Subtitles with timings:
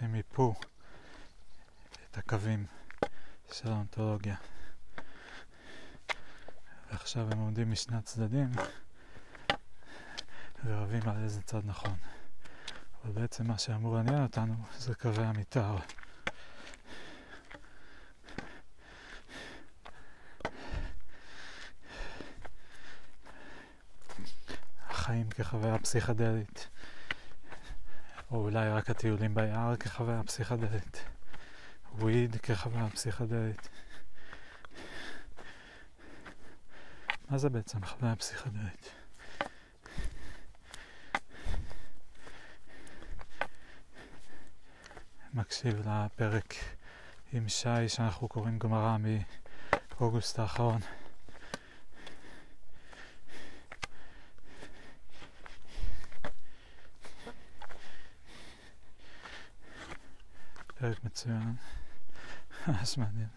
[0.00, 0.54] הם יפו
[2.10, 2.66] את הקווים
[3.52, 4.36] של האונתולוגיה.
[6.90, 8.50] ועכשיו הם עומדים משני הצדדים
[10.64, 11.96] ורבים על איזה צד נכון.
[13.04, 15.76] אבל בעצם מה שאמור לעניין אותנו זה קווי המתאר.
[24.88, 26.68] החיים כחוויה פסיכדלית,
[28.32, 31.04] או אולי רק הטיולים ביער כחוויה פסיכדלית,
[31.94, 33.68] וויד כחוויה פסיכדלית.
[37.30, 38.90] מה זה בעצם חוויה פסיכדלית?
[45.34, 46.54] מקשיב לפרק
[47.32, 48.96] עם שי שאנחנו קוראים גמרא
[50.00, 50.80] מאוגוסט האחרון.
[60.92, 61.54] البرج متساوي
[62.82, 63.28] اسمعني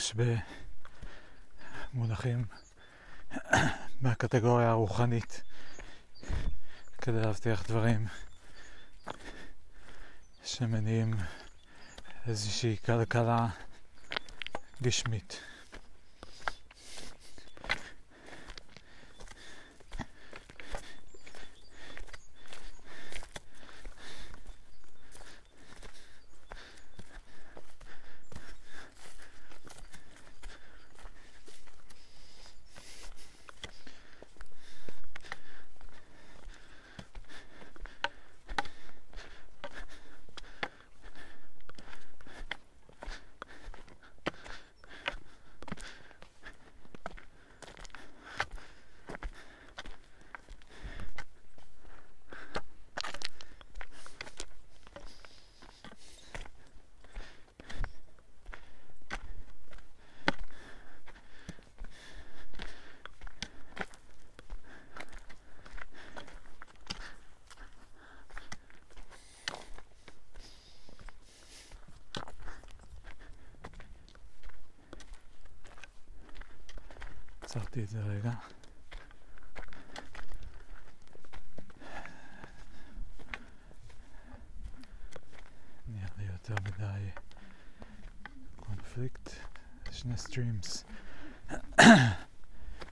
[0.00, 0.28] שימוש
[1.94, 2.44] במונחים
[4.02, 5.42] מהקטגוריה הרוחנית
[6.98, 8.06] כדי להבטיח דברים
[10.44, 11.14] שמניעים
[12.26, 13.48] איזושהי כלכלה
[14.82, 15.40] גשמית.
[77.50, 78.30] עצרתי את זה רגע.
[85.88, 87.10] נראה לי יותר מדי
[88.56, 89.30] קונפליקט.
[89.90, 90.84] שני streams.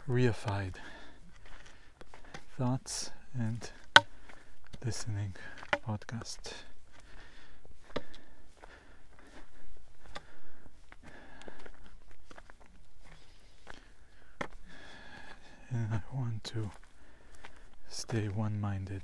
[0.08, 0.76] reified
[2.58, 3.70] thoughts and
[4.84, 5.36] listening
[5.86, 6.67] podcast.
[16.58, 16.70] To
[17.88, 19.02] stay one minded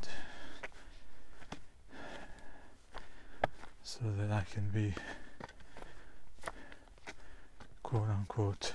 [3.83, 4.95] so that I can be
[7.83, 8.73] quote unquote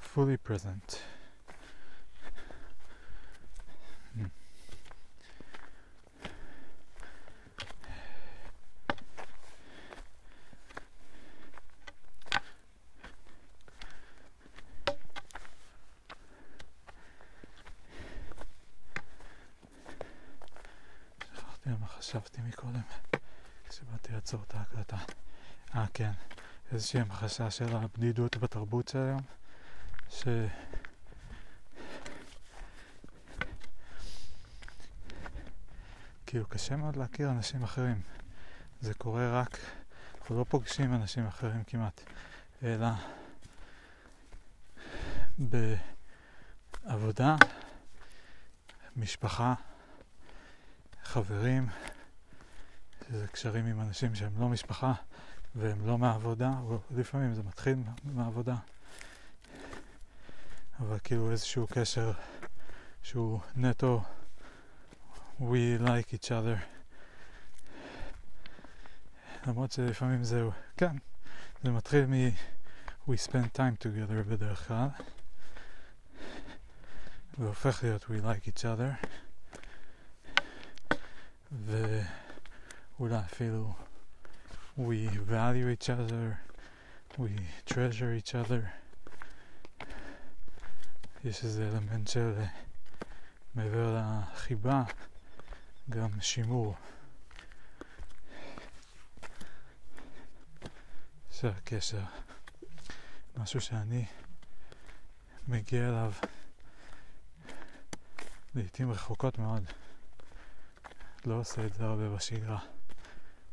[0.00, 1.02] fully present.
[22.14, 22.80] חשבתי מקודם
[23.68, 24.96] כשבאתי לעצור את ההקלטה.
[25.74, 26.10] אה כן,
[26.72, 29.20] איזושהי המחשה של הבדידות בתרבות של היום,
[30.10, 30.24] ש...
[36.26, 38.00] כאילו קשה מאוד להכיר אנשים אחרים.
[38.80, 39.58] זה קורה רק,
[40.20, 42.00] אנחנו לא פוגשים אנשים אחרים כמעט,
[42.62, 42.88] אלא
[46.84, 47.36] בעבודה,
[48.96, 49.54] משפחה,
[51.04, 51.68] חברים,
[53.08, 54.92] שזה קשרים עם אנשים שהם לא משפחה,
[55.54, 58.54] והם לא מהעבודה, או לפעמים זה מתחיל מהעבודה,
[60.80, 62.12] אבל כאילו איזשהו קשר
[63.02, 64.02] שהוא נטו
[65.40, 66.58] we like each other.
[69.46, 70.96] למרות שלפעמים זהו, כן,
[71.64, 72.12] זה מתחיל מ
[73.08, 74.88] we spend time together בדרך כלל.
[77.38, 79.06] והופך להיות we like each other
[82.98, 83.74] ואולי אפילו
[84.78, 86.38] we value each other,
[87.18, 87.30] we
[87.66, 88.66] treasure each other.
[91.24, 92.32] יש איזה אלמנט של
[93.54, 94.82] מעבר לחיבה,
[95.90, 96.74] גם שימור
[101.30, 102.04] של הקשר.
[103.36, 104.06] משהו שאני
[105.48, 106.12] מגיע אליו
[108.54, 109.64] לעיתים רחוקות מאוד.
[111.26, 112.73] לא עושה את זה הרבה בשגרה.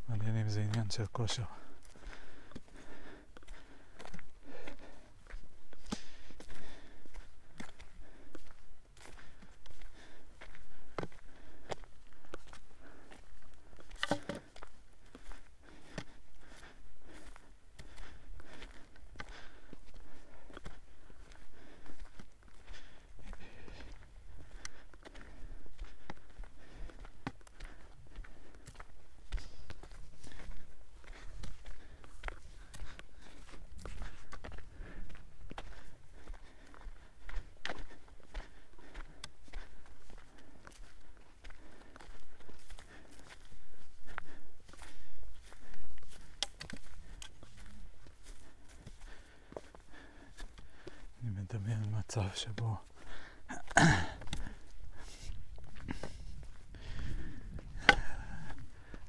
[0.09, 1.43] מעניין אם זה עניין של כושר.
[52.11, 52.75] מצב שבו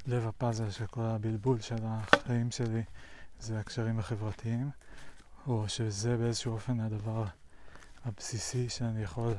[0.07, 2.83] לב הפאזל של כל הבלבול של החיים שלי
[3.41, 4.71] זה הקשרים החברתיים,
[5.47, 7.25] או שזה באיזשהו אופן הדבר
[8.05, 9.35] הבסיסי שאני יכול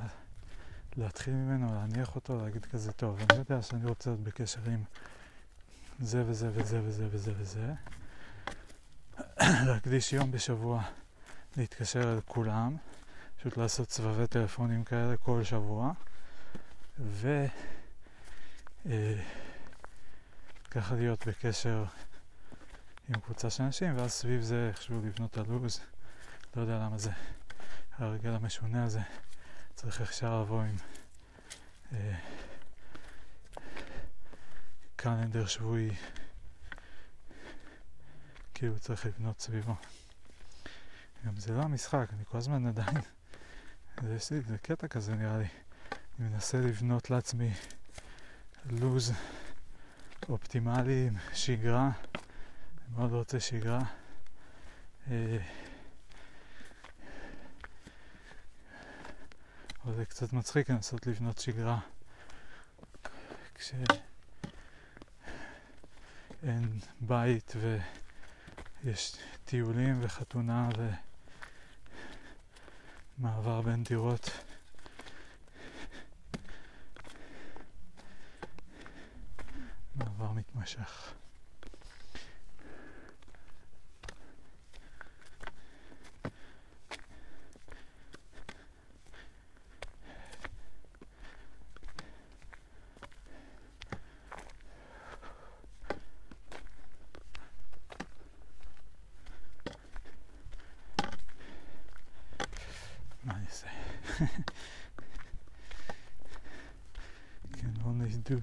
[0.98, 4.84] להתחיל ממנו, להניח אותו, להגיד כזה טוב, אני יודע שאני רוצה להיות בקשר עם
[6.00, 7.74] זה וזה וזה וזה וזה וזה,
[9.68, 10.84] להקדיש יום בשבוע
[11.57, 12.78] להתקשר אל כולם.
[13.44, 15.92] פשוט לעשות סבבי טלפונים כאלה כל שבוע,
[17.00, 17.56] וככה
[20.75, 21.86] אה, להיות בקשר
[23.10, 25.80] עם קבוצה של אנשים, ואז סביב זה איכשהו לבנות את הלו"ז.
[26.56, 27.12] לא יודע למה זה,
[27.97, 29.02] הרגל המשונה הזה
[29.76, 30.76] צריך אפשר לבוא עם
[31.94, 32.16] אה,
[34.95, 35.95] קלנדר שבועי,
[38.54, 39.76] כאילו צריך לבנות סביבו.
[41.26, 43.02] גם זה לא המשחק, אני כל הזמן עדיין
[44.02, 45.47] לי איזה קטע כזה נראה לי.
[46.19, 47.54] אני מנסה לבנות לעצמי
[48.66, 49.14] לוז
[50.30, 51.92] אופטימלי עם שגרה.
[52.16, 53.81] אני מאוד רוצה שגרה.
[55.12, 55.38] אה,
[59.85, 61.80] אבל זה קצת מצחיק לנסות לבנות שגרה
[63.56, 63.88] כשאין
[67.02, 67.54] בית
[68.83, 70.90] ויש טיולים וחתונה ו...
[73.18, 74.30] מעבר בין דירות.
[79.96, 81.14] מעבר מתמשך.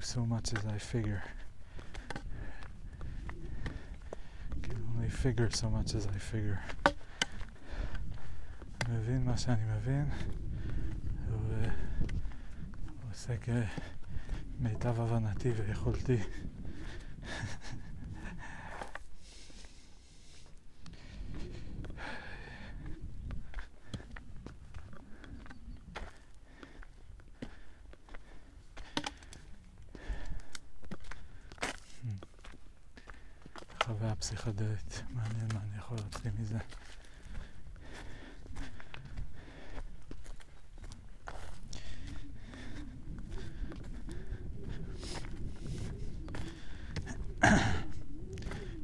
[0.10, 1.24] so much as I figure.
[4.64, 6.60] Can only figure so much as I figure.
[8.86, 10.10] אני מבין מה שאני מבין,
[13.04, 16.18] ועושה כמיטב הבנתי ויכולתי.
[36.41, 36.59] מזה.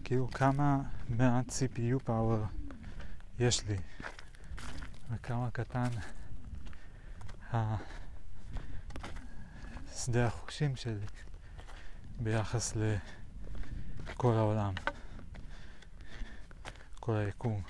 [0.04, 2.48] כאילו כמה מעט CPU power
[3.40, 3.78] יש לי
[5.28, 5.90] וכמה קטן
[9.96, 11.06] שדה החושים שלי
[12.20, 14.74] ביחס לכל העולם,
[17.00, 17.62] כל היקום,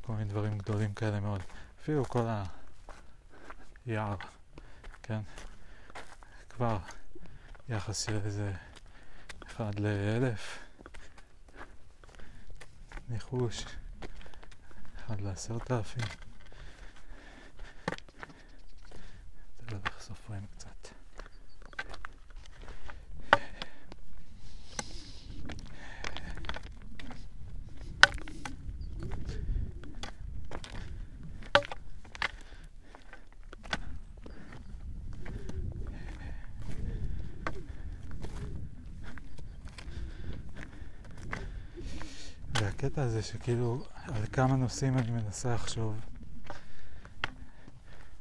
[0.00, 1.40] כל מיני דברים גדולים כאלה מאוד.
[1.80, 2.26] אפילו כל
[3.86, 4.16] היער,
[5.02, 5.20] כן?
[6.48, 6.78] כבר
[7.68, 8.52] יחס של איזה
[9.46, 10.58] אחד לאלף
[13.08, 13.64] ניחוש,
[14.96, 16.25] אחד לעשרת אלפים.
[20.26, 20.88] פריים קצת.
[42.60, 46.00] והקטע הזה שכאילו על כמה נושאים אני מנסה לחשוב,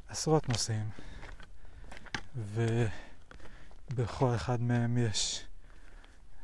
[0.08, 0.90] עשרות נושאים,
[2.36, 5.46] ובכל אחד מהם יש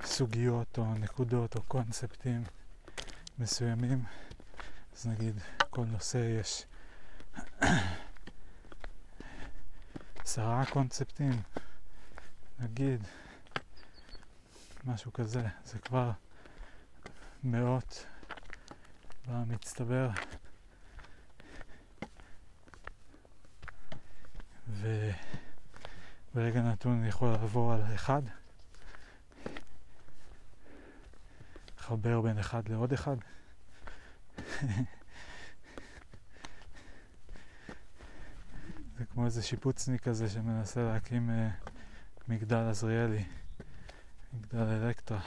[0.04, 2.44] סוגיות או נקודות או קונספטים
[3.40, 4.04] מסוימים,
[4.96, 6.66] אז נגיד כל נושא יש
[10.20, 11.42] עשרה קונספטים,
[12.60, 13.04] נגיד
[14.86, 16.12] משהו כזה, זה כבר
[17.44, 18.06] מאות
[19.28, 20.10] במצטבר.
[26.34, 28.22] וברגע נתון אני יכול לעבור על אחד,
[31.78, 33.16] לחבר בין אחד לעוד אחד.
[38.98, 41.34] זה כמו איזה שיפוצניק כזה שמנסה להקים uh,
[42.28, 43.24] מגדל עזריאלי,
[44.34, 45.22] מגדל אלקטרה.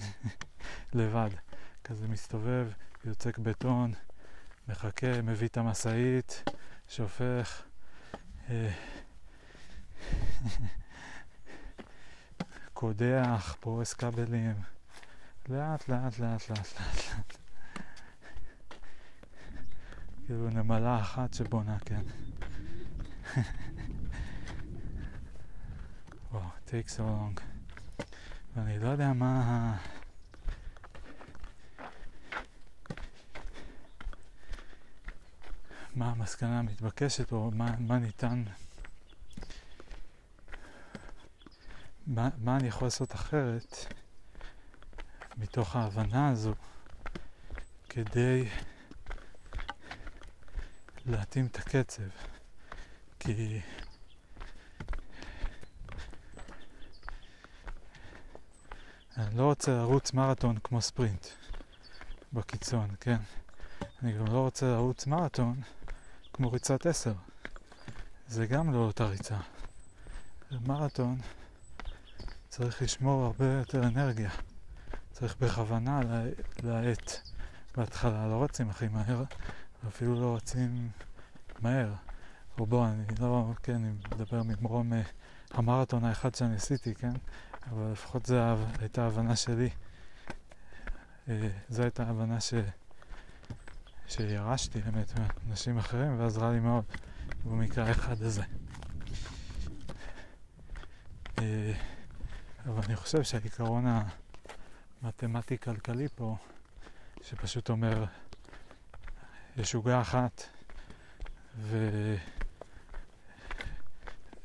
[0.94, 1.30] לבד.
[1.84, 2.68] כזה מסתובב,
[3.04, 3.92] יוצק בטון,
[4.68, 6.44] מחכה, מביא את המשאית,
[6.88, 7.62] שופך.
[8.50, 8.70] אה,
[12.72, 14.54] קודח, פורס כבלים,
[15.48, 17.36] לאט לאט לאט לאט לאט לאט.
[20.26, 22.02] כאילו נמלה אחת שבונה, כן.
[26.32, 27.40] וואו, take so long.
[28.56, 29.76] ואני לא יודע מה...
[35.94, 38.42] מה המסקנה המתבקשת או מה, מה ניתן,
[42.14, 43.76] מה, מה אני יכול לעשות אחרת
[45.36, 46.54] מתוך ההבנה הזו
[47.88, 48.48] כדי
[51.06, 52.02] להתאים את הקצב.
[53.20, 53.60] כי
[59.16, 61.26] אני לא רוצה לרוץ מרתון כמו ספרינט
[62.32, 63.18] בקיצון, כן?
[64.02, 65.60] אני גם לא רוצה לרוץ מרתון
[66.32, 67.14] כמו ריצת עשר.
[68.28, 69.38] זה גם לא אותה ריצה.
[70.50, 71.18] במרתון
[72.52, 74.30] צריך לשמור הרבה יותר אנרגיה.
[75.12, 76.00] צריך בכוונה
[76.62, 77.12] להאט
[77.76, 79.22] בהתחלה, לא רצים הכי מהר,
[79.84, 80.90] ואפילו לא רצים
[81.60, 81.92] מהר.
[82.58, 84.96] או בוא, אני לא, כן, אני מדבר ממרום uh,
[85.50, 87.12] המרתון האחד שאני עשיתי, כן?
[87.70, 88.36] אבל לפחות זו
[88.80, 89.70] הייתה ההבנה שלי.
[91.26, 91.30] Uh,
[91.68, 92.54] זו הייתה ההבנה ש...
[94.08, 95.12] שירשתי באמת
[95.48, 96.84] מאנשים אחרים ועזרה לי מאוד
[97.44, 98.42] במקרה האחד הזה.
[101.38, 101.72] אה,
[102.66, 103.84] אבל אני חושב שהעיקרון
[105.02, 106.36] המתמטי-כלכלי פה,
[107.22, 108.04] שפשוט אומר,
[109.56, 110.42] יש עוגה אחת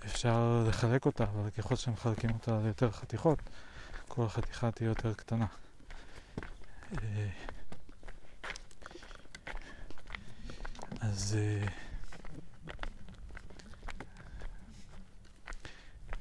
[0.01, 3.39] ואפשר לחלק אותה, אבל ככל שמחלקים אותה ליותר חתיכות,
[4.07, 5.45] כל חתיכה תהיה יותר קטנה.
[11.01, 11.37] אז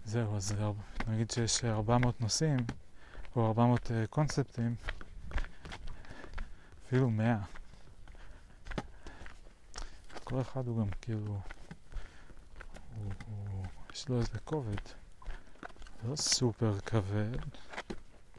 [0.04, 0.54] זהו, אז
[1.08, 2.56] נגיד שיש 400 נושאים
[3.36, 4.74] או 400 uh, אה, קונספטים,
[6.86, 7.38] אפילו 100.
[10.24, 11.40] כל אחד הוא גם כאילו,
[12.96, 14.76] הוא, הוא, יש לו איזה כובד,
[16.04, 17.36] לא סופר כבד,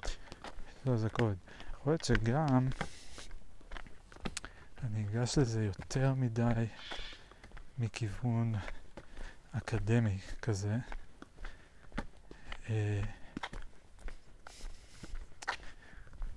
[0.04, 1.36] יש לו איזה כובד.
[1.74, 2.68] יכול להיות שגם
[4.84, 6.66] אני אגש לזה יותר מדי
[7.78, 8.56] מכיוון
[9.52, 10.78] אקדמי כזה.
[12.70, 13.02] אה,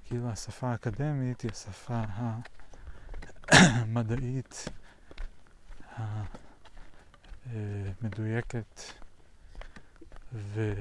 [0.05, 2.03] כאילו השפה האקדמית היא השפה
[3.49, 4.65] המדעית
[7.47, 8.81] המדויקת
[10.33, 10.73] ו...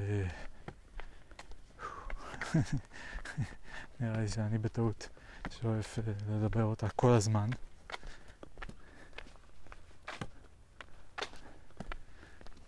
[4.00, 5.10] נראה לי שאני בטעות
[5.50, 7.50] שאוהב אה, לדבר אותה כל הזמן.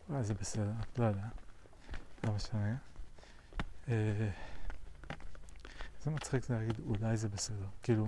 [0.10, 1.28] אולי זה בסדר, לא יודע,
[2.24, 2.76] לא משנה.
[3.90, 4.30] אה,
[6.04, 8.08] זה מצחיק להגיד אולי זה בסדר, כאילו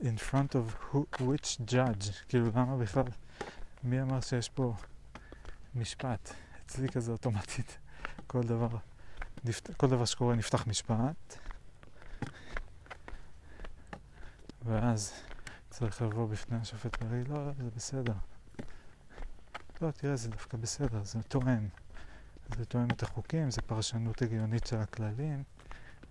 [0.00, 3.04] in front of who, which judge, כאילו למה בכלל,
[3.84, 4.74] מי אמר שיש פה
[5.74, 6.34] משפט?
[6.66, 7.78] אצלי כזה אוטומטית,
[8.26, 8.68] כל דבר,
[9.76, 11.38] כל דבר שקורה נפתח משפט,
[14.64, 15.12] ואז
[15.70, 18.14] צריך לבוא בפני השופט ולהגיד, לא, זה בסדר.
[19.82, 21.68] לא, תראה, זה דווקא בסדר, זה תואם.
[22.58, 25.42] זה תואם את החוקים, זה פרשנות הגיונית של הכללים,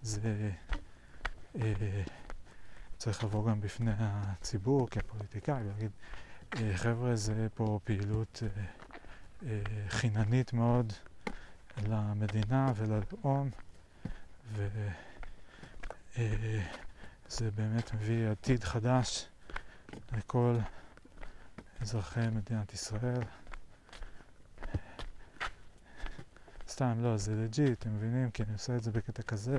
[0.01, 0.51] זה
[1.55, 1.73] אה,
[2.97, 5.91] צריך לבוא גם בפני הציבור כפוליטיקאי ולהגיד,
[6.55, 8.63] אה, חבר'ה, זה פה פעילות אה,
[9.45, 10.93] אה, חיננית מאוד
[11.87, 13.49] למדינה וללאום,
[14.53, 14.89] וזה
[17.41, 19.27] אה, באמת מביא עתיד חדש
[20.17, 20.57] לכל
[21.81, 23.21] אזרחי מדינת ישראל.
[26.79, 28.31] סתם, לא, זה לג'יט, אתם מבינים?
[28.31, 29.57] כי אני עושה את זה בקטע כזה.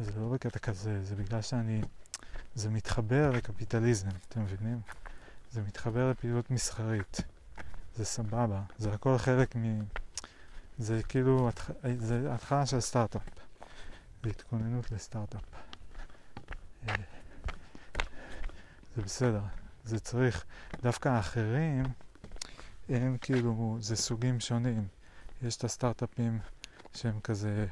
[0.00, 1.80] זה לא בקטע כזה, זה בגלל שאני...
[2.54, 4.80] זה מתחבר לקפיטליזם, אתם מבינים?
[5.50, 7.20] זה מתחבר לפעילות מסחרית.
[7.96, 9.84] זה סבבה, זה הכל חלק מ...
[10.78, 11.50] זה כאילו,
[11.98, 13.22] זה התחלה של סטארט-אפ.
[14.24, 15.44] זה התכוננות לסטארט-אפ.
[18.96, 19.42] זה בסדר,
[19.84, 20.44] זה צריך.
[20.82, 21.84] דווקא האחרים,
[22.88, 24.88] הם כאילו, זה סוגים שונים.
[25.42, 26.38] יש את הסטארט-אפים
[26.94, 27.66] שהם כזה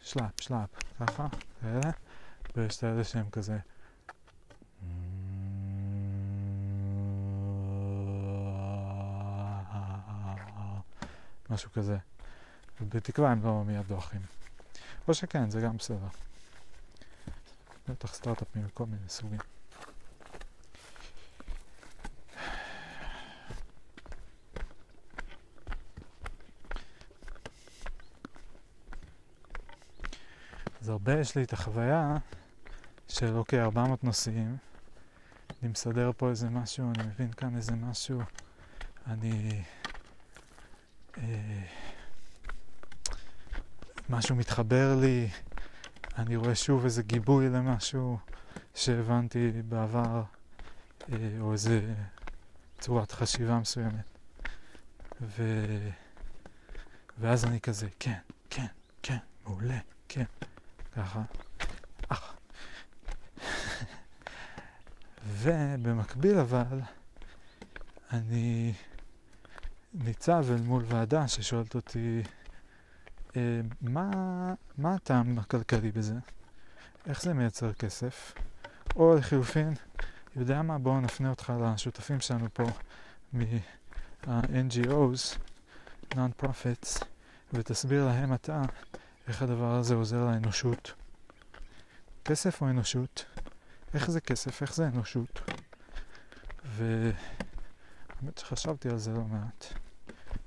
[0.00, 0.68] שלאפ, שלאפ,
[1.00, 1.26] ככה,
[1.60, 1.90] כאלה,
[2.56, 3.58] ויש את האלה שהם כזה
[11.50, 11.96] משהו כזה.
[12.80, 14.20] ובתקווה הם לא מיד דועכים.
[15.08, 16.06] או שכן, זה גם בסדר.
[17.88, 19.53] בטח סטארט-אפים מכל מיני סוגים.
[31.08, 32.16] הרבה יש לי את החוויה
[33.08, 34.56] של אוקיי, 400 נושאים,
[35.62, 38.20] אני מסדר פה איזה משהו, אני מבין כאן איזה משהו,
[39.06, 39.62] אני...
[41.18, 41.62] אה,
[44.08, 45.28] משהו מתחבר לי,
[46.18, 48.18] אני רואה שוב איזה גיבוי למשהו
[48.74, 50.22] שהבנתי בעבר,
[51.12, 51.94] אה, או איזה
[52.80, 54.04] צורת חשיבה מסוימת.
[55.20, 55.42] ו...
[57.18, 58.18] ואז אני כזה, כן,
[58.50, 58.66] כן,
[59.02, 60.24] כן, מעולה, כן.
[60.96, 61.22] ככה.
[62.08, 62.34] אך.
[65.26, 66.80] ובמקביל אבל,
[68.12, 68.72] אני
[69.94, 72.22] ניצב אל מול ועדה ששואלת אותי,
[73.36, 74.10] אה, מה,
[74.78, 76.14] מה הטעם הכלכלי בזה?
[77.06, 78.34] איך זה מייצר כסף?
[78.96, 79.74] או לחילופין,
[80.36, 80.78] יודע מה?
[80.78, 82.64] בואו נפנה אותך לשותפים שלנו פה
[83.32, 85.38] מה-NGOs,
[86.14, 87.04] Non-Profits,
[87.52, 88.62] ותסביר להם אתה
[89.28, 90.92] איך הדבר הזה עוזר לאנושות.
[92.24, 93.24] כסף או אנושות?
[93.94, 94.62] איך זה כסף?
[94.62, 95.50] איך זה אנושות?
[96.64, 99.64] והאמת שחשבתי על זה לא מעט.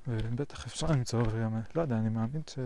[0.08, 2.60] ובטח אפשר למצוא גם, לא יודע, אני מאמין ש...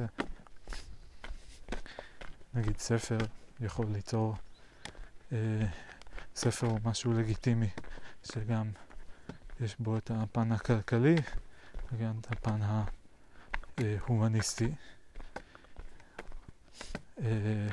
[2.53, 3.17] נגיד ספר
[3.59, 4.35] יכול ליצור,
[5.31, 5.37] אה,
[6.35, 7.69] ספר הוא משהו לגיטימי,
[8.23, 8.71] שגם
[9.59, 11.15] יש בו את הפן הכלכלי
[11.91, 12.59] וגם את הפן
[13.77, 14.71] ההומניסטי.
[17.21, 17.67] אה,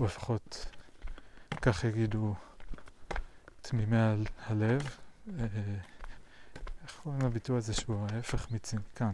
[0.00, 0.66] או לפחות
[1.62, 2.34] כך יגידו
[3.60, 3.96] תמימי
[4.46, 4.96] הלב.
[5.38, 5.46] אה,
[6.82, 9.10] איך קוראים לביטוי הזה שהוא ההפך מצינקן?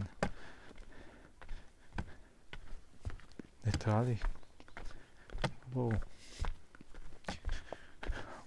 [3.65, 4.15] ניטרלי?
[5.73, 5.91] בואו.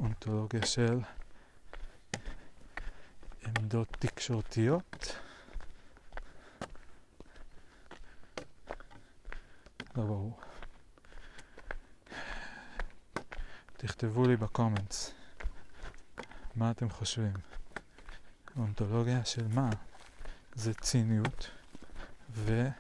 [0.01, 1.01] אונתולוגיה של
[3.47, 5.17] עמדות תקשורתיות.
[9.97, 10.41] לא ברור.
[13.83, 15.13] תכתבו לי בקומנטס
[16.57, 17.33] מה אתם חושבים.
[18.57, 19.71] אונתולוגיה של מה?
[20.55, 21.51] זה ציניות,
[22.31, 22.75] וההפך,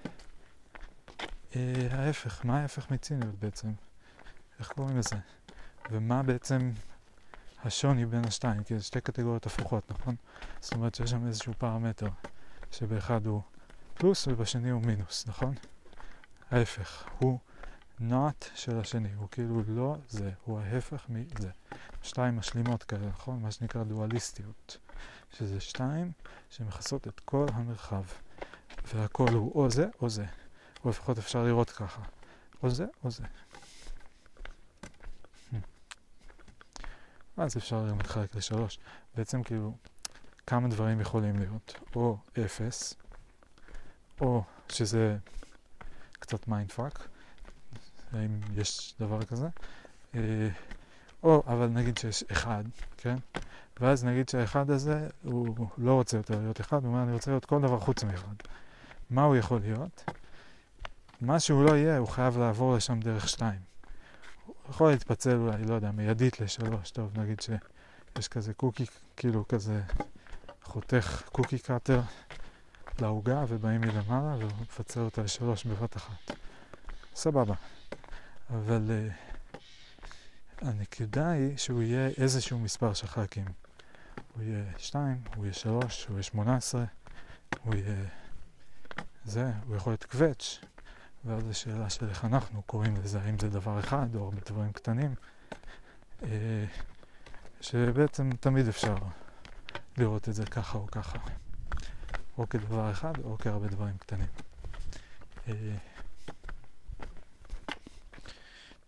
[2.44, 3.72] אה, מה ההפך מציניות בעצם?
[4.58, 5.16] איך קוראים לזה?
[5.90, 6.72] ומה בעצם
[7.64, 8.64] השוני בין השתיים?
[8.64, 10.16] כי זה שתי קטגוריות הפוכות, נכון?
[10.60, 12.08] זאת אומרת שיש שם איזשהו פרמטר
[12.70, 13.42] שבאחד הוא
[13.94, 15.54] פלוס ובשני הוא מינוס, נכון?
[16.50, 17.38] ההפך, הוא
[18.08, 21.50] not של השני, הוא כאילו לא זה, הוא ההפך מזה.
[22.02, 23.42] שתיים משלימות כאלה, נכון?
[23.42, 24.78] מה שנקרא דואליסטיות.
[25.32, 26.12] שזה שתיים
[26.50, 28.04] שמכסות את כל המרחב.
[28.94, 30.26] והכל הוא או זה או זה.
[30.84, 32.02] או לפחות אפשר לראות ככה.
[32.62, 33.24] או זה או זה.
[35.52, 35.56] Hmm.
[37.38, 38.78] ואז אפשר גם לחלק לשלוש.
[39.16, 39.76] בעצם כאילו,
[40.46, 42.94] כמה דברים יכולים להיות, או אפס,
[44.20, 45.16] או שזה
[46.12, 47.08] קצת mind fuck,
[48.12, 49.48] האם יש דבר כזה,
[50.14, 50.48] אה,
[51.22, 52.64] או אבל נגיד שיש אחד,
[52.96, 53.16] כן?
[53.80, 57.44] ואז נגיד שהאחד הזה, הוא לא רוצה יותר להיות אחד, הוא אומר אני רוצה להיות
[57.44, 58.34] כל דבר חוץ מאחד.
[59.10, 60.04] מה הוא יכול להיות?
[61.20, 63.60] מה שהוא לא יהיה, הוא חייב לעבור לשם דרך שתיים.
[64.46, 68.84] הוא יכול להתפצל אולי, לא יודע, מיידית לשלוש, טוב, נגיד שיש כזה קוקי,
[69.16, 69.82] כאילו כזה
[70.62, 72.00] חותך קוקי קאטר
[73.00, 76.36] לעוגה ובאים מלמעלה והוא מפצל אותה לשלוש בבת אחת.
[77.14, 77.54] סבבה.
[78.50, 79.58] אבל uh,
[80.60, 83.44] הנקודה היא שהוא יהיה איזשהו מספר של חלקים.
[84.34, 86.84] הוא יהיה שתיים, הוא יהיה שלוש, הוא יהיה שמונה עשרה,
[87.64, 88.04] הוא יהיה
[89.24, 90.58] זה, הוא יכול להיות קווץ',
[91.24, 95.14] ואז השאלה של איך אנחנו קוראים לזה, האם זה דבר אחד או הרבה דברים קטנים,
[96.20, 96.24] uh,
[97.60, 98.96] שבעצם תמיד אפשר
[99.96, 101.18] לראות את זה ככה או ככה.
[102.38, 104.26] או כדבר אחד או כהרבה דברים קטנים.
[105.46, 105.50] Uh,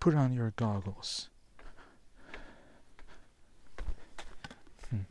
[0.03, 1.29] put on your goggles.
[4.91, 5.05] Hmm.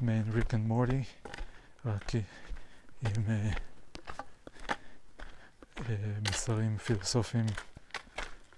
[0.00, 1.02] מעין ריק אנד מורטי,
[1.84, 2.14] רק
[3.02, 3.12] עם
[5.78, 5.82] uh,
[6.30, 7.46] מסרים פילוסופיים,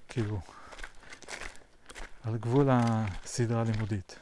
[0.09, 0.41] כאילו,
[2.25, 4.22] על גבול הסדרה הלימודית.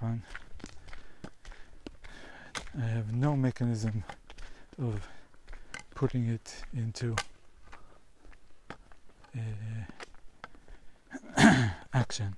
[0.00, 0.22] Fun.
[2.78, 4.02] I have no mechanism
[4.80, 5.06] of
[5.94, 7.14] putting it into
[11.36, 12.34] uh, action.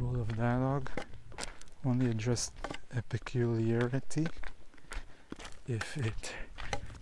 [0.00, 0.88] rule of dialogue
[1.84, 2.50] only address
[2.96, 4.26] a peculiarity
[5.68, 6.32] if it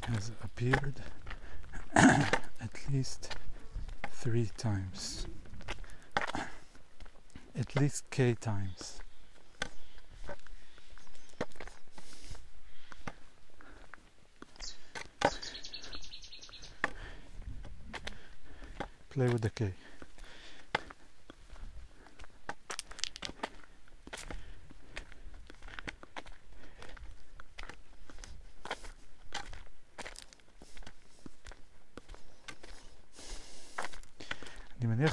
[0.09, 1.01] has appeared
[1.95, 3.37] at least
[4.11, 5.27] three times.
[7.59, 8.99] At least k times.
[19.11, 19.75] Play with the k.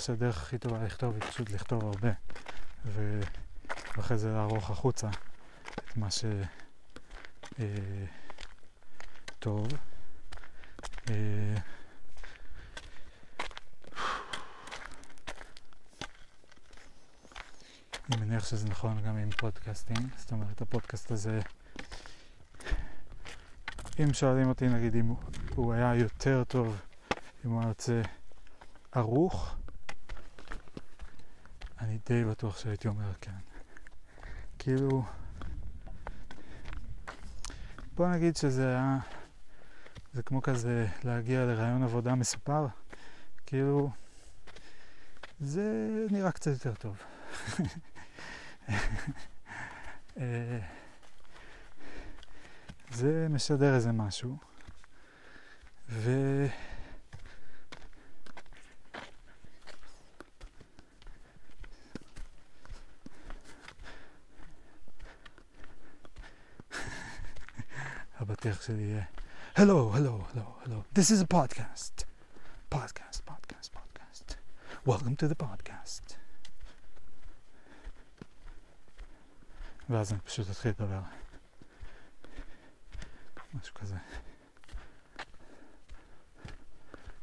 [0.09, 2.11] מניח שהדרך הכי טובה לכתוב היא פשוט לכתוב הרבה.
[2.85, 5.09] ואחרי זה לערוך החוצה
[5.75, 6.07] את מה
[9.39, 9.67] שטוב.
[11.09, 11.55] אה, אה,
[18.11, 21.39] אני מניח שזה נכון גם עם פודקאסטים, זאת אומרת הפודקאסט הזה,
[23.99, 25.13] אם שואלים אותי נגיד אם
[25.55, 26.81] הוא היה יותר טוב
[27.45, 28.01] אם הוא היה יוצא
[28.91, 29.55] ערוך,
[32.05, 33.31] די בטוח שהייתי אומר כן.
[34.59, 35.03] כאילו,
[37.95, 38.97] בוא נגיד שזה היה,
[40.13, 42.67] זה כמו כזה להגיע לרעיון עבודה מסופר,
[43.45, 43.89] כאילו,
[45.39, 46.97] זה נראה קצת יותר טוב.
[50.17, 50.59] אה,
[52.91, 54.37] זה משדר איזה משהו,
[55.89, 56.11] ו...
[68.64, 69.04] הפתיח שלי יהיה
[69.56, 70.84] Hello, hello, hello, hello.
[70.94, 72.04] This is a podcast.
[72.70, 74.36] Podcast, podcast, podcast.
[74.86, 76.14] Welcome to the podcast.
[79.90, 81.00] ואז אני פשוט אתחיל לדבר.
[83.54, 83.96] משהו כזה.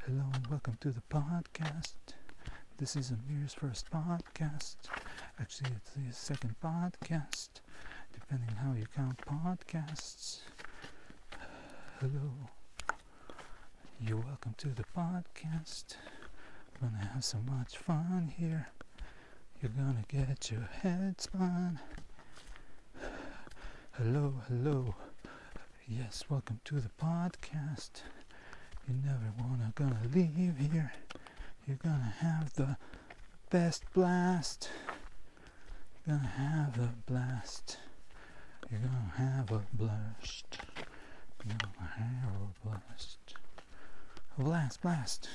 [0.05, 2.13] Hello and welcome to the podcast.
[2.77, 4.77] This is Amir's first podcast.
[5.39, 7.51] Actually, it's his second podcast,
[8.13, 10.50] depending on how you count podcasts.
[12.02, 12.32] Hello.
[14.00, 15.94] You're welcome to the podcast.
[16.80, 18.66] Gonna have so much fun here.
[19.60, 21.78] You're gonna get your head spun.
[23.92, 24.96] Hello, hello.
[25.86, 28.02] Yes, welcome to the podcast.
[28.88, 30.92] You never wanna gonna leave here.
[31.68, 32.78] You're gonna have the
[33.48, 34.68] best blast.
[36.04, 37.78] You're gonna have a blast.
[38.68, 40.71] You're gonna have a blast.
[41.44, 43.34] Blast.
[44.38, 45.28] Blast, blast.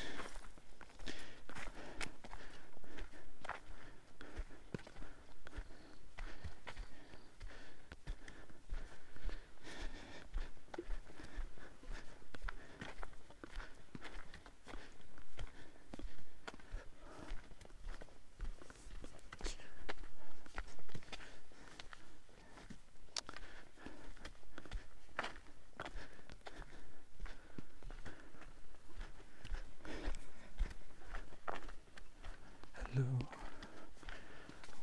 [32.94, 33.06] Hello.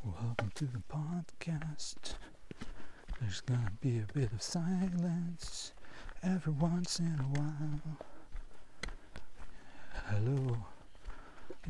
[0.05, 2.15] Welcome to the podcast.
[3.21, 5.73] There's gonna be a bit of silence
[6.25, 7.81] every once in a while.
[10.07, 10.57] Hello.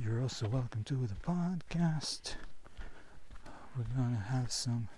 [0.03, 2.37] You're also welcome to the podcast.
[3.77, 4.89] We're gonna have some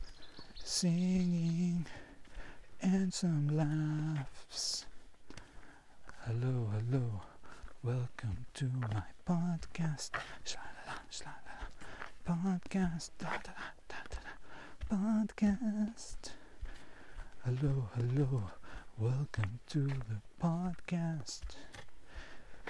[0.63, 1.87] singing
[2.81, 4.87] and some laughs.
[6.25, 7.21] Hello, hello.
[7.83, 10.11] Welcome to my podcast.
[10.45, 11.67] Sha-la-la, sha-la-la.
[12.33, 13.11] Podcast.
[13.19, 14.31] Da-da-da-da-da.
[14.89, 16.31] Podcast.
[17.47, 18.43] Hello, hello.
[18.99, 21.43] Welcome to the podcast.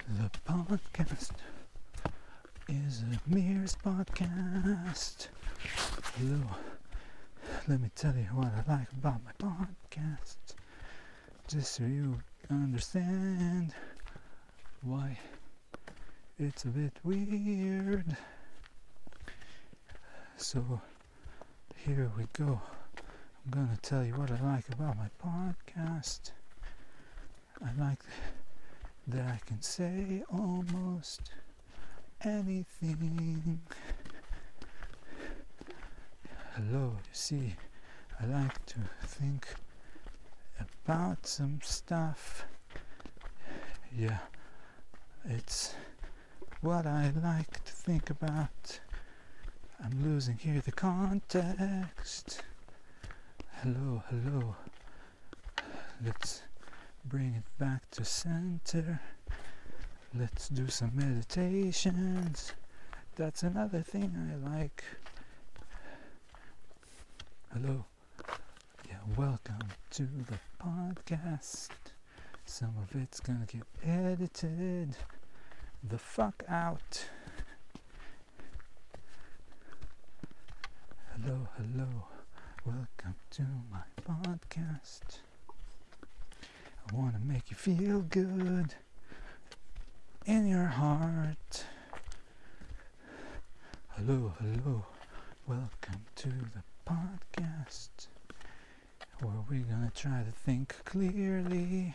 [0.07, 1.31] The podcast
[2.69, 5.29] is a Mirror's podcast.
[6.19, 6.43] Hello.
[7.67, 10.37] Let me tell you what I like about my podcast.
[11.49, 13.73] Just so you understand
[14.83, 15.19] why
[16.39, 18.15] it's a bit weird.
[20.37, 20.83] So
[21.79, 22.61] here we go.
[23.46, 26.32] I'm gonna tell you what I like about my podcast.
[27.64, 28.00] I like
[29.06, 31.30] that I can say almost
[32.24, 33.61] anything.
[36.56, 37.54] Hello, you see,
[38.20, 39.46] I like to think
[40.85, 42.46] about some stuff.
[43.96, 44.18] Yeah,
[45.24, 45.76] it's
[46.62, 48.80] what I like to think about.
[49.85, 52.42] I'm losing here the context.
[53.62, 54.55] Hello, hello.
[56.05, 56.42] Let's
[57.07, 59.01] bring it back to center.
[60.14, 62.53] Let's do some meditations.
[63.16, 64.85] That's another thing I like.
[67.51, 67.87] Hello.
[68.87, 71.71] Yeah, welcome to the podcast.
[72.45, 74.97] Some of it's gonna get edited
[75.83, 77.07] the fuck out.
[81.14, 82.15] Hello, hello.
[82.66, 85.20] Welcome to my podcast.
[86.90, 88.74] I want to make you feel good
[90.24, 91.64] in your heart.
[93.90, 94.85] Hello, hello.
[95.46, 98.09] Welcome to the podcast
[99.20, 101.94] where we're gonna try to think clearly.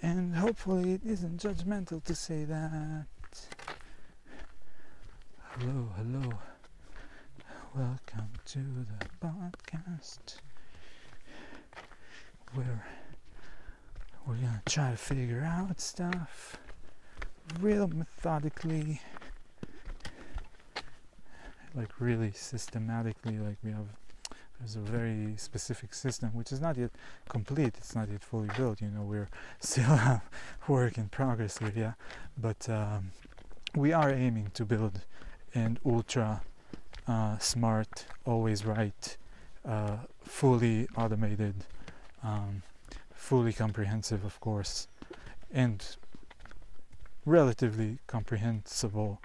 [0.00, 3.04] And hopefully it isn't judgmental to say that.
[5.58, 6.32] Hello, hello.
[7.76, 10.36] Welcome to the podcast.
[12.52, 12.86] Where
[14.24, 16.56] we're gonna try to figure out stuff
[17.58, 19.00] real methodically,
[21.74, 23.38] like really systematically.
[23.38, 23.88] Like we have,
[24.60, 26.92] there's a very specific system which is not yet
[27.28, 27.74] complete.
[27.76, 28.82] It's not yet fully built.
[28.82, 30.22] You know, we're still a
[30.68, 31.72] work in progress here.
[31.74, 31.92] Yeah,
[32.38, 33.10] but um,
[33.74, 35.00] we are aiming to build
[35.54, 36.42] an ultra
[37.06, 39.16] uh, smart, always right,
[39.66, 41.54] uh, fully automated,
[42.22, 42.62] um,
[43.14, 44.88] fully comprehensive, of course,
[45.52, 45.96] and
[47.26, 49.20] relatively comprehensible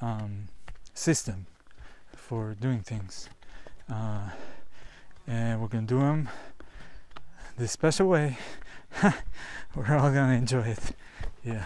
[0.00, 0.48] um,
[0.94, 1.46] system
[2.16, 3.28] for doing things.
[3.90, 4.30] Uh,
[5.26, 6.28] and we're gonna do them
[7.56, 8.38] this special way.
[9.74, 10.96] we're all gonna enjoy it.
[11.44, 11.64] Yeah,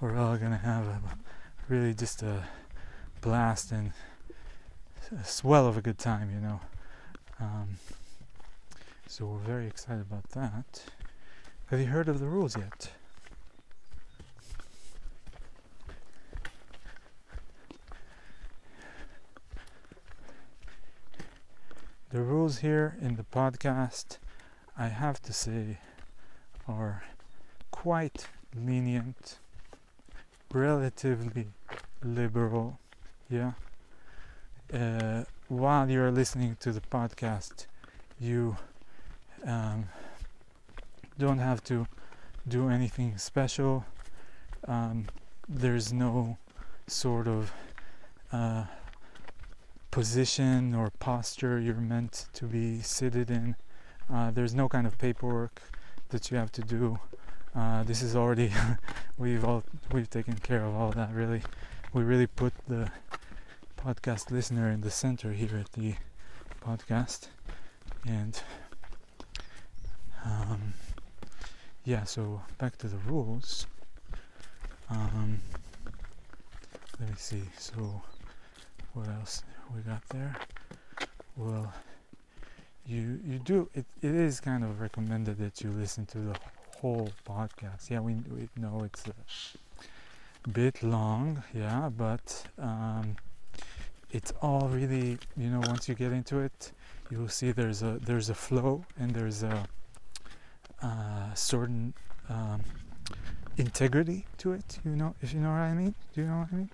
[0.00, 1.00] we're all gonna have a,
[1.68, 2.44] really just a
[3.20, 3.92] blast and
[5.18, 6.60] a swell of a good time, you know.
[7.40, 7.76] Um,
[9.06, 10.84] so we're very excited about that.
[11.66, 12.92] Have you heard of the rules yet?
[22.10, 24.18] The rules here in the podcast,
[24.76, 25.78] I have to say,
[26.68, 27.04] are
[27.70, 29.38] quite lenient,
[30.52, 31.48] relatively
[32.02, 32.78] liberal.
[33.30, 33.52] Yeah.
[34.72, 37.66] Uh, while you're listening to the podcast,
[38.18, 38.56] you
[39.44, 39.84] um,
[41.18, 41.86] don't have to
[42.48, 43.84] do anything special.
[44.66, 45.08] Um,
[45.46, 46.38] there's no
[46.86, 47.52] sort of
[48.32, 48.64] uh,
[49.90, 53.56] position or posture you're meant to be seated in.
[54.10, 55.60] Uh, there's no kind of paperwork
[56.08, 56.98] that you have to do.
[57.54, 58.50] Uh, this is already
[59.18, 61.12] we've all we've taken care of all that.
[61.12, 61.42] Really,
[61.92, 62.90] we really put the
[63.84, 65.94] podcast listener in the center here at the
[66.64, 67.28] podcast,
[68.06, 68.40] and
[70.24, 70.74] um,
[71.84, 72.04] yeah.
[72.04, 73.66] So back to the rules.
[74.88, 75.40] Um,
[77.00, 77.42] let me see.
[77.58, 78.02] So
[78.94, 79.42] what else?
[79.74, 80.36] we got there.
[81.36, 81.72] Well,
[82.86, 83.86] you you do it.
[84.02, 86.36] It is kind of recommended that you listen to the
[86.80, 87.90] whole podcast.
[87.90, 91.42] Yeah, we, we know it's a bit long.
[91.54, 93.16] Yeah, but um,
[94.12, 96.72] it's all really you know once you get into it,
[97.10, 99.66] you'll see there's a there's a flow and there's a
[100.82, 101.94] uh, certain
[102.28, 102.60] um,
[103.56, 104.78] integrity to it.
[104.84, 105.94] You know, if you know what I mean.
[106.14, 106.70] Do you know what I mean?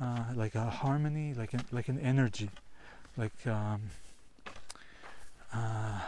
[0.00, 2.50] uh, like a harmony, like an, like an energy,
[3.16, 3.82] like um,
[5.52, 6.00] uh,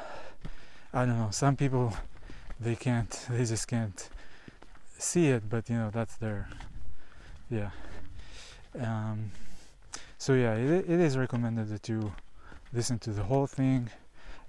[0.93, 1.29] I don't know.
[1.31, 1.97] Some people
[2.61, 4.09] they can't, they just can't
[4.99, 6.49] see it, but you know that's their
[7.51, 7.71] yeah.
[8.79, 9.31] Um,
[10.19, 12.13] so yeah, it, it is recommended that you
[12.73, 13.91] listen to the whole thing,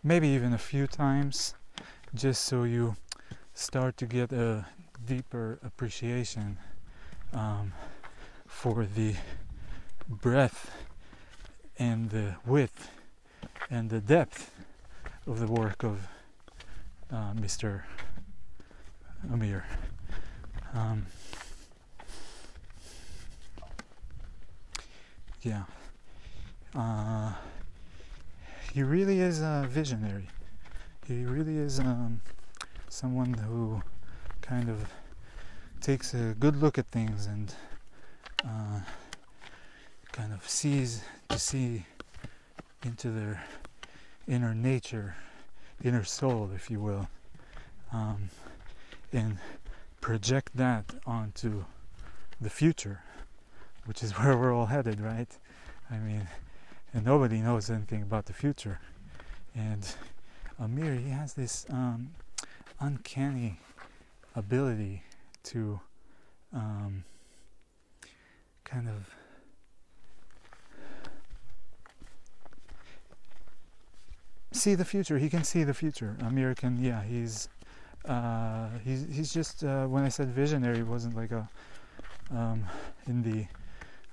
[0.04, 1.54] maybe even a few times,
[2.14, 2.96] just so you
[3.54, 4.66] start to get a
[5.06, 6.58] deeper appreciation.
[7.34, 7.74] Um,
[8.48, 9.14] for the
[10.10, 10.72] breadth
[11.78, 12.90] and the width
[13.70, 14.52] and the depth
[15.28, 16.08] of the work of
[17.12, 17.84] uh, Mr.
[19.32, 19.66] Amir.
[20.74, 21.06] Um,
[25.48, 25.64] yeah.
[26.76, 27.34] Uh,
[28.74, 30.28] he really is a visionary.
[31.08, 32.20] He really is um,
[32.90, 33.82] someone who
[34.42, 34.86] kind of
[35.80, 37.54] takes a good look at things and
[38.44, 38.80] uh,
[40.12, 41.86] kind of sees to see
[42.84, 43.42] into their
[44.28, 45.16] inner nature,
[45.82, 47.08] inner soul, if you will,
[47.94, 48.30] um,
[49.14, 49.38] and
[50.02, 51.64] project that onto
[52.42, 53.02] the future,
[53.88, 55.30] which is where we're all headed, right?
[55.90, 56.28] I mean,
[56.94, 58.80] and nobody knows anything about the future.
[59.56, 59.88] And
[60.60, 62.12] Amir, he has this um,
[62.80, 63.60] uncanny
[64.36, 65.04] ability
[65.44, 65.80] to
[66.54, 67.04] um,
[68.64, 69.10] kind of
[74.52, 75.18] see the future.
[75.18, 76.18] He can see the future.
[76.22, 77.48] American, yeah, he's
[78.06, 81.48] uh, he's he's just uh, when I said visionary, it wasn't like a
[82.32, 82.66] um,
[83.08, 83.46] in the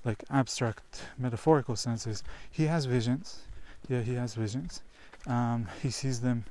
[0.05, 2.23] like abstract metaphorical senses.
[2.51, 3.43] He has visions.
[3.89, 4.83] Yeah, he has visions.
[5.27, 6.45] Um, he sees them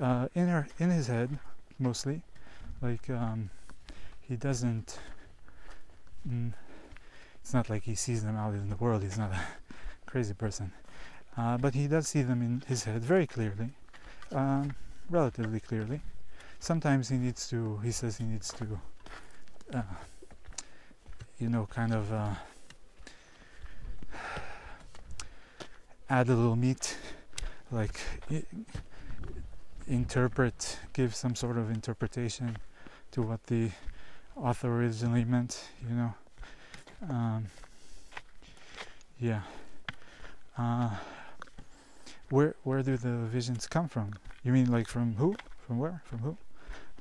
[0.00, 1.38] uh, in her in his head
[1.78, 2.22] mostly.
[2.80, 3.50] Like um,
[4.20, 4.98] he doesn't.
[6.28, 6.52] Mm,
[7.42, 9.02] it's not like he sees them out in the world.
[9.02, 9.40] He's not a
[10.06, 10.72] crazy person,
[11.36, 13.70] uh, but he does see them in his head very clearly,
[14.32, 14.74] um,
[15.08, 16.00] relatively clearly.
[16.60, 17.78] sometimes he needs to.
[17.78, 18.80] He says he needs to,
[19.74, 19.82] uh,
[21.38, 22.12] you know, kind of
[26.10, 26.96] add a little meat,
[27.70, 28.00] like
[29.86, 32.56] interpret, give some sort of interpretation
[33.12, 33.70] to what the
[34.36, 35.68] author originally meant.
[35.88, 36.14] You know,
[37.08, 37.46] um,
[39.20, 39.42] yeah.
[40.58, 40.90] Uh,
[42.28, 44.12] where where do the visions come from?
[44.42, 45.36] You mean like from who?
[45.66, 46.02] From where?
[46.04, 46.36] From who?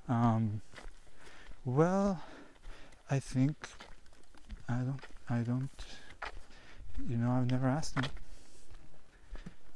[0.07, 0.61] Um,
[1.65, 2.21] well,
[3.09, 3.55] I think
[4.67, 5.01] I don't.
[5.29, 5.69] I don't.
[7.07, 8.05] You know, I've never asked him.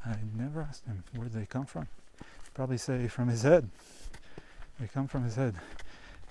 [0.05, 1.87] I never asked him where they come from.
[2.53, 3.69] Probably say from his head.
[4.79, 5.55] They come from his head,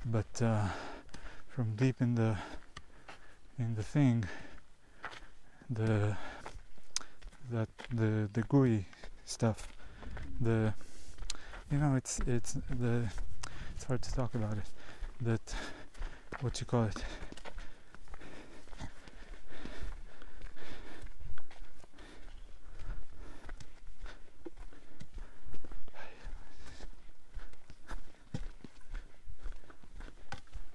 [0.04, 0.66] but uh,
[1.48, 2.36] from deep in the
[3.58, 4.24] in the thing,
[5.70, 6.16] the
[7.50, 8.84] that the the gooey
[9.24, 9.68] stuff,
[10.40, 10.74] the
[11.70, 13.08] you know it's it's the
[13.74, 14.68] it's hard to talk about it.
[15.20, 15.54] That
[16.40, 17.04] what you call it.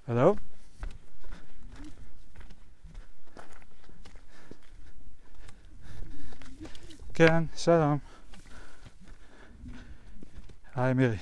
[0.07, 0.35] Hello?
[7.13, 7.97] כן, שלום.
[10.75, 11.17] היי מירי.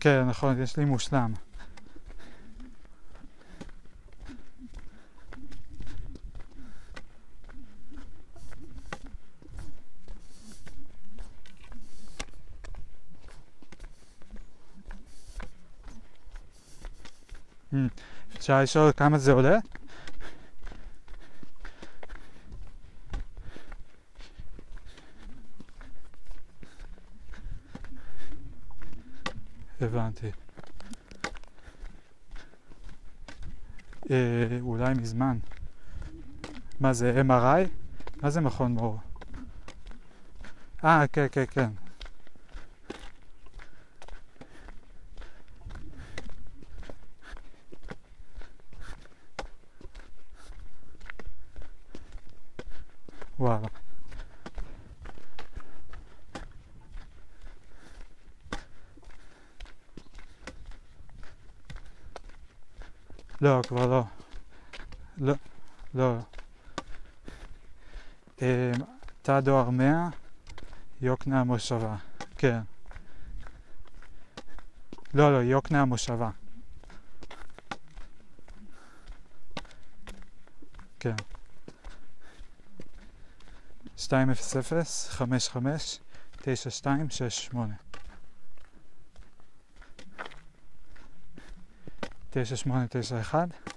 [0.00, 1.47] כן, נכון, יש לי מושלם.
[18.48, 19.58] אפשר לשאול כמה זה עולה?
[29.80, 30.30] הבנתי.
[34.10, 35.38] אה, אולי מזמן.
[36.80, 37.68] מה זה, MRI?
[38.22, 39.00] מה זה מכון מור?
[40.84, 41.70] אה, כן, כן, כן.
[53.38, 53.68] וואלה.
[63.40, 64.04] לא, כבר לא.
[65.18, 65.34] לא,
[65.94, 66.16] לא.
[68.42, 68.72] אה,
[69.40, 70.08] דואר 100,
[71.00, 71.96] יוקנעם מושבה.
[72.36, 72.60] כן.
[75.14, 76.30] לא, לא, יוקנעם מושבה.
[81.00, 81.14] כן.
[84.12, 84.28] 200
[85.10, 86.00] 55
[86.42, 87.74] 9268
[92.30, 93.67] 9891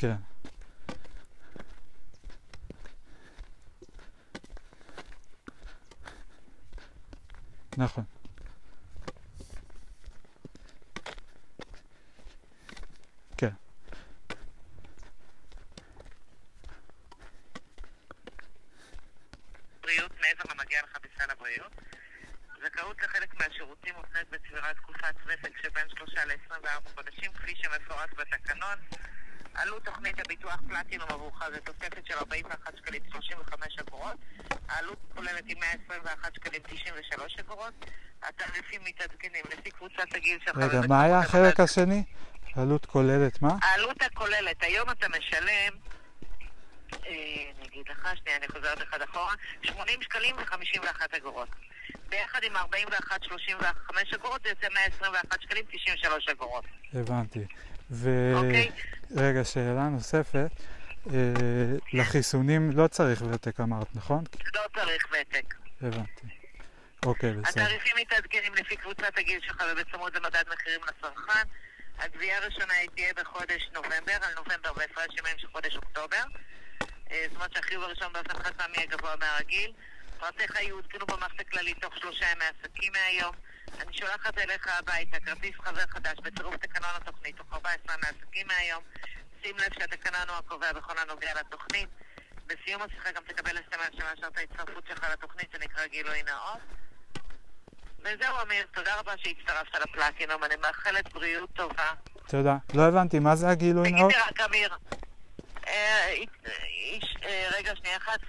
[0.00, 0.16] כן.
[7.76, 8.04] נכון.
[13.36, 13.48] כן.
[19.82, 21.72] בריאות מעבר למגיע לך בסל הבריאות.
[22.62, 28.78] זכאות לחלק מהשירותים מותנית בצבירת תקופת ותק שבין 3 ל-24 חודשים, כפי שמפורט בתקנון.
[29.70, 34.16] עלות תוכנית הביטוח פלטינום עבורך זה תוספת של 41 שקלים 35 אגורות.
[34.68, 37.72] העלות כוללת היא 121 שקלים 93 אגורות.
[38.22, 40.56] התעריפים מתעדכנים לפי קבוצת הגיל שלך.
[40.56, 41.18] רגע, מה היה.
[41.18, 42.04] החלק השני?
[42.56, 43.56] עלות כוללת מה?
[43.62, 45.72] העלות הכוללת, היום אתה משלם,
[46.92, 46.98] אה,
[47.58, 51.48] אני אגיד לך, שנייה, אני חוזרת אחד אחורה, 80 שקלים ו-51 אגורות.
[52.08, 56.64] ביחד עם 41-35 אגורות זה יוצא 121 שקלים 93 אגורות.
[56.94, 57.44] הבנתי.
[58.34, 58.70] אוקיי?
[59.10, 60.50] ורגע, שאלה נוספת.
[61.06, 61.14] אה,
[61.92, 64.24] לחיסונים לא צריך ותק אמרת, נכון?
[64.54, 65.54] לא צריך ותק.
[65.82, 66.26] הבנתי.
[67.06, 67.62] אוקיי, בסדר.
[67.62, 71.48] התעריפים מתעדכנים לפי קבוצת הגיל שלך ובצמוד למדד מחירים לצרכן.
[71.98, 76.22] הגבייה הראשונה היא תהיה בחודש נובמבר, על נובמבר בהפרש ימים של חודש אוקטובר.
[77.10, 79.72] אה, זאת אומרת שהחיוב הראשון באופן פעמי יהיה גבוה מהרגיל.
[80.18, 83.34] פרטיך יעודכנו במערכת הכללית תוך שלושה ימי עסקים מהיום.
[83.80, 88.82] אני שולחת אליך הביתה כרטיס חבר חדש בצירוף תקנון התוכנית תוך 14 ימי עסקים מהיום.
[89.42, 91.88] שים לב שהתקנון הוא הקובע בכל הנוגע לתוכנית.
[92.46, 96.58] בסיום השיחה גם תקבל אסמס שמאשר את ההצטרפות שלך לתוכנית שנקרא גילוי נאות.
[98.00, 101.92] וזהו, אמיר, תודה רבה שהצטרפת לפלטינום, אני מאחלת בריאות טובה.
[102.28, 102.56] תודה.
[102.74, 104.12] לא הבנתי, מה זה הגילוי נאות?
[104.12, 104.76] תגידי רק, אמיר.
[105.66, 106.08] אה,
[106.68, 108.18] איש, אה, רגע, שנייה אחת.
[108.22, 108.28] אה,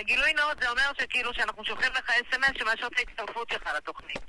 [0.00, 4.22] גילוי נאות זה אומר שכאילו שאנחנו שולחים לך אס.אם.אס שמאשר את ההצטרפות שלך לתוכנית.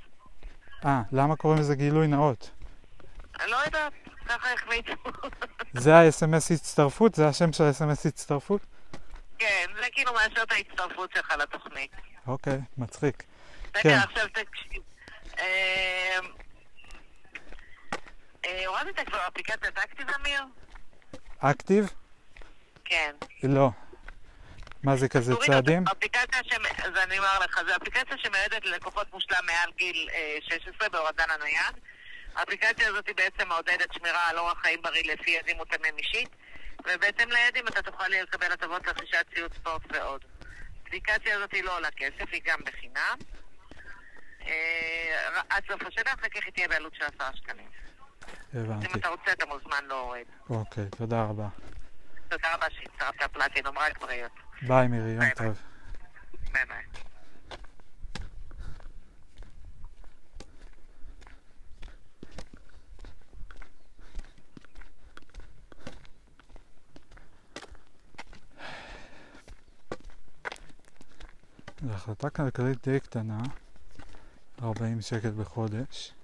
[0.84, 2.50] אה, למה קוראים לזה גילוי נאות?
[3.46, 3.92] לא יודעת,
[4.26, 4.92] ככה החליטו.
[5.84, 7.14] זה ה-SMS הצטרפות?
[7.14, 8.60] זה השם של ה-SMS הצטרפות?
[9.38, 11.90] כן, זה כאילו מאשר את ההצטרפות שלך לתוכנית.
[12.26, 13.22] אוקיי, מצחיק.
[13.76, 13.98] רגע, כן.
[13.98, 14.82] עכשיו תקשיב.
[15.38, 16.18] אה,
[18.46, 20.42] אה, הורדת כבר אפליקציית אקטיב, אמיר?
[21.38, 21.92] אקטיב?
[22.84, 23.14] כן.
[23.42, 23.70] לא.
[24.82, 25.84] מה זה כזה צעדים?
[25.92, 26.52] אפליקציה, ש...
[26.82, 31.74] אז אני אומר לך, זו אפליקציה שמיועדת ללקוחות מושלם מעל גיל אה, 16 בהורדן הנייד.
[32.36, 36.28] האפליקציה הזאת היא בעצם מעודדת שמירה על אורח חיים בריא לפי יעדים מותאמים אישית,
[36.80, 40.24] ובהתאם ליעדים אתה תוכל לקבל הטבות לרכישת ציוד ספורט ועוד.
[40.84, 43.16] האפליקציה הזאת היא לא עולה כסף, היא גם בחינם.
[44.46, 47.68] אה, עד סוף השנה, אחר כך היא תהיה בעלות של 10 שקלים.
[48.54, 48.86] הבנתי.
[48.86, 50.26] אם אתה רוצה, אתה מוזמן להוריד.
[50.50, 51.48] אוקיי, תודה רבה.
[52.28, 54.32] תודה רבה שהצטרפת לפלטינום, רק בריאות.
[54.66, 55.24] ביי מירי, יום.
[55.36, 55.58] טוב.
[56.52, 56.84] ביי ביי.
[71.84, 73.42] זו החלטה כלכלית די קטנה,
[74.62, 76.14] 40 שקל בחודש,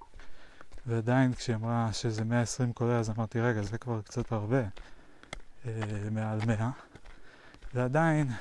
[0.85, 4.61] ועדיין כשהיא אמרה שזה 120 כולל, אז אמרתי, רגע, זה כבר קצת הרבה,
[5.65, 5.71] אה,
[6.11, 6.69] מעל 100,
[7.77, 8.31] ועדיין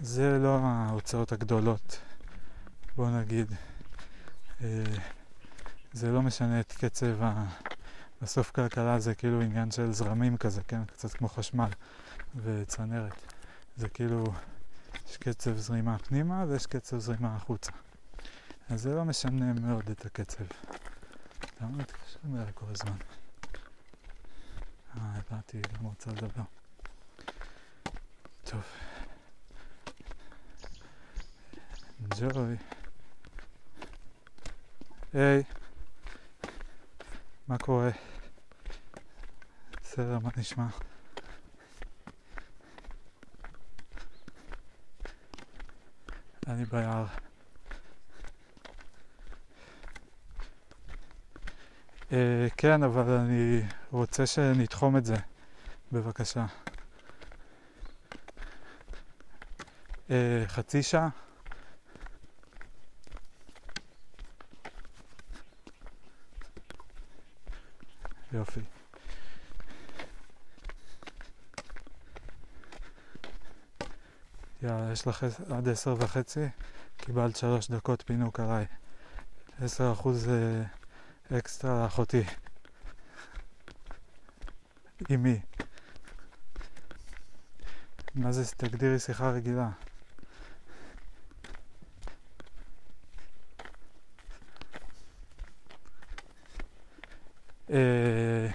[0.00, 2.00] זה לא ההוצאות הגדולות,
[2.96, 3.52] בוא נגיד.
[4.60, 4.84] אה,
[5.92, 7.44] זה לא משנה את קצב ה...
[8.22, 10.84] בסוף כלכלה זה כאילו עניין של זרמים כזה, כן?
[10.84, 11.68] קצת כמו חשמל
[12.36, 13.32] וצנרת.
[13.76, 14.24] זה כאילו,
[15.10, 17.72] יש קצב זרימה פנימה ויש קצב זרימה החוצה.
[18.70, 20.44] אז זה לא משנה מאוד את הקצב.
[21.60, 22.96] למה מתקשרים אליי כל הזמן?
[24.96, 26.59] אה, הבנתי, גם רוצה לדבר.
[28.50, 28.62] טוב.
[32.10, 32.56] enjoy.
[35.12, 35.42] היי,
[37.48, 37.90] מה קורה?
[39.82, 40.66] בסדר, מה נשמע?
[46.46, 47.06] אני ביער.
[52.12, 55.16] אה, כן, אבל אני רוצה שנתחום את זה,
[55.92, 56.40] בבקשה.
[56.40, 56.70] אה,
[60.46, 61.08] חצי שעה?
[68.32, 68.60] יופי.
[74.62, 76.46] יאללה, יש לך עד עשר וחצי,
[76.96, 78.66] קיבלת שלוש דקות פינוק עליי.
[79.60, 82.24] עשר אחוז אה, אקסטרה לאחותי.
[85.08, 85.40] עם מי?
[88.14, 89.70] מה זה, תגדירי שיחה רגילה.
[97.70, 98.48] אה,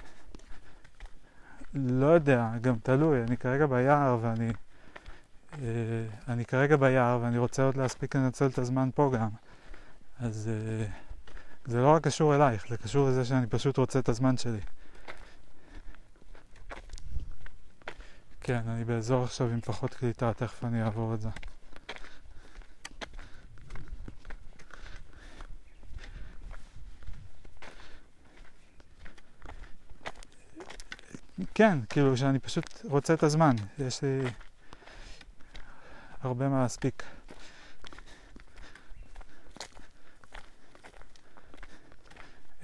[1.74, 4.50] לא יודע, גם תלוי, אני כרגע ביער ואני...
[5.52, 9.28] אה, אני כרגע ביער ואני רוצה עוד להספיק לנצל את הזמן פה גם.
[10.20, 10.86] אז אה,
[11.64, 14.60] זה לא רק קשור אלייך, זה קשור לזה שאני פשוט רוצה את הזמן שלי.
[18.40, 21.28] כן, אני באזור עכשיו עם פחות קליטה, תכף אני אעבור את זה.
[31.58, 34.20] כן, כאילו שאני פשוט רוצה את הזמן, יש לי
[36.22, 37.02] הרבה מה להספיק.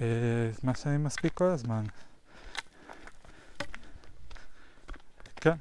[0.01, 0.05] אה,
[0.63, 1.83] מה שאני מספיק כל הזמן.
[5.35, 5.55] כן.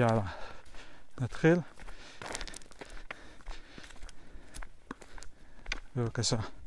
[0.00, 0.22] יאללה,
[1.20, 1.58] נתחיל?
[5.96, 6.36] בבקשה.
[6.36, 6.59] מהמם.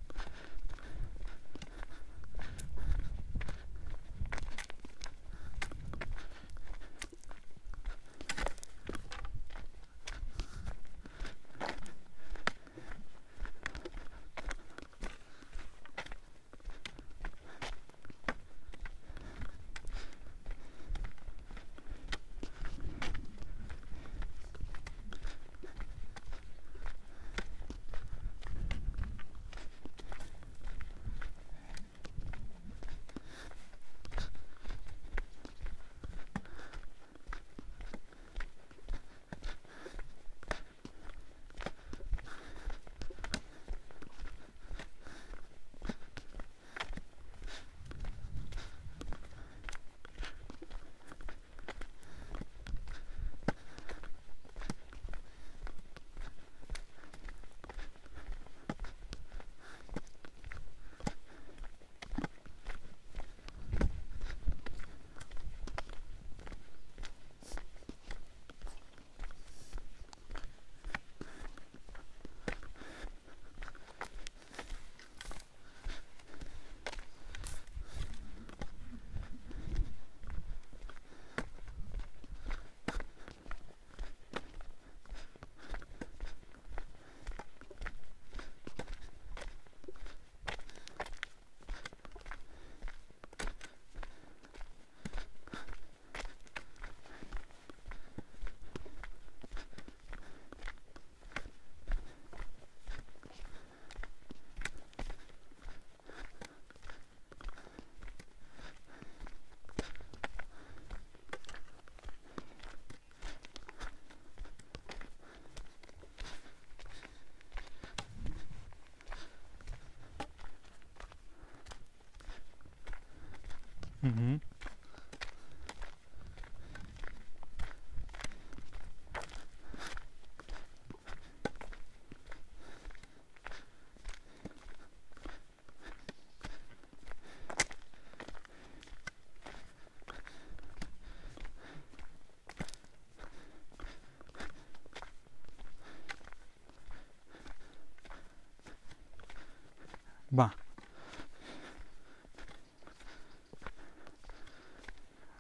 [150.33, 150.47] מה?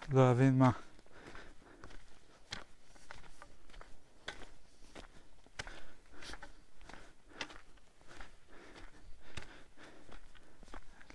[0.09, 0.71] לא להבין מה.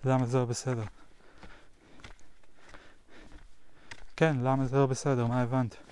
[0.05, 0.83] למה זה לא בסדר?
[4.17, 5.27] כן, למה זה לא בסדר?
[5.27, 5.88] מה הבנת?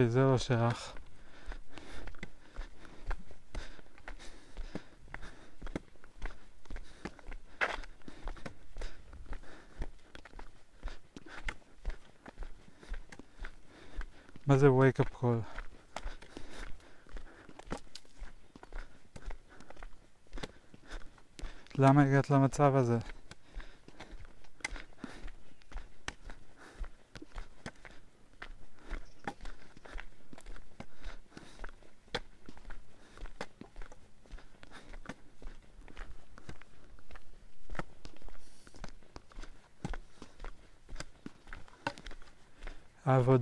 [0.00, 0.92] אוקיי, זה לא שייך.
[14.46, 15.26] מה זה wake up call?
[21.78, 22.98] למה הגעת למצב הזה?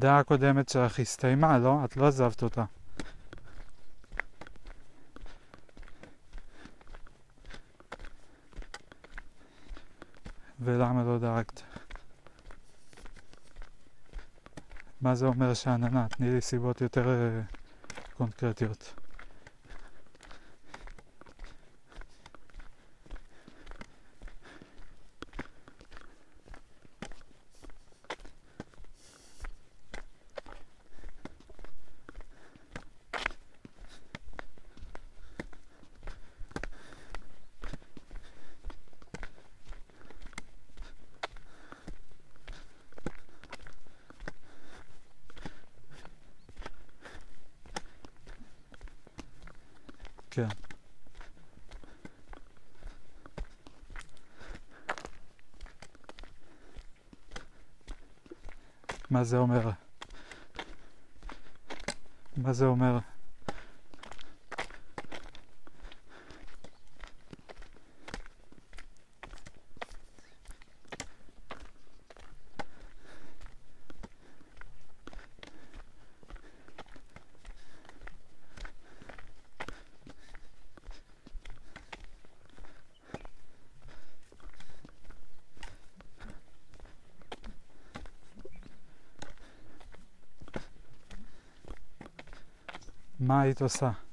[0.05, 1.85] העבודה הקודמת שלך הסתיימה, לא?
[1.85, 2.65] את לא עזבת אותה.
[10.61, 11.63] ולמה לא דאגת?
[15.01, 16.07] מה זה אומר שעננה?
[16.09, 17.41] תני לי סיבות יותר אה,
[18.17, 18.95] קונקרטיות.
[50.39, 50.49] כן.
[59.11, 59.71] מה זה אומר?
[62.37, 62.99] מה זה אומר?
[93.29, 94.08] má to sa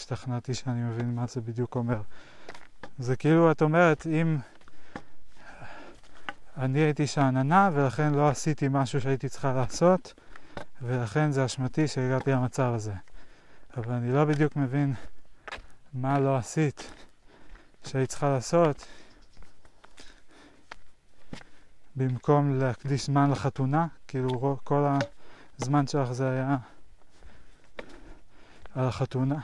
[0.00, 2.00] השתכנעתי שאני מבין מה זה בדיוק אומר.
[2.98, 4.38] זה כאילו, את אומרת, אם
[6.56, 10.14] אני הייתי שאננה ולכן לא עשיתי משהו שהייתי צריכה לעשות,
[10.82, 12.92] ולכן זה אשמתי שהגעתי למצב הזה.
[13.76, 14.94] אבל אני לא בדיוק מבין
[15.94, 16.90] מה לא עשית
[17.84, 18.86] שהיית צריכה לעשות
[21.96, 24.86] במקום להקדיש זמן לחתונה, כאילו כל
[25.60, 26.56] הזמן שלך זה היה
[28.74, 29.40] על החתונה.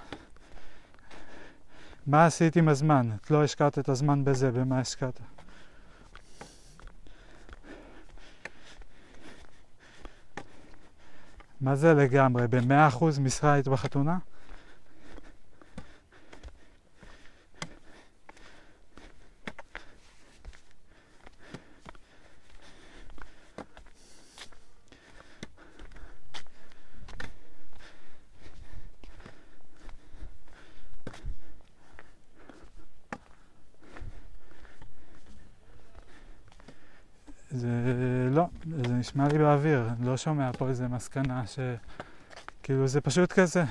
[2.06, 3.08] מה עשית עם הזמן?
[3.20, 5.20] את לא השקעת את הזמן בזה, במה השקעת?
[11.60, 12.48] מה זה לגמרי?
[12.48, 14.18] במאה אחוז משרה היית בחתונה?
[37.56, 38.46] זה לא,
[38.86, 41.58] זה נשמע לי באוויר, אני לא שומע פה איזה מסקנה ש...
[42.62, 43.64] כאילו זה פשוט כזה.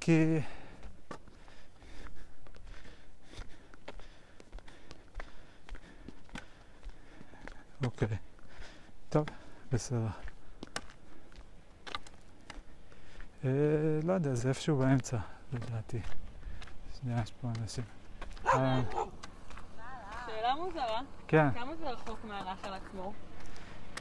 [0.00, 0.40] כי...
[7.84, 8.08] אוקיי,
[9.08, 9.26] טוב,
[9.72, 10.06] בסדר.
[13.44, 13.50] אה,
[14.04, 15.18] לא יודע, זה איפשהו באמצע,
[15.52, 16.00] לדעתי.
[17.00, 17.84] שנייה, יש פה אנשים.
[18.46, 18.80] אה,
[20.26, 21.48] שאלה מוזרה, כן.
[21.54, 23.12] כמה זה רחוק מהנחל עצמו?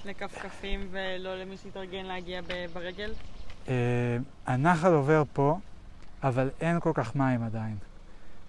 [0.05, 2.41] לכפכפים ולא למי שהתארגן להגיע
[2.73, 3.13] ברגל?
[3.67, 5.59] אה, הנחל עובר פה,
[6.23, 7.77] אבל אין כל כך מים עדיין.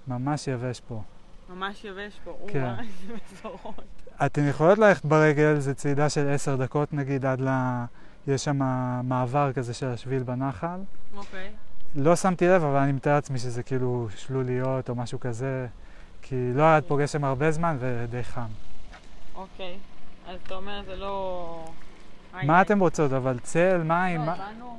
[0.08, 1.02] ממש יבש פה.
[1.50, 2.62] ממש יבש פה, כן.
[2.62, 3.84] וואי, איזה מזורות.
[4.26, 7.48] אתן יכולות ללכת ברגל, זה צעידה של עשר דקות נגיד, עד ל...
[8.28, 8.58] יש שם
[9.04, 10.78] מעבר כזה של השביל בנחל.
[11.16, 11.50] אוקיי.
[11.96, 15.66] לא שמתי לב, אבל אני מתאר לעצמי שזה כאילו שלוליות או משהו כזה,
[16.22, 18.48] כי לא היה פוגש שם הרבה זמן ודי חם.
[19.34, 19.76] אוקיי.
[20.26, 21.64] אז אתה אומר זה לא...
[22.42, 23.12] מה אתם רוצות?
[23.12, 24.78] אבל צל, מים, לא, מה- באנו.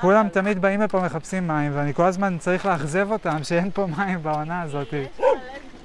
[0.00, 4.22] כולם תמיד באים לפה מחפשים מים, ואני כל הזמן צריך לאכזב אותם שאין פה מים
[4.22, 4.94] בעונה הזאת.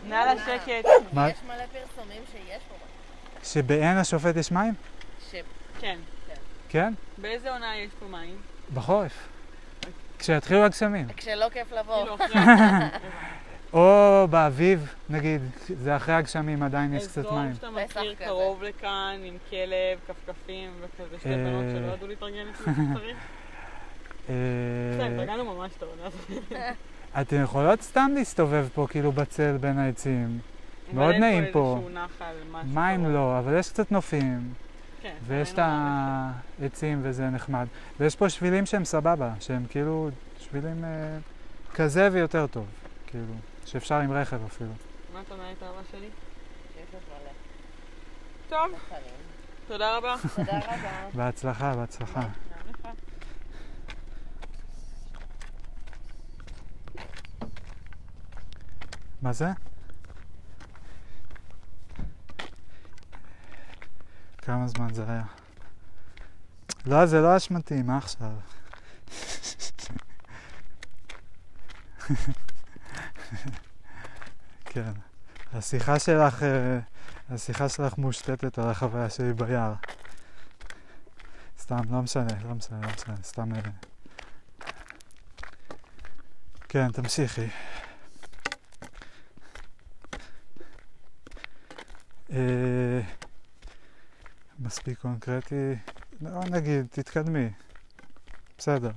[0.10, 0.90] נא לשקט.
[1.14, 1.30] מה?
[1.30, 2.76] יש מלא פרסומים שיש פה.
[3.44, 4.74] שבעין השופט יש מים?
[5.80, 5.98] כן.
[6.70, 6.94] כן?
[7.18, 8.36] באיזה עונה יש פה מים?
[8.74, 9.28] בחורף.
[10.20, 11.08] כשיתחילו הגשמים.
[11.18, 12.18] כשלא כיף לבוא.
[13.74, 17.54] או באביב, נגיד, זה אחרי הגשמים עדיין יש קצת אזור מים.
[17.54, 18.16] שאתה פסח מכיר.
[18.16, 21.36] קרוב לכאן, עם כלב, כפכפים וכזה שתי אה.
[21.36, 23.18] בנות שלא ידעו להתארגן מה שצריך.
[24.30, 25.90] אה, התארגנו ממש טוב.
[26.04, 26.14] אז-
[27.22, 30.40] אתן יכולות סתם להסתובב פה כאילו בצל בין העצים.
[30.94, 31.80] מאוד נעים פה.
[32.74, 33.14] מים.
[33.14, 34.54] לא, אבל יש קצת נופים,
[35.02, 36.30] כן, ויש את לנו
[36.62, 37.68] העצים וזה נחמד.
[38.00, 40.10] ויש פה שבילים שהם סבבה, שהם כאילו
[40.40, 41.18] שבילים אה,
[41.74, 42.66] כזה ויותר טוב,
[43.08, 43.24] כאילו,
[43.72, 44.72] שאפשר עם רכב אפילו.
[45.14, 46.10] מה את אומרת, אהבה שלי?
[48.50, 48.72] טוב.
[49.68, 50.16] תודה רבה.
[50.36, 51.10] תודה רבה.
[51.18, 52.20] בהצלחה, בהצלחה.
[52.70, 52.88] לך.
[59.22, 59.48] מה זה?
[64.38, 65.24] כמה זמן זה היה?
[66.86, 68.32] לא, זה לא אשמתי, מה עכשיו?
[74.66, 74.92] כן.
[75.54, 76.80] השיחה שלך, אה,
[77.30, 79.74] השיחה שלך מושתתת על החוויה שלי ביער.
[81.60, 83.54] סתם, לא משנה, לא משנה, לא משנה, סתם...
[83.54, 83.62] אה,
[86.70, 87.48] כן, תמשיכי.
[92.32, 93.02] אה,
[94.60, 95.76] מספיק קונקרטי,
[96.22, 97.50] לא נגיד, תתקדמי.
[98.58, 98.92] בסדר.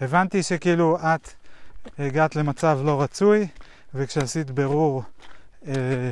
[0.00, 1.43] הבנתי שכאילו את
[1.98, 3.46] הגעת למצב לא רצוי,
[3.94, 5.02] וכשעשית בירור
[5.66, 6.10] אה,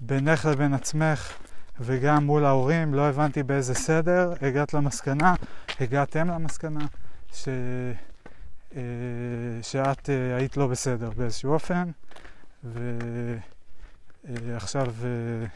[0.00, 1.32] בינך לבין עצמך
[1.80, 5.34] וגם מול ההורים, לא הבנתי באיזה סדר, הגעת למסקנה,
[5.80, 6.86] הגעתם למסקנה
[7.32, 7.48] ש,
[8.76, 8.82] אה,
[9.62, 11.90] שאת אה, היית לא בסדר באיזשהו אופן,
[14.24, 15.46] ועכשיו אה,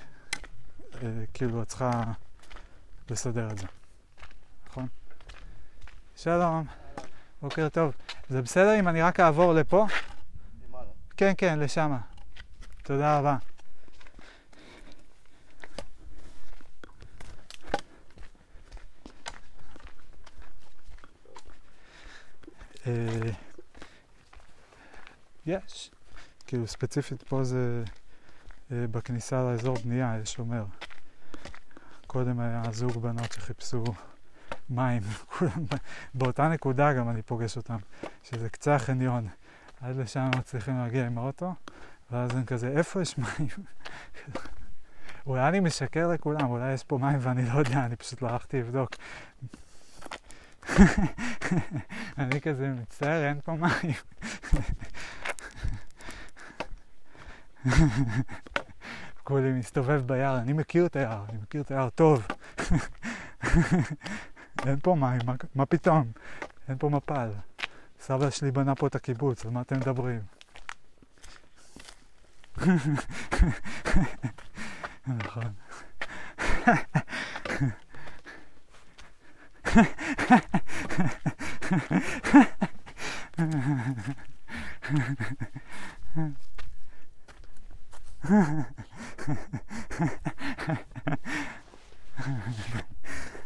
[1.03, 2.03] אה, כאילו את צריכה
[3.11, 3.67] לסדר את זה,
[4.71, 4.87] נכון?
[6.17, 6.65] שלום,
[7.43, 7.93] בוקר טוב.
[8.29, 9.87] זה בסדר אם אני רק אעבור לפה?
[11.17, 11.99] כן, כן, לשמה.
[12.83, 13.37] תודה רבה.
[22.87, 23.31] אה,
[25.47, 25.91] יש.
[26.47, 27.83] כאילו ספציפית פה זה
[28.73, 30.65] אה, בכניסה לאזור בנייה, יש שומר.
[32.07, 33.85] קודם היה זוג בנות שחיפשו
[34.71, 35.03] מים,
[35.39, 35.65] כולם
[36.15, 37.77] באותה נקודה גם אני פוגש אותם,
[38.23, 39.29] שזה קצה החניון.
[39.81, 41.55] עד לשם הם מצליחים להגיע עם האוטו,
[42.11, 43.49] ואז הם כזה, איפה יש מים?
[45.27, 48.59] אולי אני משקר לכולם, אולי יש פה מים ואני לא יודע, אני פשוט לא הלכתי
[48.59, 48.91] לבדוק.
[52.19, 53.95] אני כזה מצטער, אין פה מים.
[59.25, 62.27] כולי מסתובב ביער, אני מכיר את היער, אני מכיר את היער טוב.
[64.67, 66.13] אין פה מים, מה, מה פתאום?
[66.69, 67.31] אין פה מפל.
[68.01, 70.21] סבא שלי בנה פה את הקיבוץ, על מה אתם מדברים?
[75.07, 75.53] נכון.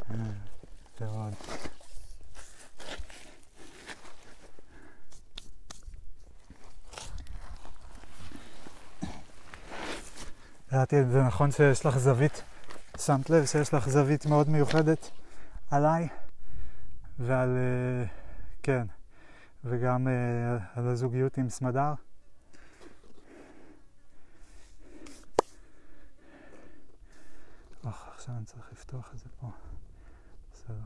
[0.99, 1.35] זה מאוד.
[10.73, 12.43] ידעתי, זה נכון שיש לך זווית,
[12.99, 15.11] שמת לב שיש לך זווית מאוד מיוחדת
[15.71, 16.09] עליי
[17.19, 18.07] ועל, אה,
[18.63, 18.87] כן,
[19.65, 21.93] וגם אה, על הזוגיות עם סמדר.
[27.85, 29.74] אוח, עכשיו אני צריך לפתוח את זה פה.
[30.65, 30.77] בסדר.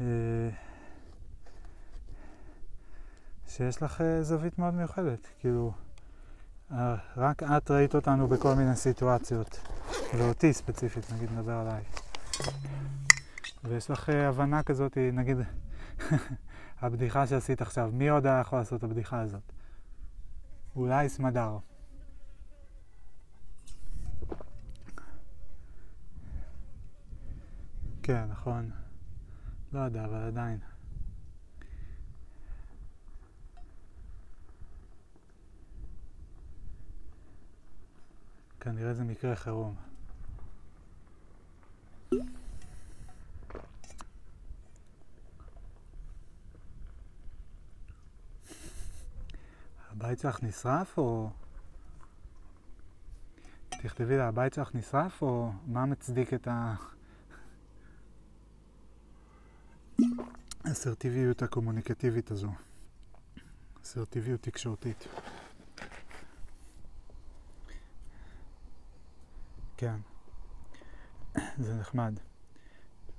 [0.00, 0.48] אה,
[3.48, 5.72] שיש לך אה, זווית מאוד מיוחדת, כאילו,
[6.72, 9.60] אה, רק את ראית אותנו בכל מיני סיטואציות,
[10.18, 11.82] ואותי ספציפית, נגיד נדבר עליי.
[13.64, 15.36] ויש לך הבנה כזאת, נגיד,
[16.82, 19.52] הבדיחה שעשית עכשיו, מי עוד היה יכול לעשות את הבדיחה הזאת?
[20.76, 21.58] אולי סמדר.
[28.06, 28.70] כן, נכון.
[29.72, 30.58] לא יודע, אבל עדיין.
[38.60, 39.74] כנראה זה מקרה חירום.
[49.90, 51.30] הבית שלך נשרף או...
[53.68, 56.74] תכתבי לה, הבית שלך נשרף או מה מצדיק את ה...
[60.64, 62.50] האסרטיביות הקומוניקטיבית הזו.
[63.82, 65.08] אסרטיביות תקשורתית.
[69.76, 69.96] כן.
[71.58, 72.20] זה נחמד.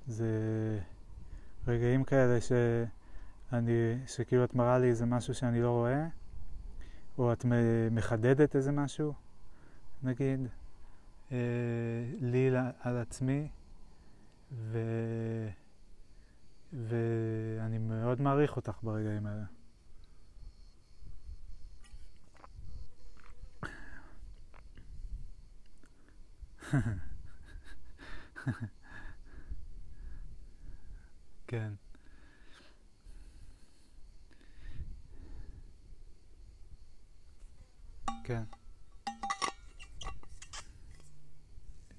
[0.06, 0.26] זה
[1.66, 6.06] רגעים כאלה שאני, שכאילו את מראה לי איזה משהו שאני לא רואה,
[7.18, 7.44] או את
[7.90, 9.14] מחדדת איזה משהו,
[10.02, 10.40] נגיד,
[11.32, 11.38] אה,
[12.20, 12.50] לי
[12.80, 13.48] על עצמי,
[14.52, 14.78] ו...
[16.72, 19.44] ואני מאוד מעריך אותך ברגעים האלה.
[31.48, 31.72] כן.
[38.24, 38.42] כן.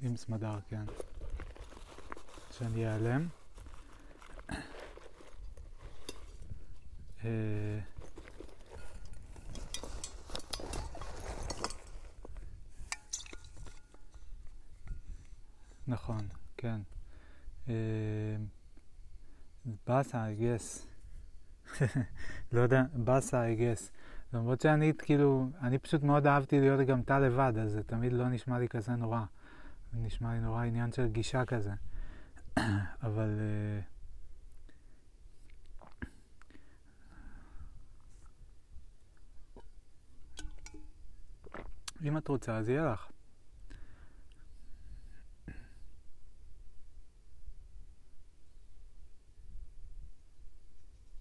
[0.02, 0.84] עם סמדר, כן.
[2.52, 3.28] שאני אעלם.
[7.26, 7.80] אה,
[15.88, 16.28] נכון,
[16.58, 16.82] כן.
[17.70, 17.74] אה,
[19.88, 20.86] באסה, I guess.
[22.54, 23.90] לא יודע, באסה, I guess.
[24.34, 28.30] למרות שאני כאילו, אני פשוט מאוד אהבתי להיות גם תא לבד, אז זה תמיד לא
[28.30, 29.22] נשמע לי כזה נורא.
[29.94, 31.72] זה נשמע לי נורא עניין של גישה כזה.
[33.08, 33.40] אבל...
[33.40, 33.97] Uh,
[42.04, 43.08] אם את רוצה, אז יהיה לך.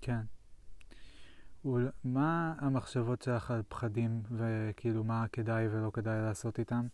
[0.00, 0.20] כן.
[2.04, 6.86] מה המחשבות שלך על פחדים וכאילו מה כדאי ולא כדאי לעשות איתם?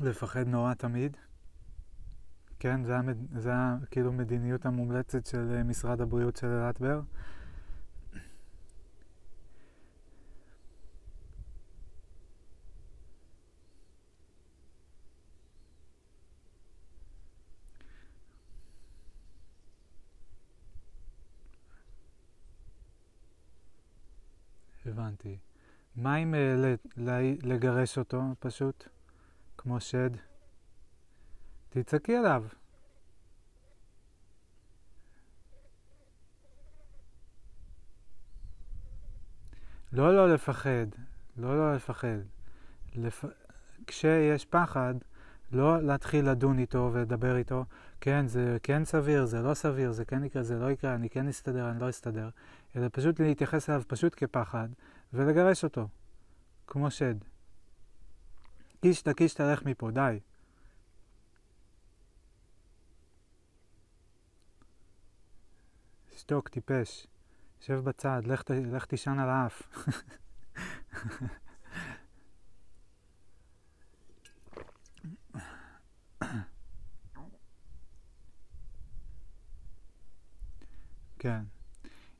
[0.00, 1.16] לפחד נורא תמיד?
[2.58, 3.16] כן, זה, המד...
[3.40, 3.52] זה
[3.90, 6.78] כאילו מדיניות המומלצת של משרד הבריאות של אלעד
[25.18, 25.38] הבנתי.
[25.96, 26.74] מה אם אה,
[27.42, 28.88] לגרש אותו פשוט?
[29.56, 30.10] כמו שד?
[31.68, 32.44] תצעקי עליו.
[39.92, 40.86] לא לא לפחד,
[41.36, 42.18] לא לא לפחד.
[42.94, 43.24] לפ...
[43.86, 44.94] כשיש פחד,
[45.52, 47.64] לא להתחיל לדון איתו ולדבר איתו,
[48.00, 51.28] כן, זה כן סביר, זה לא סביר, זה כן יקרה, זה לא יקרה, אני כן
[51.28, 52.28] אסתדר, אני לא אסתדר,
[52.76, 54.68] אלא פשוט להתייחס אליו פשוט כפחד,
[55.12, 55.88] ולגרש אותו,
[56.66, 57.14] כמו שד.
[58.82, 60.20] קישטה, קישטה, לך מפה, די.
[66.16, 67.06] שתוק, טיפש.
[67.60, 69.62] שב בצד, לך, לך תישן על האף.
[81.18, 81.57] כן.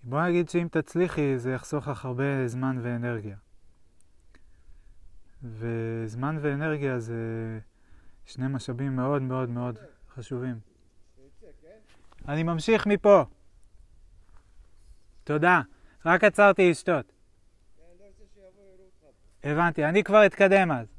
[0.09, 3.37] בוא נגיד שאם תצליחי זה יחסוך לך הרבה זמן ואנרגיה.
[5.43, 7.15] וזמן ואנרגיה זה
[8.27, 9.79] שני משאבים מאוד מאוד מאוד
[10.15, 10.59] חשובים.
[12.29, 13.25] אני ממשיך מפה.
[15.25, 15.61] תודה.
[16.07, 17.13] רק עצרתי לשתות.
[19.45, 20.99] הבנתי, אני כבר אתקדם אז.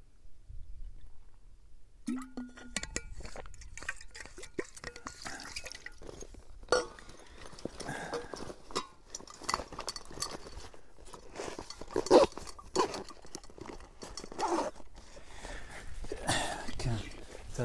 [16.80, 16.96] כן,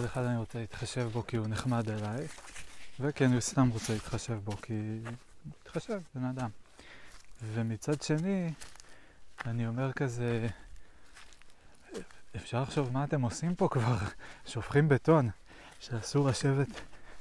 [0.05, 2.27] מצד אחד אני רוצה להתחשב בו כי הוא נחמד אליי,
[3.01, 5.01] וכן, אני סתם רוצה להתחשב בו כי...
[5.47, 6.49] להתחשב, בן אדם.
[7.43, 8.53] ומצד שני,
[9.47, 10.49] אני אומר כזה,
[12.37, 13.97] אפשר לחשוב מה אתם עושים פה כבר,
[14.47, 15.31] שופכים בטון,
[15.81, 16.81] שאסור לשבת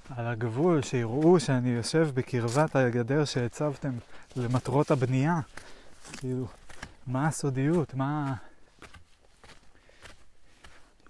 [0.09, 3.93] על הגבול, שיראו שאני יושב בקרבת הגדר שהצבתם
[4.35, 5.39] למטרות הבנייה.
[6.11, 6.47] כאילו,
[7.07, 7.93] מה הסודיות?
[7.93, 8.33] מה...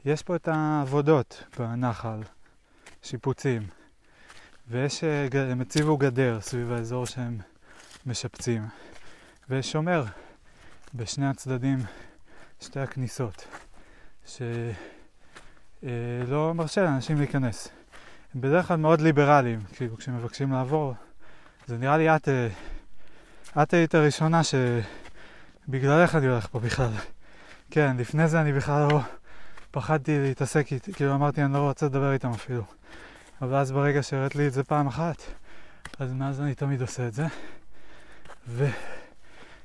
[0.06, 2.20] יש פה את העבודות בנחל,
[3.02, 3.68] שיפוצים,
[4.68, 7.38] ויש, אה, הם הציבו גדר סביב האזור שהם
[8.06, 8.68] משפצים,
[9.50, 10.04] ויש שומר
[10.94, 11.80] בשני הצדדים,
[12.62, 13.48] שתי הכניסות,
[14.26, 14.44] שלא
[16.54, 17.68] מרשה לאנשים להיכנס.
[18.36, 20.94] הם בדרך כלל מאוד ליברליים, כאילו כשמבקשים לעבור,
[21.68, 22.48] זה נראה לי את, אה,
[23.64, 26.94] את היית הראשונה שבגללך אני הולך פה בכלל.
[27.72, 29.00] כן, לפני זה אני בכלל לא...
[29.74, 32.64] פחדתי להתעסק איתי, כאילו אמרתי אני לא רוצה לדבר איתם אפילו.
[33.42, 35.22] אבל אז ברגע שהראית לי את זה פעם אחת,
[36.00, 37.26] אז מאז אני תמיד עושה את זה.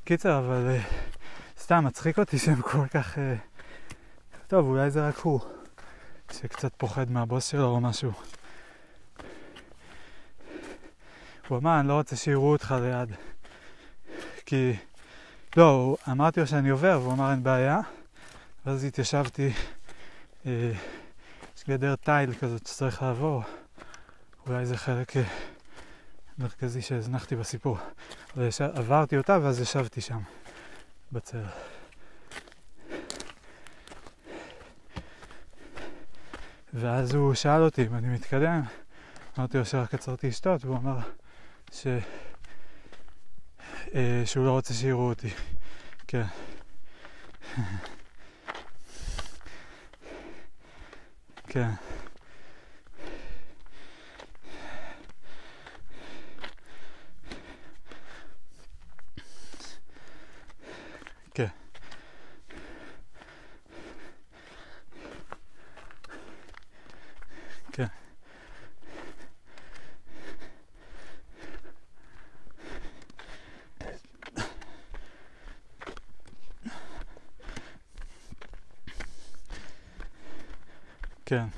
[0.03, 0.83] וקיצר, אבל uh,
[1.61, 3.15] סתם מצחיק אותי שהם כל כך...
[3.15, 3.19] Uh...
[4.47, 5.41] טוב, אולי זה רק הוא,
[6.33, 8.13] שקצת פוחד מהבוס שלו או משהו.
[11.49, 13.13] הוא אמר, אני לא רוצה שיראו אותך ליד.
[14.47, 14.77] כי...
[15.57, 17.81] לא, אמרתי לו שאני עובר, והוא אמר אין בעיה.
[18.67, 19.53] ואז התיישבתי
[20.47, 20.73] אה,
[21.57, 23.43] יש גדר תיל כזאת שצריך לעבור.
[24.47, 25.23] אולי זה חלק אה,
[26.39, 27.79] מרכזי שהזנחתי בסיפור.
[28.59, 30.21] עברתי אותה ואז ישבתי שם,
[31.13, 31.45] בצל.
[36.75, 38.63] ואז הוא שאל אותי אם אני מתקדם.
[39.39, 40.99] אמרתי לו שרק עצרתי לשתות, והוא אמר
[41.73, 41.87] ש...
[43.95, 45.29] אה, שהוא לא רוצה שיראו אותי.
[46.07, 46.25] כן.
[51.49, 51.71] כן.
[81.29, 81.53] can.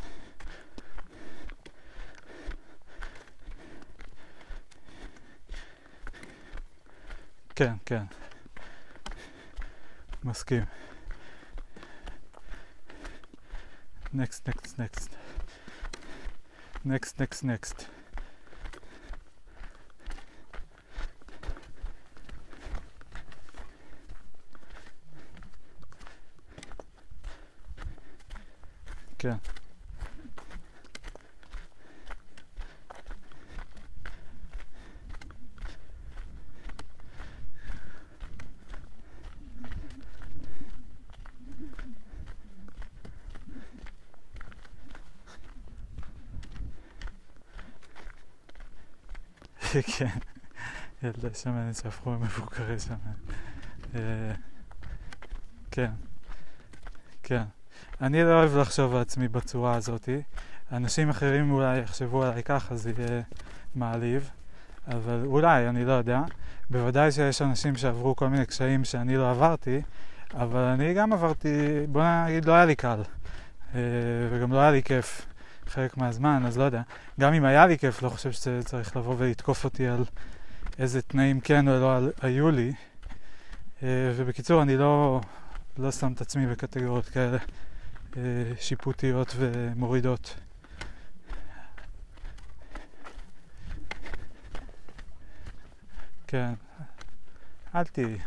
[7.54, 8.08] Can, can.
[10.24, 10.66] Moscow.
[14.12, 15.10] Next, next, next.
[16.82, 17.86] Next, next, next.
[29.14, 29.36] Okay.
[49.82, 50.18] כן.
[51.02, 52.98] ילדי שמנת שהפכו למבוגרי שמנת.
[53.94, 54.00] אה,
[55.70, 55.90] כן.
[57.22, 57.42] כן.
[58.00, 60.22] אני לא אוהב לחשוב על עצמי בצורה הזאתי.
[60.72, 63.22] אנשים אחרים אולי יחשבו עליי ככה, זה יהיה
[63.74, 64.30] מעליב.
[64.88, 66.20] אבל אולי, אני לא יודע.
[66.70, 69.82] בוודאי שיש אנשים שעברו כל מיני קשיים שאני לא עברתי,
[70.34, 73.02] אבל אני גם עברתי, בוא נגיד, לא היה לי קל.
[73.74, 73.80] אה,
[74.30, 75.26] וגם לא היה לי כיף
[75.70, 76.82] חלק מהזמן, אז לא יודע.
[77.20, 80.04] גם אם היה לי כיף, לא חושב שצריך לבוא ולתקוף אותי על
[80.78, 82.72] איזה תנאים כן או לא היו לי.
[83.82, 85.20] אה, ובקיצור, אני לא,
[85.78, 87.38] לא שם את עצמי בקטגוריות כאלה
[88.16, 88.22] אה,
[88.60, 90.36] שיפוטיות ומורידות.
[96.26, 96.52] כן,
[97.74, 98.18] אל תהיי.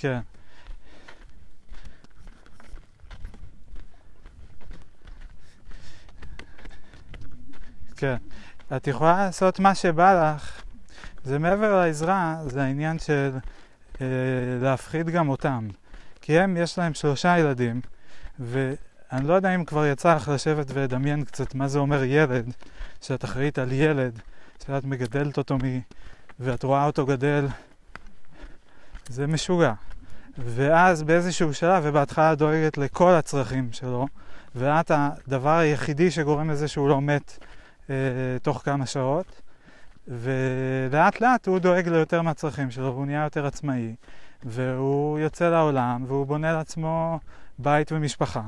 [0.00, 0.20] כן.
[7.96, 8.16] כן.
[8.76, 10.62] את יכולה לעשות מה שבא לך.
[11.24, 13.30] זה מעבר לעזרה, זה העניין של
[14.00, 14.06] אה,
[14.62, 15.68] להפחיד גם אותם.
[16.20, 17.80] כי הם, יש להם שלושה ילדים,
[18.38, 22.52] ואני לא יודע אם כבר יצא לך לשבת ולדמיין קצת מה זה אומר ילד,
[23.00, 24.18] שאת אחראית על ילד,
[24.66, 25.80] שאת מגדלת אותו מ...
[26.40, 27.46] ואת רואה אותו גדל,
[29.08, 29.72] זה משוגע.
[30.38, 34.06] ואז באיזשהו שלב, ובהתחלה דואגת לכל הצרכים שלו,
[34.54, 37.38] ואת הדבר היחידי שגורם לזה שהוא לא מת
[37.90, 37.94] אה,
[38.42, 39.42] תוך כמה שעות,
[40.08, 43.94] ולאט לאט הוא דואג ליותר מהצרכים שלו, והוא נהיה יותר עצמאי,
[44.44, 47.20] והוא יוצא לעולם, והוא בונה לעצמו
[47.58, 48.42] בית ומשפחה.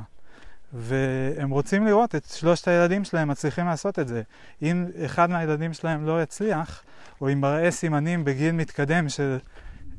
[0.73, 4.23] והם רוצים לראות את שלושת הילדים שלהם מצליחים לעשות את זה.
[4.63, 6.83] אם אחד מהילדים שלהם לא יצליח,
[7.21, 9.39] או אם מראה סימנים בגיל מתקדם של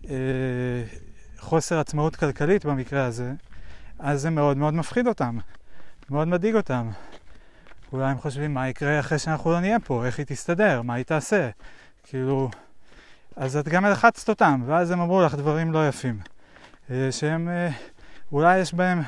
[0.10, 0.16] אה,
[1.44, 3.32] חוסר עצמאות כלכלית במקרה הזה,
[4.00, 5.38] אז זה מאוד מאוד מפחיד אותם,
[6.10, 6.90] מאוד מדאיג אותם.
[7.94, 11.06] אולי הם חושבים מה יקרה אחרי שאנחנו לא נהיה פה, איך היא תסתדר, מה היא
[11.06, 11.50] תעשה.
[12.04, 12.50] כאילו,
[13.36, 16.20] אז את גם לחצת אותם, ואז הם אמרו לך דברים לא יפים.
[16.92, 17.70] אה, שהם, אה,
[18.32, 19.02] אולי יש בהם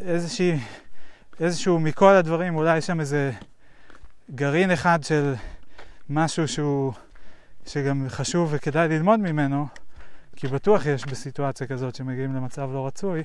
[0.00, 0.58] איזושהי,
[1.40, 3.32] איזשהו מכל הדברים, אולי יש שם איזה
[4.34, 5.34] גרעין אחד של
[6.10, 6.92] משהו שהוא,
[7.66, 9.66] שגם חשוב וכדאי ללמוד ממנו,
[10.36, 13.24] כי בטוח יש בסיטואציה כזאת שמגיעים למצב לא רצוי,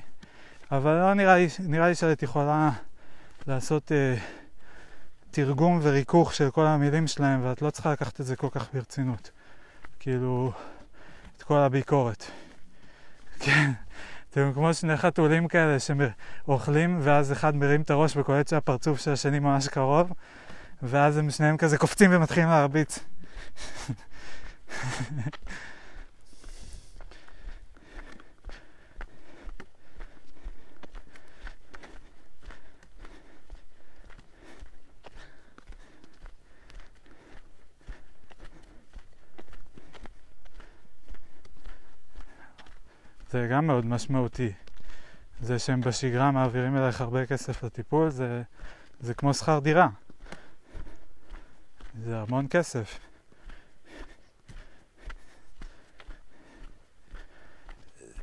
[0.70, 2.70] אבל לא נראה לי, נראה לי שאת יכולה
[3.46, 4.14] לעשות אה,
[5.30, 9.30] תרגום וריכוך של כל המילים שלהם, ואת לא צריכה לקחת את זה כל כך ברצינות.
[10.00, 10.52] כאילו,
[11.36, 12.24] את כל הביקורת.
[13.44, 13.70] כן,
[14.30, 19.38] אתם כמו שני חתולים כאלה שאוכלים, ואז אחד מרים את הראש וקולט שהפרצוף של השני
[19.38, 20.12] ממש קרוב,
[20.82, 22.98] ואז הם שניהם כזה קופצים ומתחילים להרביץ.
[43.32, 44.52] זה גם מאוד משמעותי.
[45.40, 48.42] זה שהם בשגרה מעבירים אלייך הרבה כסף לטיפול, זה,
[49.00, 49.88] זה כמו שכר דירה.
[52.04, 52.98] זה המון כסף.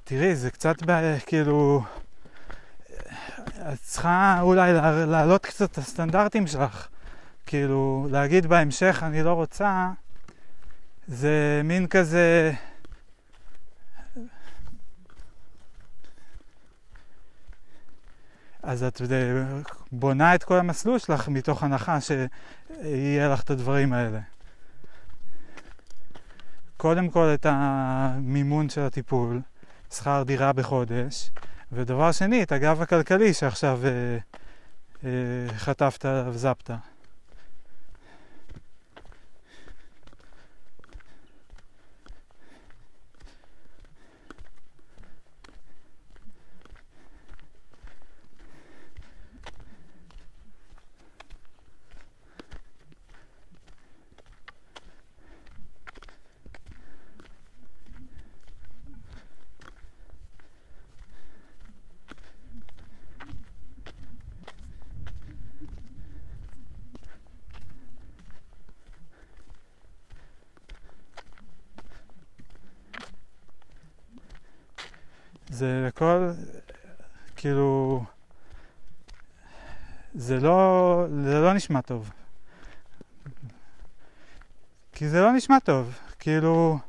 [0.03, 1.83] תראי, זה קצת בעיה, כאילו...
[3.73, 4.73] את צריכה אולי
[5.07, 6.87] להעלות קצת את הסטנדרטים שלך.
[7.45, 9.89] כאילו, להגיד בהמשך אני לא רוצה,
[11.07, 12.53] זה מין כזה...
[18.69, 19.01] אז את
[19.91, 24.19] בונה את כל המסלול שלך מתוך הנחה שיהיה לך את הדברים האלה.
[26.77, 29.41] קודם כל את המימון של הטיפול,
[29.93, 31.31] שכר דירה בחודש,
[31.71, 33.89] ודבר שני, את הגב הכלכלי שעכשיו אה,
[35.03, 36.71] אה, חטפת וזפת.
[81.69, 82.11] נשמע טוב.
[84.91, 86.79] כי זה לא נשמע טוב, כאילו...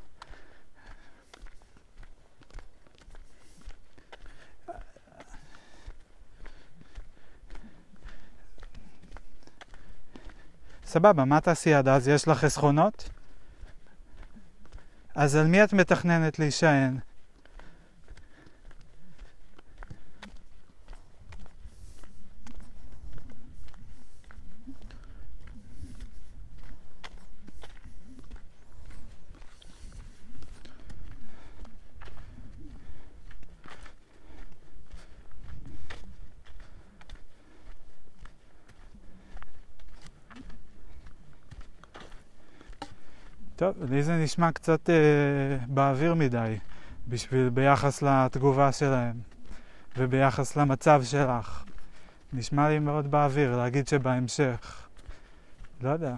[10.84, 12.08] סבבה, מה תעשי עד אז?
[12.08, 13.08] יש לך חסכונות?
[15.14, 16.98] אז על מי את מתכננת להישען?
[43.88, 44.94] לי זה נשמע קצת אה,
[45.66, 46.58] באוויר מדי,
[47.08, 49.16] בשביל ביחס לתגובה שלהם
[49.96, 51.64] וביחס למצב שלך.
[52.32, 54.88] נשמע לי מאוד באוויר להגיד שבהמשך.
[55.82, 56.14] לא יודע.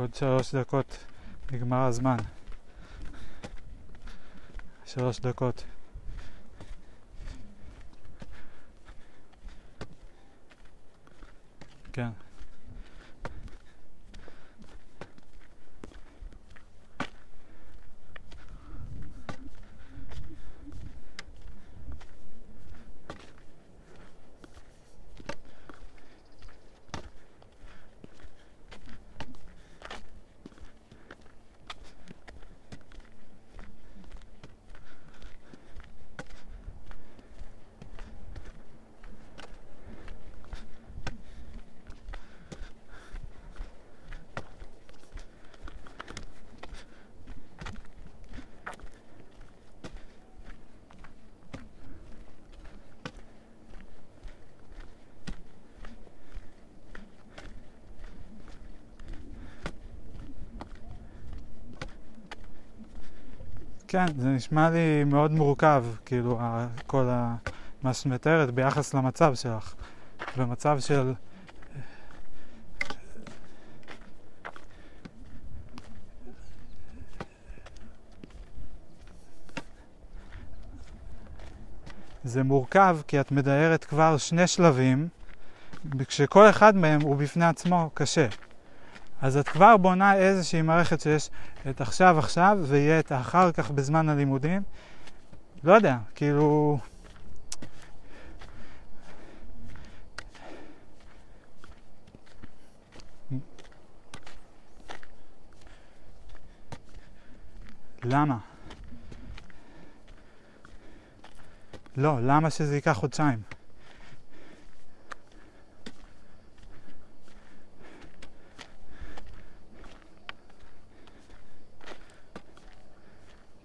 [0.00, 1.06] עוד שלוש דקות
[1.52, 2.16] נגמר הזמן.
[4.86, 5.64] שלוש דקות.
[11.92, 12.08] כן.
[63.92, 66.40] כן, זה נשמע לי מאוד מורכב, כאילו,
[66.86, 67.36] כל ה...
[67.82, 69.74] מה שאת מתארת ביחס למצב שלך.
[70.36, 71.14] במצב של...
[82.24, 85.08] זה מורכב כי את מתארת כבר שני שלבים,
[86.06, 88.26] כשכל אחד מהם הוא בפני עצמו קשה.
[89.22, 91.30] אז את כבר בונה איזושהי מערכת שיש
[91.70, 94.62] את עכשיו עכשיו ויהיה את האחר כך בזמן הלימודים.
[95.64, 96.78] לא יודע, כאילו...
[108.04, 108.38] למה?
[111.96, 113.59] לא, למה שזה ייקח חודשיים?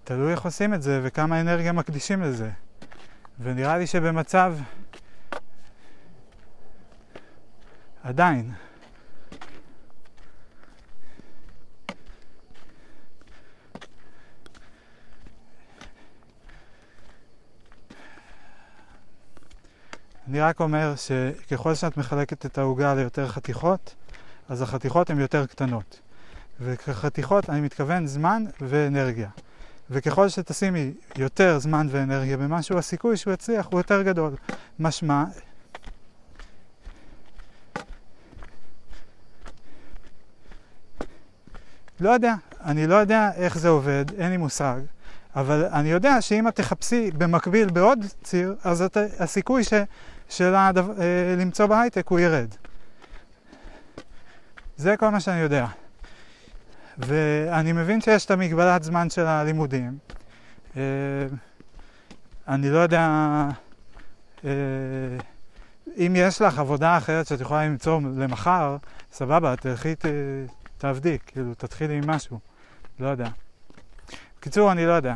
[0.06, 2.49] תלוי איך עושים את זה וכמה אנרגיה מקדישים לזה.
[3.40, 4.57] ונראה לי שבמצב...
[8.03, 8.52] עדיין.
[20.27, 23.95] אני רק אומר שככל שאת מחלקת את העוגה ליותר חתיכות,
[24.49, 25.99] אז החתיכות הן יותר קטנות.
[26.60, 29.30] וכחתיכות אני מתכוון זמן ואנרגיה.
[29.90, 34.36] וככל שתשימי יותר זמן ואנרגיה במשהו, הסיכוי שהוא יצליח הוא יותר גדול.
[34.80, 35.24] משמע...
[41.99, 42.34] לא יודע,
[42.66, 44.80] אני לא יודע איך זה עובד, אין לי מושג,
[45.36, 49.74] אבל אני יודע שאם את תחפשי במקביל בעוד ציר, אז את, הסיכוי ש,
[50.30, 52.48] של הדו, אה, למצוא בהייטק הוא ירד.
[54.78, 55.66] זה כל מה שאני יודע.
[56.98, 59.98] ואני מבין שיש את המגבלת זמן של הלימודים.
[60.78, 60.82] אה,
[62.48, 63.10] אני לא יודע
[64.46, 64.50] אה,
[65.98, 68.78] אם יש לך עבודה אחרת שאת יכולה למצוא למחר,
[69.12, 69.96] סבבה, תלכי
[70.78, 72.40] תעבדי, כאילו תתחילי עם משהו.
[73.00, 73.30] לא יודע.
[74.40, 75.16] בקיצור, אני לא יודע.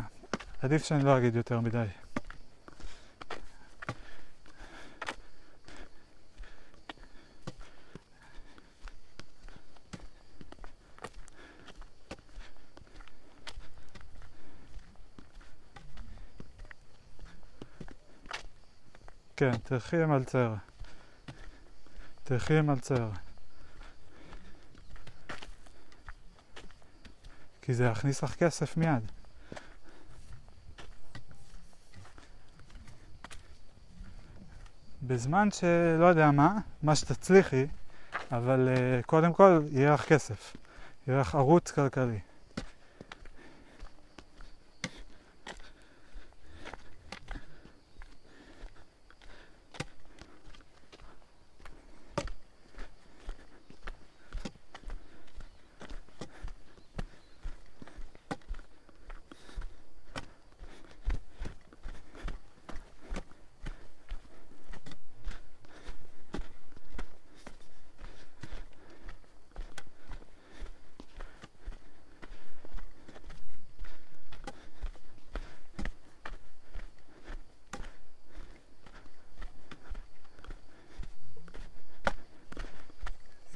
[0.62, 1.84] עדיף שאני לא אגיד יותר מדי.
[19.40, 20.54] כן, תלכי למלצר.
[22.24, 23.10] תלכי למלצר.
[27.62, 29.12] כי זה יכניס לך כסף מיד.
[35.02, 37.66] בזמן שלא יודע מה, מה שתצליחי,
[38.32, 40.56] אבל uh, קודם כל יהיה לך כסף,
[41.06, 42.20] יהיה לך ערוץ כלכלי.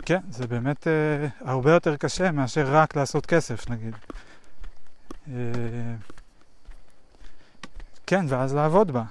[0.06, 3.94] כן, זה באמת אה, הרבה יותר קשה מאשר רק לעשות כסף, נגיד.
[5.28, 5.34] אה,
[8.06, 9.02] כן, ואז לעבוד בה.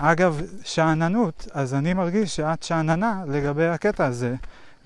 [0.00, 4.34] ואגב, שאננות, אז אני מרגיש שאת שאננה לגבי הקטע הזה,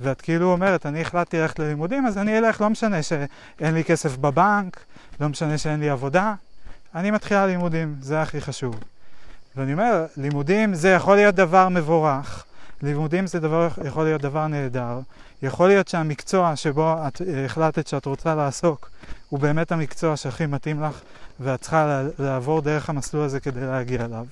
[0.01, 4.17] ואת כאילו אומרת, אני החלטתי ללכת ללימודים, אז אני אלך, לא משנה שאין לי כסף
[4.17, 4.85] בבנק,
[5.21, 6.35] לא משנה שאין לי עבודה,
[6.95, 8.81] אני מתחילה לימודים, זה הכי חשוב.
[9.59, 12.45] ואני אומר, לימודים זה יכול להיות דבר מבורך,
[12.83, 15.01] לימודים זה דבר, יכול להיות דבר נהדר,
[15.43, 18.91] יכול להיות שהמקצוע שבו את אה, החלטת שאת רוצה לעסוק
[19.29, 21.01] הוא באמת המקצוע שהכי מתאים לך
[21.41, 24.27] ואת צריכה לעבור דרך המסלול הזה כדי להגיע אליו,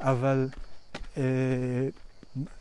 [0.00, 0.48] אבל
[1.16, 1.22] אה,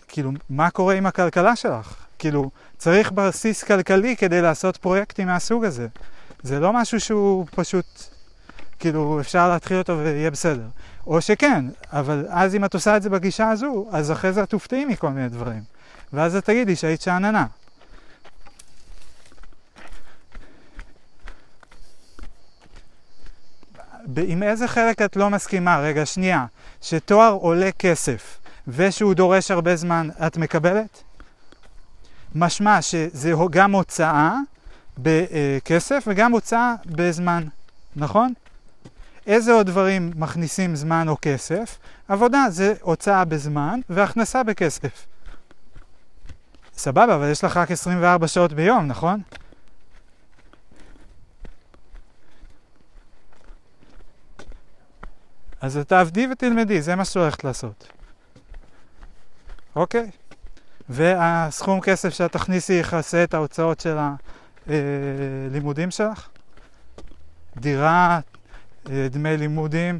[0.07, 1.95] כאילו, מה קורה עם הכלכלה שלך?
[2.19, 5.88] כאילו, צריך בסיס כלכלי כדי לעשות פרויקטים מהסוג הזה.
[6.43, 7.85] זה לא משהו שהוא פשוט,
[8.79, 10.67] כאילו, אפשר להתחיל אותו ויהיה בסדר.
[11.07, 14.49] או שכן, אבל אז אם את עושה את זה בגישה הזו, אז אחרי זה את
[14.49, 15.63] תופתעי מכל מיני דברים.
[16.13, 17.45] ואז את תגידי שהיית שאננה.
[24.17, 25.79] עם איזה חלק את לא מסכימה?
[25.79, 26.45] רגע, שנייה.
[26.81, 31.03] שתואר עולה כסף ושהוא דורש הרבה זמן, את מקבלת?
[32.35, 34.35] משמע שזה גם הוצאה
[34.97, 37.43] בכסף וגם הוצאה בזמן,
[37.95, 38.34] נכון?
[39.28, 41.78] איזה עוד דברים מכניסים זמן או כסף?
[42.08, 45.06] עבודה זה הוצאה בזמן והכנסה בכסף.
[46.78, 49.22] סבבה, אבל יש לך רק 24 שעות ביום, נכון?
[55.62, 57.88] אז תעבדי ותלמדי, זה מה שאת הולכת לעשות.
[59.76, 60.10] אוקיי?
[60.90, 63.98] והסכום כסף שאת תכניסי יכסה את ההוצאות של
[64.68, 66.28] הלימודים שלך?
[67.58, 68.20] דירה, אה,
[68.89, 69.99] דמי לימודים.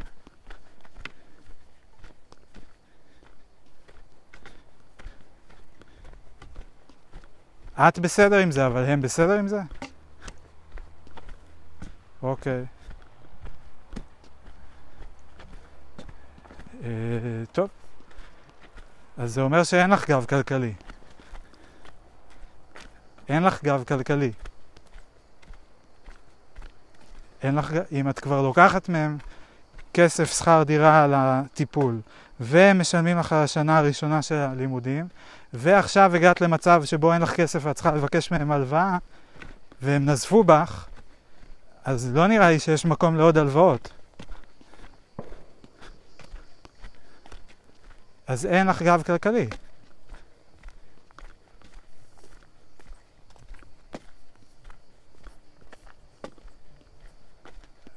[7.80, 9.62] את בסדר עם זה, אבל הם בסדר עם זה?
[12.22, 12.66] אוקיי.
[16.84, 16.90] אה,
[17.52, 17.70] טוב.
[19.18, 20.74] אז זה אומר שאין לך גב כלכלי.
[23.30, 24.32] אין לך גב כלכלי.
[27.44, 29.18] אין לך, אם את כבר לוקחת מהם
[29.94, 32.00] כסף, שכר דירה על הטיפול,
[32.40, 35.08] ומשלמים לך השנה הראשונה של הלימודים,
[35.54, 38.98] ועכשיו הגעת למצב שבו אין לך כסף ואת צריכה לבקש מהם הלוואה,
[39.82, 40.88] והם נזפו בך,
[41.86, 43.90] אז לא נראה לי שיש מקום לעוד הלוואות.
[48.28, 49.48] אז אין לך גב כלכלי.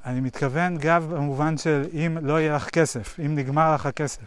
[0.05, 4.21] אני מתכוון גב במובן של אם לא יהיה לך כסף, אם נגמר לך הכסף.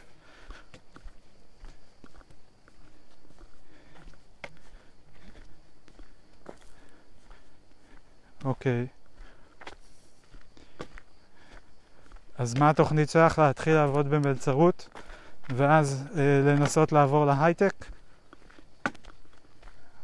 [8.44, 8.86] אוקיי.
[12.38, 13.38] אז מה התוכנית שלך?
[13.38, 14.88] להתחיל לעבוד במלצרות
[15.50, 17.84] ואז אה, לנסות לעבור להייטק?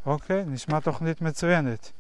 [0.07, 2.00] אוקיי, נשמע תוכנית מצוינת.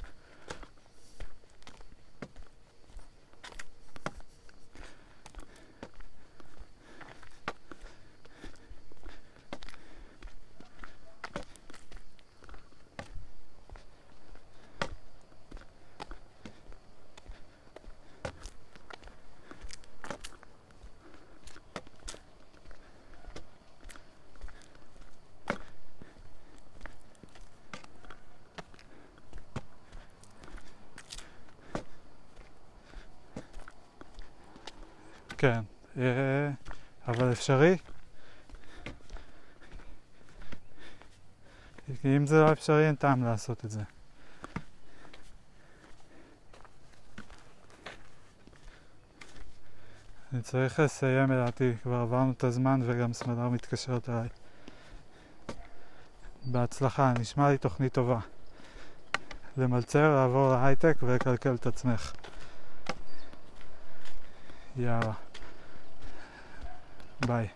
[35.40, 35.60] כן,
[35.98, 36.50] אה,
[37.08, 37.76] אבל אפשרי?
[42.02, 43.80] כי אם זה לא אפשרי אין טעם לעשות את זה.
[50.32, 54.28] אני צריך לסיים לדעתי, כבר עברנו את הזמן וגם סמדר מתקשרת אליי.
[56.46, 58.20] בהצלחה, נשמע לי תוכנית טובה.
[59.56, 62.12] למלצר, לעבור להייטק ולקלקל את עצמך.
[64.76, 65.29] יאללה.
[67.26, 67.48] ביי.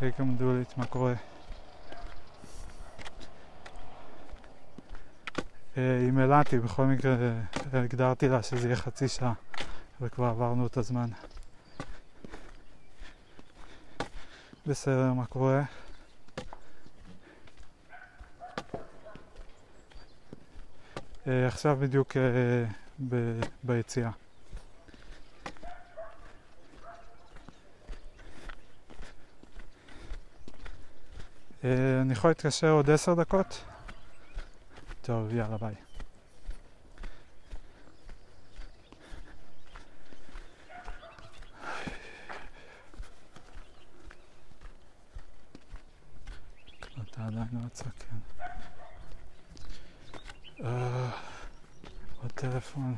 [0.00, 1.14] היי קמדולית, מה קורה?
[5.76, 7.16] אה, עם אלעתי, בכל מקרה
[7.74, 9.32] אה, הגדרתי לה שזה יהיה חצי שעה
[10.00, 11.08] וכבר עברנו את הזמן.
[14.66, 15.62] בסדר, מה קורה?
[21.26, 22.16] עכשיו בדיוק
[23.08, 24.10] ב- ביציאה.
[31.64, 33.64] אני יכול להתקשר עוד עשר דקות?
[35.02, 35.74] טוב, יאללה ביי.
[47.10, 48.16] אתה עדיין לא יצא, כן.
[50.64, 51.10] אה,
[52.62, 52.94] טלפון.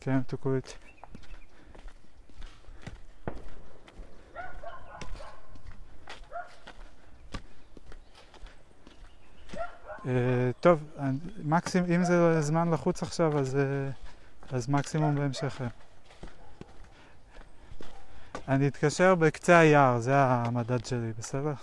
[0.00, 0.52] כן, תוקעו
[10.06, 10.84] אה, טוב,
[11.44, 13.90] מקסימום, אם זה זמן לחוץ עכשיו, אז, אה,
[14.50, 15.60] אז מקסימום בהמשך.
[18.48, 21.54] אני אתקשר בקצה היער, זה המדד שלי, בסדר?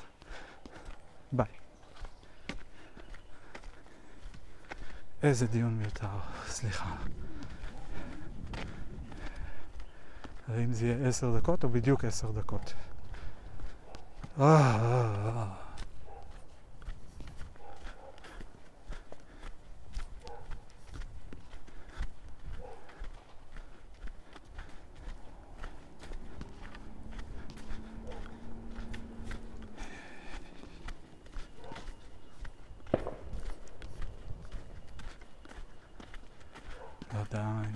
[1.31, 1.64] ביי.
[5.25, 6.07] איזה דיון מיותר,
[6.47, 6.95] סליחה.
[10.47, 12.73] האם זה יהיה עשר דקות או בדיוק עשר דקות?
[14.39, 15.65] אה, אה, אה.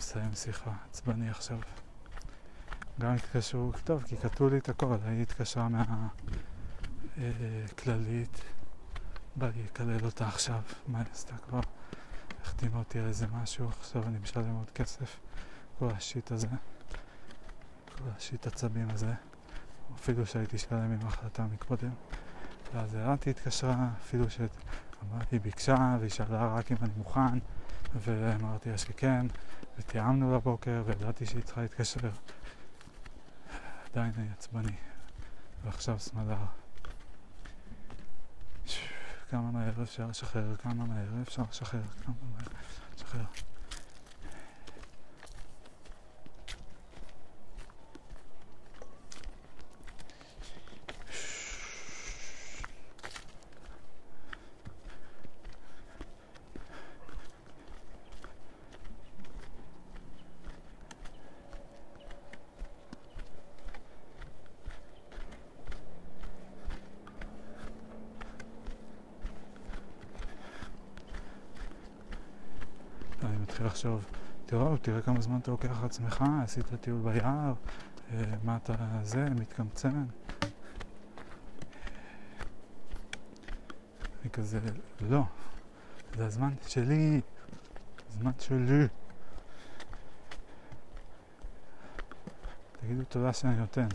[0.09, 1.59] מסיים שיחה, עצבני עכשיו.
[2.99, 5.67] גם התקשרו, טוב, כי כתבו לי את הכל, היא התקשרה
[7.17, 8.41] מהכללית,
[9.35, 11.59] בא לי לקלל אותה עכשיו, מה היא עשתה כבר?
[12.41, 15.19] החתימה אותי על איזה משהו, עכשיו אני משלם עוד כסף,
[15.79, 16.47] כל השיט הזה,
[17.97, 19.13] כל השיט עצבים הזה,
[19.95, 21.91] אפילו שהייתי שלם עם ההחלטה מקודם.
[22.73, 27.39] ואז הרנתי התקשרה, אפילו שהיא ביקשה והיא שאלה רק אם אני מוכן,
[27.95, 29.25] ואמרתי לה שכן,
[29.77, 32.09] ותיאמנו לבוקר, וידעתי שהיא צריכה להתקשר.
[33.91, 34.75] עדיין אני עצבני.
[35.63, 36.37] ועכשיו סמדר.
[39.29, 42.47] כמה מהר אפשר לשחרר, כמה מהר אפשר לשחרר, כמה מהר
[42.95, 43.25] לשחרר.
[73.79, 74.05] לחשוב,
[74.45, 77.53] תראו, תראה כמה זמן אתה לוקח לעצמך, עשית טיול ביער,
[78.11, 78.73] אה, מה אתה
[79.03, 80.05] זה, מתקמצן.
[84.21, 84.59] אני כזה,
[85.01, 85.23] לא,
[86.15, 87.21] זה הזמן שלי,
[88.09, 88.87] הזמן שלי.
[92.81, 93.87] תגידו תודה שאני נותן.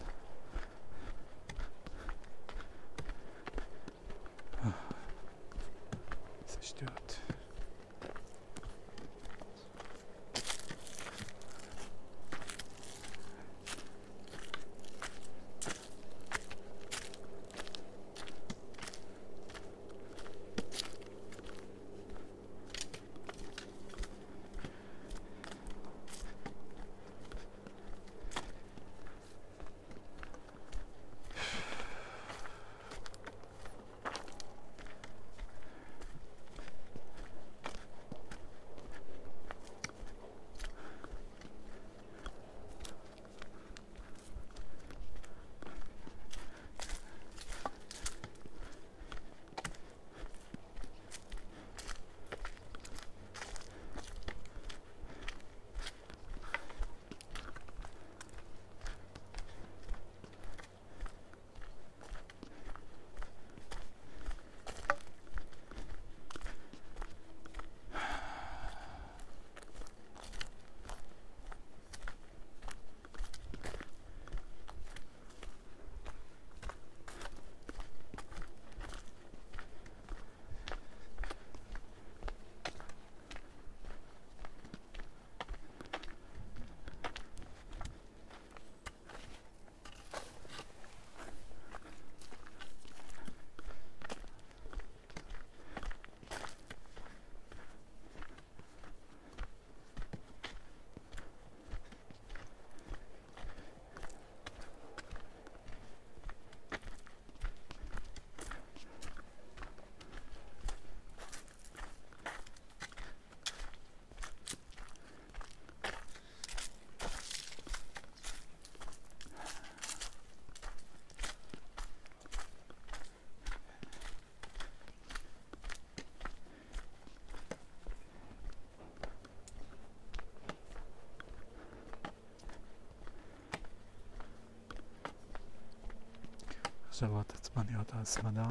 [136.94, 138.42] מחשבות עצמניות על סמדר.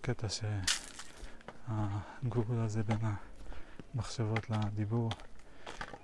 [0.00, 0.26] קטע
[1.68, 2.98] שהגבול הזה בין
[3.94, 5.10] המחשבות לדיבור,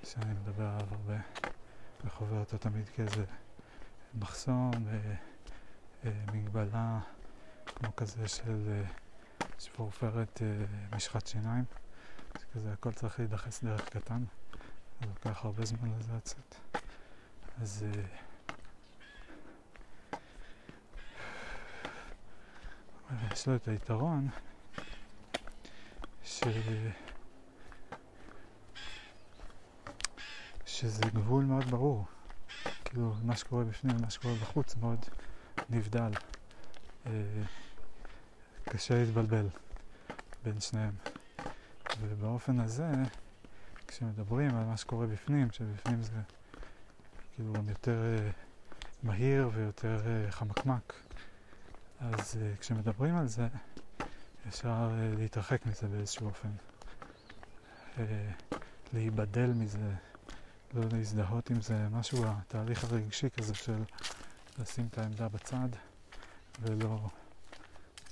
[0.05, 1.19] שאני מדבר עליו הרבה
[2.05, 3.25] וחווה אותו תמיד כאיזה
[4.15, 4.71] מחסום
[6.05, 7.01] ומגבלה
[7.67, 8.85] כמו כזה של אה,
[9.59, 10.65] שפורפרת אה,
[10.97, 11.65] משחת שיניים,
[12.39, 14.25] שכזה הכל צריך להידחס דרך קטן,
[15.01, 16.55] זה לוקח הרבה זמן לזה לצאת.
[17.63, 18.03] אז אה,
[23.33, 24.29] יש לו את היתרון
[26.25, 26.43] ש...
[30.67, 32.05] שזה גבול מאוד ברור.
[32.85, 34.99] כאילו, מה שקורה בפנים ומה שקורה בחוץ מאוד
[35.71, 36.11] נבדל.
[37.07, 37.13] אה,
[38.65, 39.47] קשה להתבלבל
[40.45, 40.95] בין שניהם.
[42.01, 42.93] ובאופן הזה,
[43.95, 46.21] כשמדברים על מה שקורה בפנים, שבפנים זה
[47.35, 48.31] כאילו גם יותר אה,
[49.03, 50.93] מהיר ויותר אה, חמקמק,
[52.01, 53.49] אז uh, כשמדברים על זה,
[54.49, 56.49] אפשר uh, להתרחק מזה באיזשהו אופן.
[57.97, 58.01] Uh,
[58.93, 59.95] להיבדל מזה,
[60.75, 63.83] לא להזדהות עם זה, משהו, התהליך הרגשי כזה של
[64.59, 65.69] לשים את העמדה בצד
[66.63, 67.09] ולא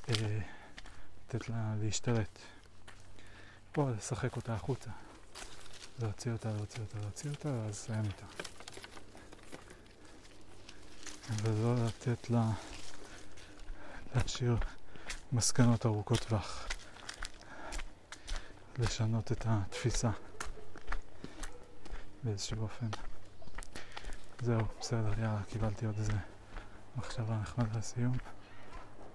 [0.06, 0.10] uh,
[1.28, 2.38] לתת לה להשתלט.
[3.76, 4.90] או לשחק אותה החוצה.
[5.98, 8.26] להוציא אותה, להוציא אותה, להוציא אותה, ואז לסיים איתה.
[11.42, 12.50] ולא לתת לה...
[14.14, 14.56] להשאיר
[15.32, 16.68] מסקנות ארוכות טווח,
[18.78, 20.10] לשנות את התפיסה
[22.22, 22.86] באיזשהו אופן.
[24.40, 26.12] זהו, בסדר, יאללה, קיבלתי עוד איזה
[26.96, 28.16] מחשבה נחמדה לסיום.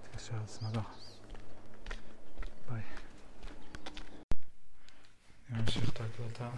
[0.02, 0.82] תתקשר לסמדה.
[2.70, 2.82] ביי.
[5.52, 5.62] אני
[6.20, 6.50] ההקלטה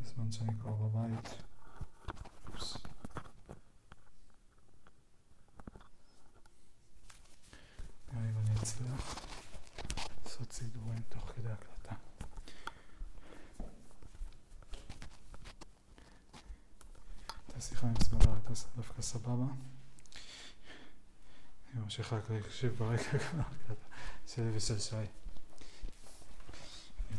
[0.00, 1.34] בזמן שאני כבר בבית.
[2.48, 2.76] אופס.
[8.12, 9.14] נראה אם אני אצליח
[10.24, 11.94] לעשות סידורים תוך כדי הקלטה.
[17.48, 19.52] הייתה שיחה עם סמדר, הייתה דווקא סבבה.
[21.72, 23.18] אני ממשיך רק להקשיב ברקע
[24.26, 25.21] שלי ושל שי.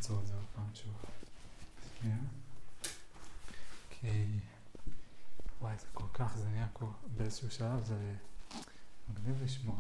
[0.04, 0.94] אעצור את זה עוד פעם שוב.
[2.00, 2.18] שנייה.
[3.90, 4.26] כי...
[5.62, 6.86] וואי, זה כל כך, זה נהיה כל...
[7.18, 8.16] באיזשהו שלב זה
[9.10, 9.76] מגניב לשמוע.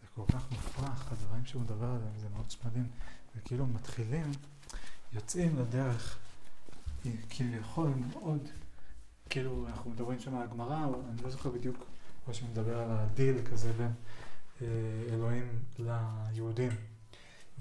[0.00, 2.88] זה כל כך מופרך, הדברים שהוא מדבר עליהם, זה מאוד מדהים.
[3.36, 4.32] וכאילו מתחילים,
[5.12, 6.18] יוצאים לדרך,
[7.30, 8.48] כביכול מאוד,
[9.30, 11.76] כאילו אנחנו מדברים שם על הגמרא, אני לא זוכר בדיוק,
[12.26, 13.92] או שמדבר על הדיל כזה בין
[14.62, 14.66] אה,
[15.12, 16.70] אלוהים ליהודים,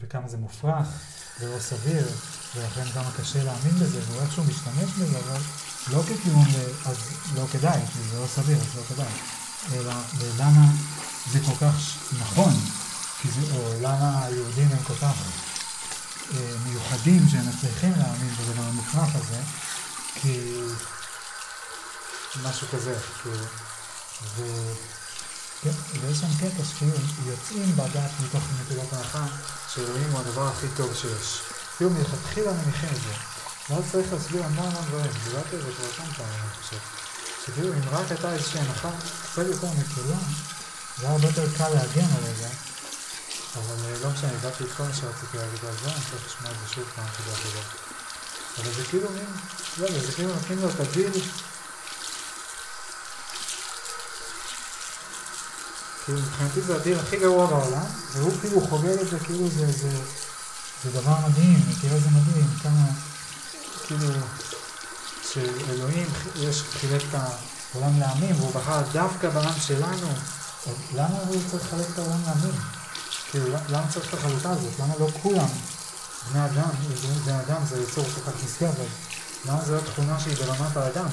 [0.01, 0.87] וכמה זה מופרך
[1.39, 2.07] ולא סביר,
[2.55, 5.41] ולכן כמה קשה להאמין בזה, והוא איכשהו משתמש בזה, אבל
[5.91, 6.47] לא כטיעון,
[6.85, 6.97] אז
[7.35, 9.13] לא כדאי, כי זה לא סביר, אז לא כדאי,
[9.73, 9.93] אלא
[10.39, 10.65] למה
[11.31, 11.75] זה כל כך
[12.19, 12.53] נכון,
[13.23, 15.13] זה, או למה היהודים הם כל כך
[16.33, 19.41] אה, מיוחדים שהם מצליחים להאמין בדבר המופרך הזה,
[20.15, 20.61] כי
[22.43, 23.45] משהו כזה, כאילו,
[24.35, 24.43] ו...
[25.61, 25.69] כן,
[26.01, 29.25] ויש שם קטע שכאילו יוצאים בדת מתוך נקודת ההנחה
[29.73, 31.39] שאלוהים הוא הדבר הכי טוב שיש.
[31.77, 33.13] כאילו מלכתחילה מניחים את זה.
[33.69, 36.77] ואז צריך להסביר המון המון דברים, דיברתי על זה כבר כמה פעמים, אני חושב.
[37.45, 38.89] שכאילו אם רק הייתה איזושהי הנחה
[39.31, 40.17] קצת יותר מקלה,
[40.97, 42.49] זה היה הרבה יותר קל להגן על זה,
[43.55, 46.51] אבל אה, לא משנה, הבאתי את כל מה שרציתי להגיד על זה, אני צריך לשמוע
[46.51, 47.67] את זה שוב פעם כדי לדבר.
[48.57, 49.25] אבל זה כאילו מין,
[49.77, 51.11] לא זה כאילו נותנים לו את הדיל,
[56.07, 59.89] כאילו מבחינתי זה הדיל הכי גרוע בעולם, והוא כאילו חוגג את זה כאילו זה, זה,
[60.83, 62.85] זה דבר מדהים, כאילו זה מדהים, כמה,
[63.87, 64.07] כאילו,
[65.31, 70.07] שאלוהים יש, חילק את העולם לעמים, והוא בחר דווקא בעם שלנו,
[70.95, 72.59] למה הוא צריך לחלק את העולם לעמים?
[73.31, 74.79] כאילו, למה צריך את החלוקה הזאת?
[74.79, 75.47] למה לא כולם
[76.31, 76.69] בני אדם,
[77.25, 78.87] בני אדם זה יצור כל כך נשגב, אז
[79.45, 81.09] למה זו לא תכונה שהיא ברמת האדם?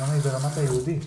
[0.00, 0.98] למה היא ברמת היהודי?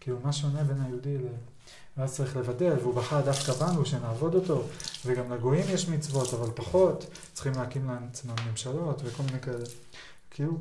[0.00, 1.55] כאילו, מה שונה בין היהודי ל...
[1.96, 4.62] ואז צריך לבדל, והוא בחר דווקא בנו שנעבוד אותו,
[5.06, 9.64] וגם לגויים יש מצוות, אבל פחות, צריכים להקים לעצמם ממשלות וכל מיני כאלה.
[10.30, 10.58] כאילו,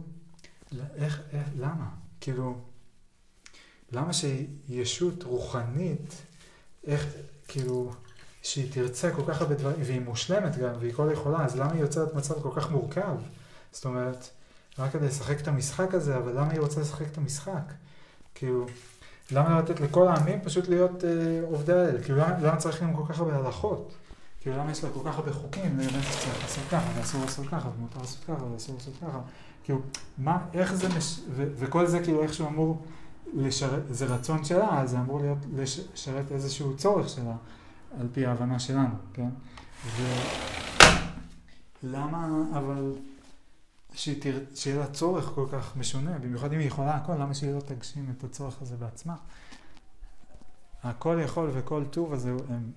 [0.95, 1.89] איך, איך, למה?
[2.21, 2.55] כאילו,
[3.91, 6.15] למה שישות רוחנית,
[6.87, 7.07] איך,
[7.47, 7.91] כאילו,
[8.43, 11.81] שהיא תרצה כל כך הרבה דברים, והיא מושלמת גם, והיא כל יכולה, אז למה היא
[11.81, 13.15] יוצרת מצב כל כך מורכב?
[13.71, 14.29] זאת אומרת,
[14.79, 17.73] רק כדי לשחק את המשחק הזה, אבל למה היא רוצה לשחק את המשחק?
[18.35, 18.65] כאילו,
[19.31, 21.09] למה לא לתת לכל העמים פשוט להיות אה,
[21.51, 22.01] עובדי האל?
[22.03, 23.93] כאילו, למה, למה צריך גם כל כך הרבה הלכות?
[24.41, 27.69] כאילו למה יש לה כל כך הרבה חוקים לגבי שצריך לעשות ככה, ואסור לעשות ככה,
[27.77, 29.19] ומותר לעשות ככה, ואסור לעשות ככה.
[29.63, 29.79] כאילו,
[30.17, 31.19] מה, איך זה, מש...
[31.35, 32.81] ו- וכל זה כאילו איכשהו אמור
[33.33, 37.35] לשרת, זה רצון שלה, אז זה אמור להיות לשרת איזשהו צורך שלה,
[37.99, 39.29] על פי ההבנה שלנו, כן?
[41.83, 42.91] ולמה, אבל,
[43.95, 44.39] שהיא תר...
[44.55, 48.13] שיהיה לה צורך כל כך משונה, במיוחד אם היא יכולה הכל, למה שהיא לא תגשים
[48.17, 49.15] את הצורך הזה בעצמה?
[50.83, 52.71] הכל יכול וכל טוב הזה, הם,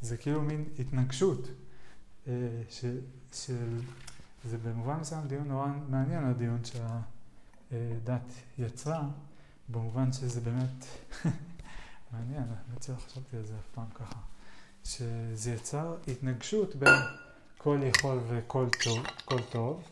[0.00, 1.48] זה כאילו מין התנגשות,
[2.28, 2.32] אה,
[2.70, 2.84] ש,
[3.32, 3.80] של,
[4.44, 9.02] זה במובן מסוים דיון נורא מעניין, הדיון שהדת יצרה,
[9.68, 10.84] במובן שזה באמת
[12.12, 14.20] מעניין, האמת שלא חשבתי על זה אף פעם ככה,
[14.84, 16.94] שזה יצר התנגשות בין
[17.58, 19.82] כל יכול וכל טוב, כל טוב,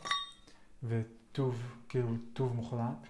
[0.89, 3.06] וטוב, כאילו טוב מוחלט.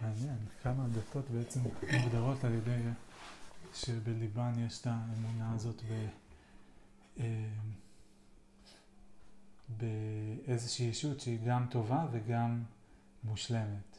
[0.00, 1.60] מעניין, כמה הדתות בעצם
[1.92, 2.80] מוגדרות על ידי
[3.74, 6.06] שבליבן יש את האמונה הזאת ב...
[7.20, 7.48] אה,
[9.68, 12.62] באיזושהי ישות שהיא גם טובה וגם
[13.24, 13.98] מושלמת.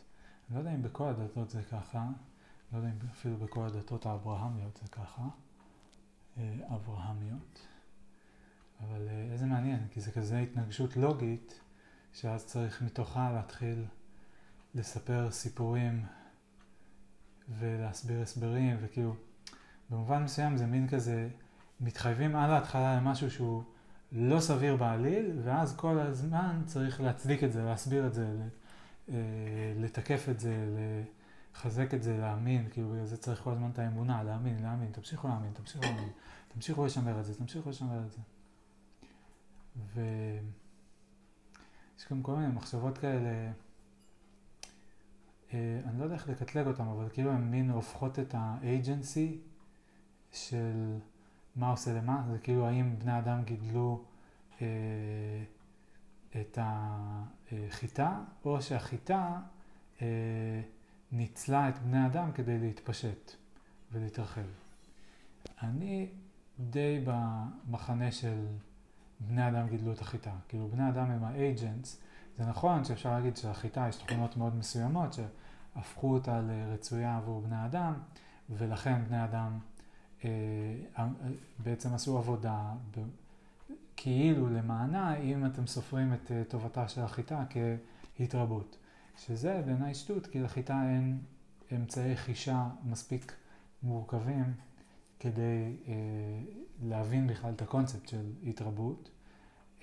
[0.49, 2.07] אני לא יודע אם בכל הדתות זה ככה,
[2.71, 5.27] לא יודע אם אפילו בכל הדתות האברהמיות זה ככה,
[6.37, 7.67] אה, אברהמיות,
[8.79, 11.59] אבל אה, איזה מעניין, כי זה כזה התנגשות לוגית,
[12.13, 13.85] שאז צריך מתוכה להתחיל
[14.75, 16.05] לספר סיפורים
[17.59, 19.15] ולהסביר הסברים, וכאילו,
[19.89, 21.29] במובן מסוים זה מין כזה,
[21.81, 23.63] מתחייבים על ההתחלה למשהו שהוא
[24.11, 28.27] לא סביר בעליל, ואז כל הזמן צריך להצדיק את זה, להסביר את זה,
[29.09, 29.15] אה,
[29.77, 30.65] לתקף את זה,
[31.53, 35.27] לחזק את זה, להאמין, כאילו בגלל זה צריך כל הזמן את האמונה, להאמין, להאמין, תמשיכו
[35.27, 36.09] להאמין, תמשיכו להאמין,
[36.47, 38.19] תמשיכו לשמר את זה, תמשיכו לשמר את זה.
[39.93, 40.11] ויש
[42.11, 43.51] גם כל מיני מחשבות כאלה,
[45.53, 49.37] אה, אני לא יודע איך לקטלג אותם, אבל כאילו הן מין הופכות את האג'נסי
[50.31, 50.97] של
[51.55, 54.03] מה עושה למה, זה כאילו האם בני אדם גידלו
[54.61, 54.67] אה,
[56.41, 59.39] את החיטה, או שהחיטה
[60.01, 60.61] אה,
[61.11, 63.31] ניצלה את בני אדם כדי להתפשט
[63.91, 64.41] ולהתרחב.
[65.63, 66.07] אני
[66.59, 68.45] די במחנה של
[69.19, 70.31] בני אדם גידלו את החיטה.
[70.47, 72.01] כאילו בני אדם הם האג'נטס.
[72.37, 77.93] זה נכון שאפשר להגיד שלחיטה יש תכונות מאוד מסוימות שהפכו אותה לרצויה עבור בני אדם,
[78.49, 79.59] ולכן בני אדם
[80.25, 80.29] אה,
[80.99, 81.07] אה,
[81.59, 82.73] בעצם עשו עבודה
[83.95, 87.43] כאילו למענה, אם אתם סופרים את אה, טובתה של החיטה
[88.17, 88.77] כהתרבות.
[89.17, 91.17] שזה בעיניי שטות, כי לחיטה אין
[91.75, 93.35] אמצעי חישה מספיק
[93.83, 94.53] מורכבים
[95.19, 95.93] כדי אה,
[96.83, 99.09] להבין בכלל את הקונספט של התרבות.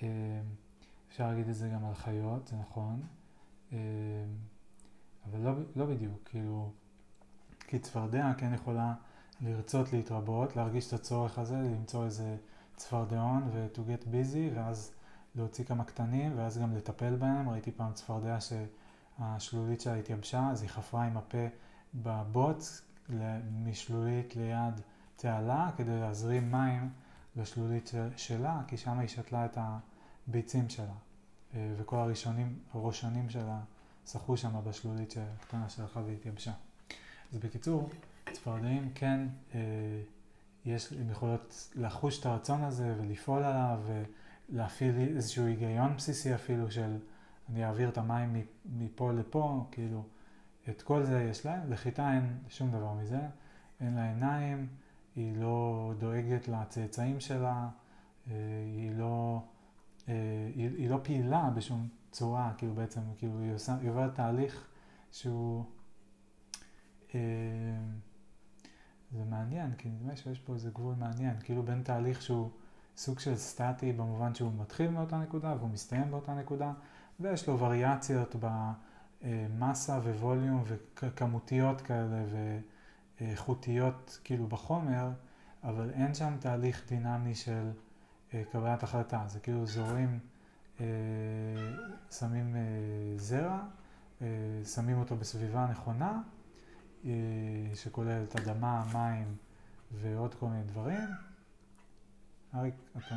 [0.03, 0.07] אה,
[1.09, 3.01] אפשר להגיד את זה גם על חיות, זה נכון,
[3.73, 3.77] אה,
[5.25, 6.71] אבל לא, לא בדיוק, כאילו,
[7.59, 8.93] כי צפרדע כן יכולה
[9.41, 12.37] לרצות להתרבות, להרגיש את הצורך הזה, למצוא איזה
[12.75, 14.91] צפרדעון ו-to get busy, ואז
[15.35, 17.49] להוציא כמה קטנים, ואז גם לטפל בהם.
[17.49, 18.37] ראיתי פעם צפרדע
[19.19, 21.47] שהשלולית שלה התייבשה, אז היא חפרה עם הפה
[21.95, 22.81] בבוץ
[23.65, 24.81] משלולית ליד
[25.17, 26.89] תעלה, כדי להזרים מים
[27.35, 29.57] לשלולית שלה, כי שם היא שתלה את
[30.27, 30.93] הביצים שלה.
[31.55, 33.59] אה, וכל הראשונים, הראשונים שלה
[34.05, 36.51] שחו שם בשלולית הקטנה שהלכה והתייבשה.
[37.33, 37.89] אז בקיצור,
[38.31, 39.59] צפרדעים כן, אה,
[40.65, 43.79] יש, הן יכולות לחוש את הרצון הזה ולפעול עליו
[44.49, 46.97] ולהפעיל איזשהו היגיון בסיסי אפילו של
[47.49, 50.03] אני אעביר את המים מפה לפה, כאילו
[50.69, 53.19] את כל זה יש להם, לחיטה אין שום דבר מזה,
[53.81, 54.67] אין לה עיניים,
[55.17, 57.69] היא לא דואגת לצאצאים שלה,
[58.27, 58.33] אה,
[58.65, 59.41] היא לא,
[60.09, 60.13] אה,
[60.55, 64.67] היא, היא לא פעילה בשום צורה, כאילו בעצם, כאילו היא, עושה, היא עוברת תהליך
[65.11, 65.63] שהוא
[67.15, 67.19] אה,
[69.11, 72.49] זה מעניין, כי נדמה שיש פה איזה גבול מעניין, כאילו בין תהליך שהוא
[72.97, 76.73] סוג של סטטי במובן שהוא מתחיל מאותה נקודה והוא מסתיים באותה נקודה,
[77.19, 80.63] ויש לו וריאציות במסה וווליום
[81.01, 82.23] וכמותיות כאלה
[83.21, 85.09] ואיכותיות כאילו בחומר,
[85.63, 87.71] אבל אין שם תהליך דינמי של
[88.33, 90.19] אה, קבלת החלטה, זה כאילו זורים,
[90.79, 90.85] אה,
[92.11, 92.61] שמים אה,
[93.17, 93.59] זרע,
[94.73, 96.21] שמים אותו בסביבה נכונה,
[97.73, 99.35] שכוללת אדמה, מים
[99.91, 101.09] ועוד כל מיני דברים.
[102.55, 103.15] אריק, אתה,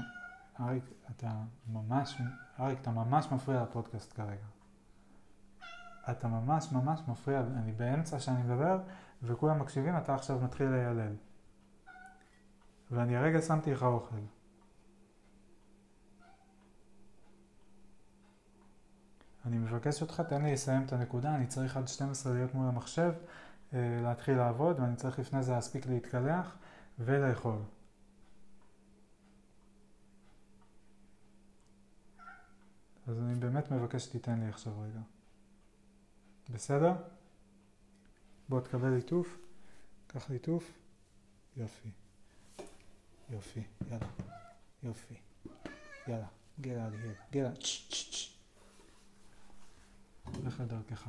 [0.60, 2.20] אריק, אתה ממש,
[2.60, 4.46] אריק, אתה ממש מפריע לפודקאסט כרגע.
[6.10, 8.80] אתה ממש ממש מפריע, אני באמצע שאני מדבר
[9.22, 11.12] וכולם מקשיבים, אתה עכשיו מתחיל ליילל.
[12.90, 14.16] ואני הרגע שמתי לך אוכל.
[19.46, 23.12] אני מבקש אותך, תן לי לסיים את הנקודה, אני צריך עד 12 להיות מול המחשב
[23.72, 26.56] אה, להתחיל לעבוד, ואני צריך לפני זה להספיק להתקלח
[26.98, 27.58] ולאכול.
[33.06, 35.00] אז אני באמת מבקש שתיתן לי עכשיו רגע.
[36.50, 36.92] בסדר?
[38.50, 39.38] בוא תקבל ליטוף.
[40.06, 40.72] קח ליטוף.
[41.56, 41.90] יופי.
[43.30, 43.62] יופי.
[43.90, 44.06] יאללה.
[44.82, 45.14] יופי.
[46.08, 46.26] יאללה.
[46.58, 47.18] of here.
[47.32, 47.58] get out.
[47.60, 48.36] צ'ש, צ'ש, צ'ש.
[50.44, 51.08] לך לדרכך.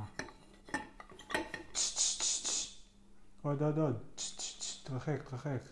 [3.42, 3.98] עוד עוד עוד.
[4.84, 5.62] תרחק, תרחק.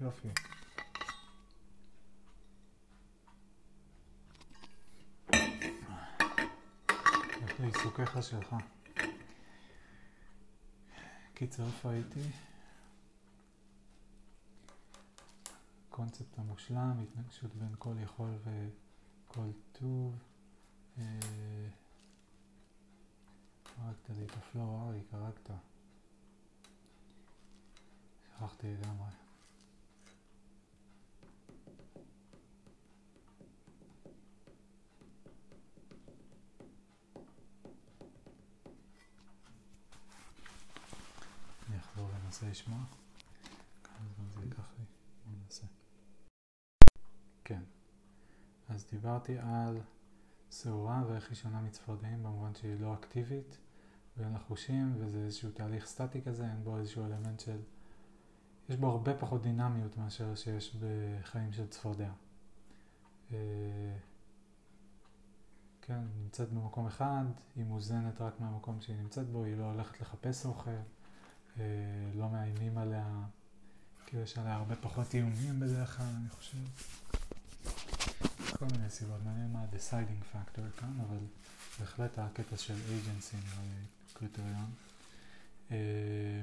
[0.00, 0.28] יופי.
[7.42, 8.56] לך לעיסוקיך שלך.
[11.38, 12.20] קיצר, איפה הייתי?
[15.90, 20.18] קונספט המושלם, התנגשות בין כל יכול וכל טוב.
[20.98, 21.04] אה,
[23.76, 25.50] הרגת לי את הפלואו, אריק, הרגת.
[28.26, 29.10] שכחתי לגמרי.
[41.98, 42.78] אני ואנסה לשמוע.
[43.82, 44.84] כמה זמן זה ייקח לי?
[45.24, 45.66] בוא ננסה.
[47.44, 47.62] כן.
[48.68, 49.80] אז דיברתי על
[50.50, 53.58] שעורה ואיך היא שונה מצפרדעים במובן שהיא לא אקטיבית
[54.16, 57.60] ואין לה חושים וזה איזשהו תהליך סטטי כזה, אין בו איזשהו אלמנט של...
[58.68, 62.12] יש בו הרבה פחות דינמיות מאשר שיש בחיים של צפרדע.
[63.32, 63.96] אה,
[65.82, 67.24] כן, נמצאת במקום אחד,
[67.56, 70.70] היא מוזנת רק מהמקום שהיא נמצאת בו, היא לא הולכת לחפש אוכל,
[72.14, 73.22] לא מאיימים עליה,
[74.06, 76.58] כאילו יש עליה הרבה פחות איומים בדרך כלל, אני חושב.
[78.58, 81.18] כל מיני סיבות, מעניין מה ה-deciding factor כאן, אבל
[81.80, 84.70] בהחלט הקטע של agency נראה לי קריטריון.
[85.70, 86.42] אה,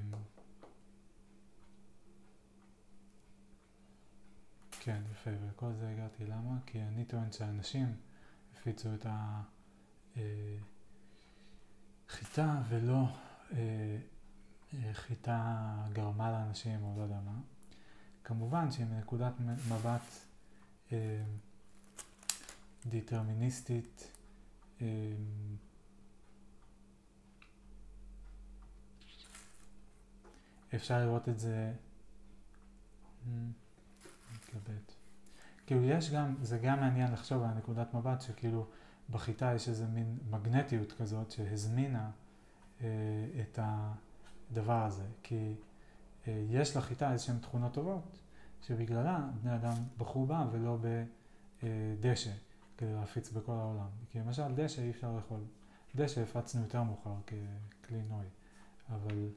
[4.80, 6.58] כן, יפה, וכל זה הגעתי למה?
[6.66, 7.96] כי אני טוען שאנשים
[8.58, 9.06] הפיצו את
[12.10, 13.06] החיטה ולא
[13.52, 13.98] אה, אה,
[14.94, 17.40] חיטה גרמה לאנשים או לא יודע מה.
[18.24, 20.02] כמובן שמנקודת מבט
[20.92, 21.24] אה,
[22.86, 24.12] דטרמיניסטית
[24.82, 24.88] אה,
[30.76, 31.74] אפשר לראות את זה
[34.34, 34.92] מתלבט.
[35.68, 38.68] כאילו יש גם, זה גם מעניין לחשוב על נקודת מבט שכאילו
[39.10, 42.12] בחיטה יש איזה מין מגנטיות כזאת שהזמינה
[42.82, 42.88] אה,
[43.42, 43.60] את
[44.54, 45.04] הדבר הזה.
[45.24, 45.56] כי
[46.28, 48.20] אה, יש לחיטה איזשהן תכונות טובות
[48.62, 50.78] שבגללה בני אדם בחרו בה ולא
[51.64, 52.32] בדשא
[52.78, 53.88] כדי להפיץ בכל העולם.
[54.12, 55.40] כי למשל דשא אי אפשר לאכול.
[55.96, 58.26] דשא הפצנו יותר מאוחר ככלי נוי,
[58.90, 59.30] אבל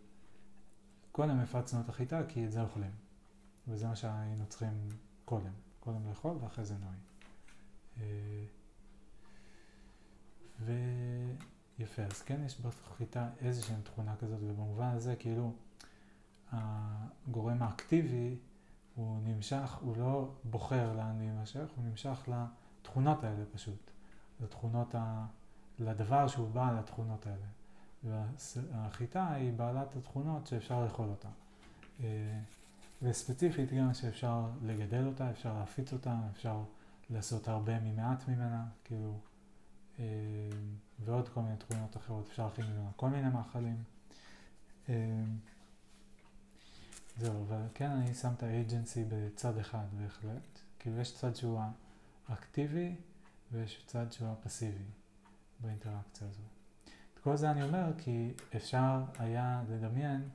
[1.12, 2.90] קודם הפצנו את החיטה כי את זה אוכלים.
[3.68, 4.88] וזה מה שהיינו צריכים
[5.24, 5.52] קודם.
[5.80, 6.96] קודם לאכול ואחרי זה נוי.
[11.78, 15.52] ויפה, אז כן יש בחיטה איזושהי תכונה כזאת, ובמובן הזה כאילו
[16.52, 18.36] הגורם האקטיבי
[18.94, 23.90] הוא נמשך, הוא לא בוחר לאן להימשך, הוא נמשך לתכונות האלה פשוט,
[24.40, 25.26] לתכונות, ה...
[25.78, 27.46] לדבר שהוא בעל התכונות האלה.
[28.04, 31.28] והחיטה היא בעלת התכונות שאפשר לאכול אותה.
[33.02, 36.62] וספציפית גם שאפשר לגדל אותה, אפשר להפיץ אותה, אפשר
[37.10, 39.18] לעשות הרבה ממעט ממנה, כאילו,
[41.04, 43.82] ועוד כל מיני תכונות אחרות, אפשר להכין ממנה כל מיני מאכלים.
[44.88, 44.94] אה,
[47.16, 50.58] זהו, אבל כן אני שם את האג'נסי בצד אחד בהחלט.
[50.78, 51.60] כאילו יש צד שהוא
[52.28, 52.94] האקטיבי
[53.52, 54.84] ויש צד שהוא הפסיבי
[55.60, 56.42] באינטראקציה הזו.
[57.14, 60.28] את כל זה אני אומר כי אפשר היה לדמיין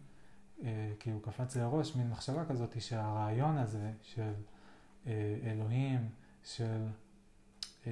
[0.99, 4.33] כאילו קפץ לי הראש מין מחשבה כזאת שהרעיון הזה של
[5.07, 6.09] אה, אלוהים,
[6.43, 6.87] של
[7.87, 7.91] אה,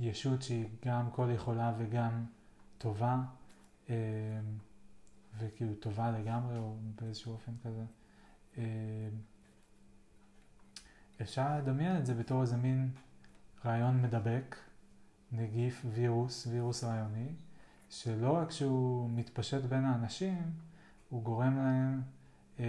[0.00, 2.24] ישות שהיא גם כל יכולה וגם
[2.78, 3.22] טובה,
[5.38, 7.84] וכאילו טובה לגמרי או באיזשהו אופן כזה,
[11.22, 12.90] אפשר לדמיין את זה בתור איזה מין
[13.64, 14.56] רעיון מדבק,
[15.32, 17.28] נגיף, וירוס, וירוס רעיוני,
[17.90, 20.42] שלא רק שהוא מתפשט בין האנשים,
[21.08, 22.02] הוא גורם להם
[22.60, 22.64] אה,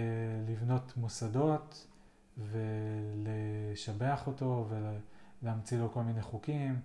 [0.48, 1.86] לבנות מוסדות
[2.38, 4.66] ולשבח אותו
[5.42, 6.80] ולהמציא לו כל מיני חוקים,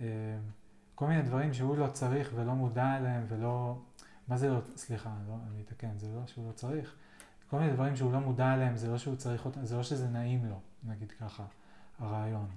[0.00, 0.06] אה,
[0.94, 3.78] כל מיני דברים שהוא לא צריך ולא מודע אליהם ולא...
[4.28, 4.58] מה זה לא...
[4.76, 6.94] סליחה, לא, אני אתקן, זה לא שהוא לא צריך.
[7.50, 10.08] כל מיני דברים שהוא לא מודע אליהם, זה לא שהוא צריך אותם, זה לא שזה
[10.08, 11.44] נעים לו, נגיד ככה,
[11.98, 12.48] הרעיון.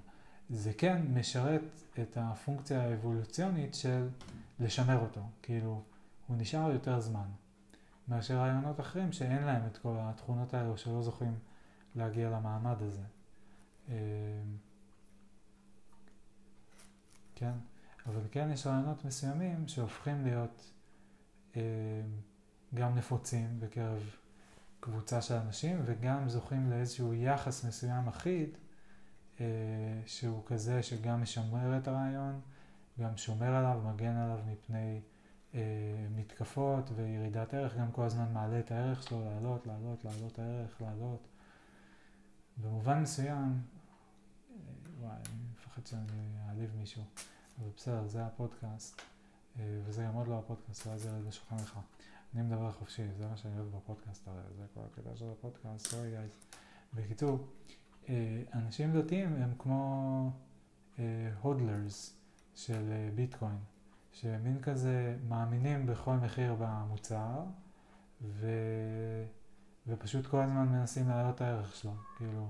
[0.49, 1.61] זה כן משרת
[2.01, 4.07] את הפונקציה האבולוציונית של
[4.59, 5.21] לשמר אותו.
[5.41, 5.81] כאילו,
[6.27, 7.27] הוא נשאר יותר זמן.
[8.07, 11.35] מאשר רעיונות אחרים שאין להם את כל התכונות האלו, שלא זוכים
[11.95, 13.03] להגיע למעמד הזה.
[17.35, 17.53] כן?
[18.05, 20.71] אבל כן יש רעיונות מסוימים שהופכים להיות
[21.55, 21.61] אה,
[22.75, 24.15] גם נפוצים בקרב
[24.79, 28.49] קבוצה של אנשים וגם זוכים לאיזשהו יחס מסוים אחיד
[29.39, 29.45] אה,
[30.05, 32.41] שהוא כזה שגם משמר את הרעיון,
[32.99, 35.01] גם שומר עליו, מגן עליו מפני
[35.55, 35.59] אה,
[36.15, 41.27] מתקפות וירידת ערך, גם כל הזמן מעלה את הערך שלו, לעלות, לעלות, לעלות הערך, לעלות.
[42.57, 43.61] במובן מסוים,
[44.51, 44.55] אה,
[44.99, 45.21] וואי,
[45.73, 47.03] מפחד שאני אעליב מישהו,
[47.59, 49.01] אבל בסדר, זה הפודקאסט,
[49.59, 51.79] אה, וזה גם עוד לא הפודקאסט, ואז ירד בשולחן לך.
[52.35, 56.09] אני מדבר חופשי, זה מה שאני אוהב בפודקאסט הרי, זה כל הקטע של הפודקאסט, סורי
[56.09, 56.31] גייז.
[56.93, 57.47] בקיצור,
[58.09, 60.31] אה, אנשים דתיים הם כמו
[61.41, 62.19] הודלרס
[62.55, 63.57] של אה, ביטקוין,
[64.11, 67.43] שמין כזה מאמינים בכל מחיר במוצר,
[68.21, 68.47] ו...
[69.87, 72.47] ופשוט כל הזמן מנסים להעלות את הערך שלו, כאילו,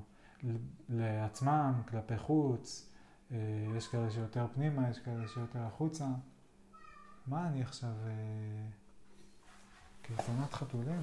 [0.89, 2.92] לעצמם, כלפי חוץ,
[3.77, 6.05] יש כאלה שיותר פנימה, יש כאלה שיותר החוצה.
[7.27, 7.93] מה אני עכשיו,
[10.01, 11.01] קרצונת חתולים?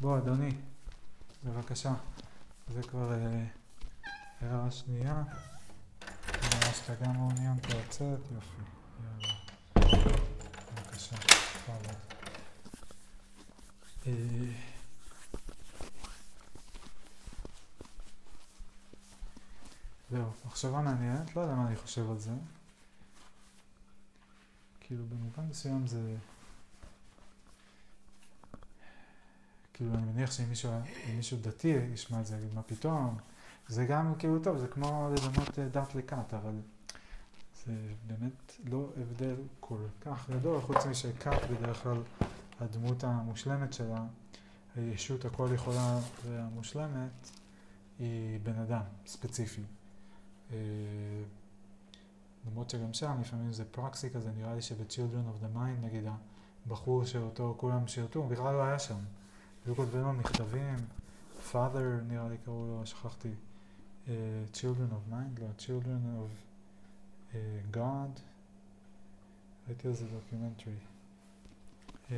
[0.00, 0.50] בוא, אדוני,
[1.44, 1.94] בבקשה.
[2.68, 3.44] זה כבר אה,
[4.40, 5.22] הערה שנייה.
[6.28, 8.62] נראה שאתה גם מעוניין לצאת, יופי.
[9.00, 10.16] יאללה.
[10.74, 11.16] בבקשה,
[11.66, 11.96] תעבוד.
[20.12, 22.30] זהו, מחשבה מעניינת, לא יודע מה אני חושב על זה.
[24.80, 26.16] כאילו במובן מסוים זה...
[29.72, 30.70] כאילו אני מניח שאם מישהו,
[31.16, 33.18] מישהו דתי ישמע את זה, יגיד מה פתאום,
[33.68, 36.60] זה גם כאילו טוב, זה כמו לדמות דת לכת, אבל
[37.64, 37.72] זה
[38.06, 42.02] באמת לא הבדל כל כך גדול, חוץ משכת בדרך כלל
[42.60, 44.04] הדמות המושלמת שלה,
[44.76, 47.30] הישות הכל יכולה והמושלמת,
[47.98, 49.62] היא בן אדם ספציפי.
[50.52, 50.58] אה,
[52.46, 56.04] למרות שגם שם לפעמים זה proxy כזה, נראה לי שב-Children of the Mind נגיד
[56.66, 58.98] הבחור שאותו כולם שירתו, בכלל לא היה שם.
[59.66, 60.76] היו כותבים לו מכתבים,
[61.52, 63.28] father נראה לי קראו לו, שכחתי,
[64.06, 64.10] uh,
[64.52, 66.30] children of mind, לא, children of
[67.32, 67.36] uh,
[67.76, 68.20] God,
[69.68, 70.74] ראיתי על זה דוקומנטרי.
[72.08, 72.12] Uh,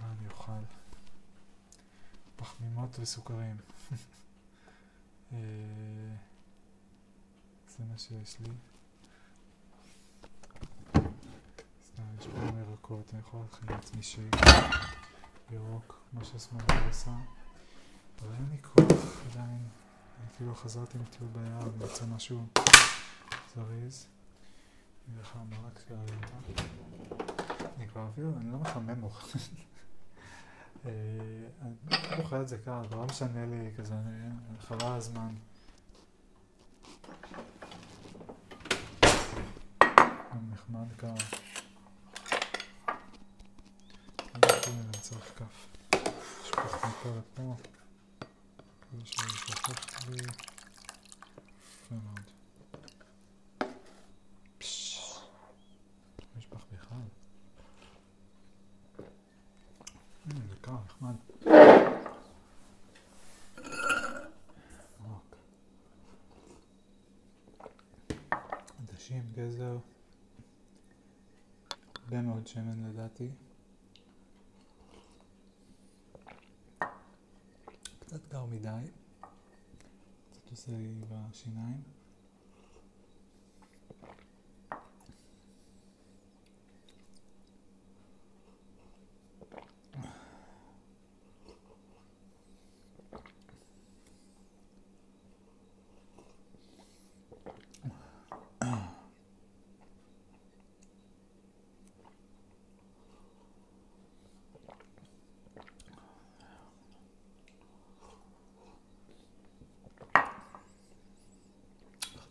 [0.00, 0.52] מה אני אוכל?
[2.86, 3.56] פחמימות וסוכרים.
[5.30, 5.34] uh,
[7.68, 8.50] זה מה שיש לי.
[11.86, 14.34] סתם, יש פה גם ירקות, אני יכול להכין לעצמי שייק
[15.50, 17.10] ירוק, כמו שסמדר עושה.
[18.22, 19.68] אבל אין לי כוח עדיין.
[20.20, 22.46] אני כאילו חזרתי מטיול ביער, אני רוצה משהו
[23.54, 24.06] זריז.
[25.08, 26.54] אני.
[27.76, 29.38] אני כבר אפילו, אני לא מחמם אוכל.
[30.84, 30.90] אה,
[31.62, 31.74] אני
[32.18, 33.94] אוכל את זה קר, אבל לא משנה לי כזה,
[34.60, 35.34] חבל הזמן.
[40.50, 41.14] נחמד קר.
[44.34, 45.66] אני צריך כף.
[46.42, 47.54] לשפוך מפה לפה.
[48.92, 50.24] כדי.
[51.82, 52.30] יפה מאוד.
[56.36, 56.98] נשפך בכלל.
[60.26, 61.14] זה קר, נחמד.
[68.78, 69.78] עדשים, גזר.
[72.04, 73.30] הרבה מאוד שמן לדעתי.
[78.00, 78.68] קצת קר מדי.
[80.30, 81.95] קצת עושה לי בשיניים.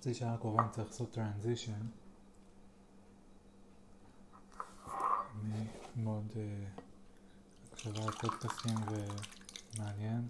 [0.06, 1.82] חצי שעה הקרובה אני צריך לעשות טרנזישן
[5.96, 6.34] מאוד
[7.72, 8.76] הקשבה לפודקאסטים
[9.78, 10.28] ומעניין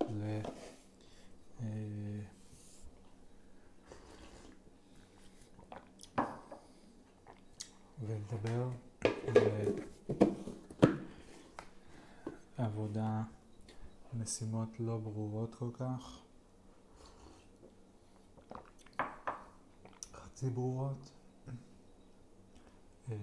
[0.00, 0.40] ל...
[1.60, 2.20] אה,
[8.00, 8.68] ולדבר
[12.58, 13.22] לעבודה
[14.14, 16.25] משימות לא ברורות כל כך.
[20.36, 21.10] חצי ברורות.
[23.10, 23.16] אה,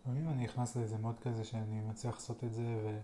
[0.00, 3.00] לפעמים אני נכנס לאיזה מוד כזה שאני מצליח לעשות את זה.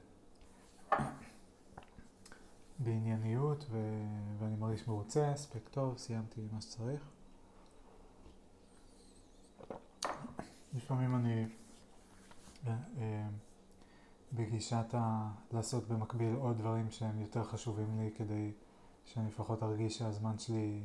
[2.78, 3.66] בענייניות.
[4.38, 7.02] ואני מרגיש מרוצה, הספק טוב, סיימתי מה שצריך.
[10.74, 11.46] לפעמים אני
[12.66, 13.28] אה, אה,
[14.34, 15.30] בגישת ה...
[15.52, 18.52] לעשות במקביל עוד דברים שהם יותר חשובים לי כדי
[19.04, 20.82] שאני לפחות ארגיש שהזמן שלי,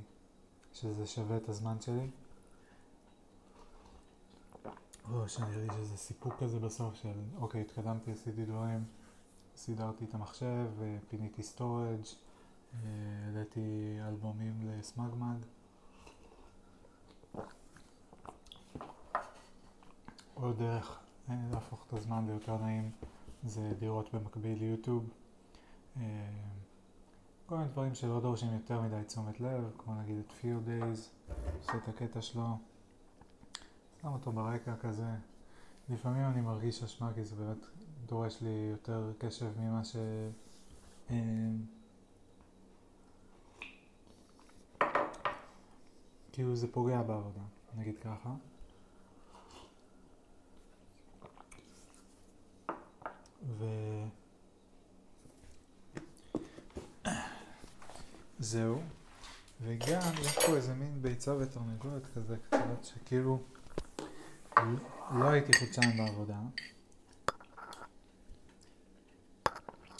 [0.73, 2.09] שזה שווה את הזמן שלי.
[5.11, 8.83] או שאני ארגיש איזה סיפוק כזה בסוף של אוקיי, התקדמתי, עשיתי דברים,
[9.55, 12.01] סידרתי את המחשב, אה, פיניתי storage,
[12.83, 15.37] העליתי אלבומים ל SmugMug.
[20.33, 20.99] עוד דרך
[21.29, 22.91] אה, להפוך את הזמן ליותר נעים
[23.43, 25.09] זה לראות במקביל יוטיוב.
[25.97, 26.01] אה,
[27.45, 30.99] כל מיני דברים שלא דורשים יותר מדי תשומת לב, כמו נגיד את Fear Days,
[31.61, 32.57] שאת הקטע שלו,
[34.01, 35.07] שם אותו ברקע כזה.
[35.89, 37.65] לפעמים אני מרגיש אשמה כי זה באמת
[38.05, 39.95] דורש לי יותר קשב ממה ש...
[41.09, 41.15] אה,
[46.31, 47.41] כאילו זה פוגע בעבודה,
[47.77, 48.35] נגיד ככה.
[53.47, 53.65] ו...
[58.39, 58.81] זהו.
[59.61, 63.43] וגם יש פה איזה מין ביצה ותרנגולת כזה קצת, שכאילו
[65.11, 66.39] לא הייתי חודשיים בעבודה.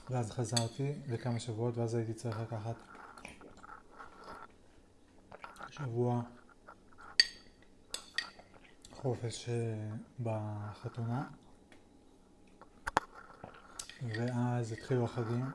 [0.10, 2.76] ואז חזרתי לכמה שבועות ואז הייתי צריך לקחת
[5.70, 6.22] שבוע
[8.92, 9.90] חופש אה,
[10.24, 11.28] בחתונה
[14.04, 15.46] ואז התחילו החגים.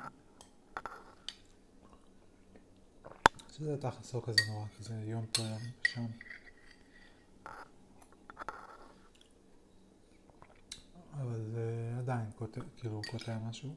[3.53, 6.07] שזה תכלס לא כזה נורא, כי זה יום פה יום שם.
[11.13, 13.75] אבל זה עדיין קוטע, כאילו קוטע משהו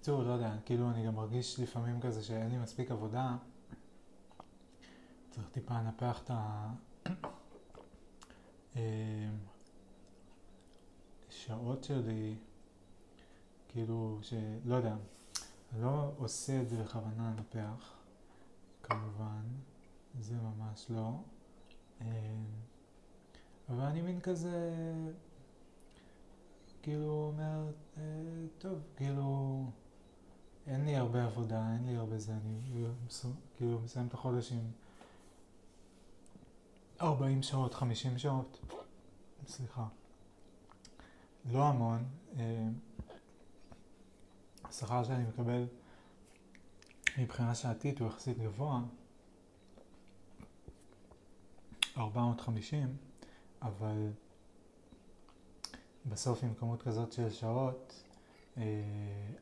[0.00, 3.36] בקיצור, לא יודע, כאילו אני גם מרגיש לפעמים כזה שאין לי מספיק עבודה,
[5.30, 6.30] צריך טיפה לנפח את
[11.28, 12.34] השעות שלי,
[13.68, 14.96] כאילו, שלא יודע,
[15.78, 17.94] לא עושה את זה בכוונה לנפח,
[18.82, 19.42] כמובן,
[20.20, 21.12] זה ממש לא,
[23.68, 24.74] אבל אני מין כזה,
[26.82, 27.72] כאילו אומר,
[28.58, 29.64] טוב, כאילו,
[30.66, 32.86] אין לי הרבה עבודה, אין לי הרבה זה, אני
[33.56, 34.70] כאילו מסיים את החודש עם
[37.00, 38.60] 40 שעות, 50 שעות,
[39.46, 39.86] סליחה,
[41.50, 42.04] לא המון.
[44.64, 45.66] השכר שאני מקבל
[47.18, 48.80] מבחינה שעתית הוא יחסית גבוה,
[51.96, 52.96] 450,
[53.62, 54.10] אבל
[56.06, 58.02] בסוף עם כמות כזאת של שעות,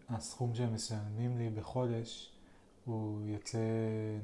[0.09, 2.32] הסכום שהם משלמים לי בחודש
[2.85, 3.59] הוא יוצא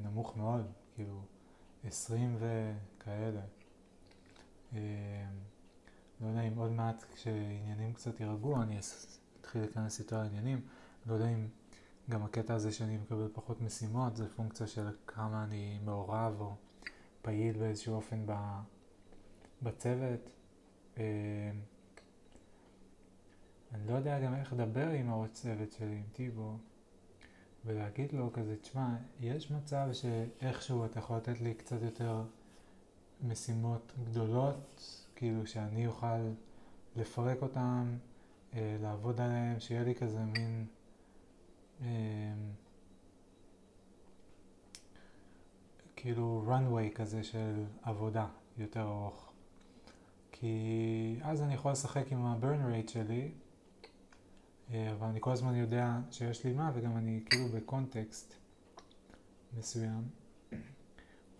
[0.03, 1.21] נמוך מאוד, כאילו
[1.83, 3.41] 20 וכאלה.
[6.21, 8.79] לא יודע אם עוד מעט כשעניינים קצת יירגעו אני
[9.41, 10.61] אתחיל להיכנס יותר לעניינים.
[11.05, 11.47] לא יודע אם
[12.09, 16.55] גם הקטע הזה שאני מקבל פחות משימות זה פונקציה של כמה אני מעורב או
[17.21, 18.25] פעיל באיזשהו אופן
[19.61, 20.29] בצוות.
[23.73, 26.57] אני לא יודע גם איך לדבר עם הראש צוות שלי, עם טיבו,
[27.65, 32.23] ולהגיד לו כזה, תשמע, יש מצב שאיכשהו אתה יכול לתת לי קצת יותר
[33.23, 36.19] משימות גדולות, כאילו שאני אוכל
[36.95, 37.97] לפרק אותן,
[38.53, 40.65] אה, לעבוד עליהן, שיהיה לי כזה מין...
[41.81, 42.33] אה,
[45.95, 48.27] כאילו runway כזה של עבודה
[48.57, 49.31] יותר ארוך.
[50.31, 53.31] כי אז אני יכול לשחק עם ה-burn rate שלי
[54.69, 58.33] אבל אני כל הזמן יודע שיש לי מה וגם אני כאילו בקונטקסט
[59.57, 60.03] מסוים.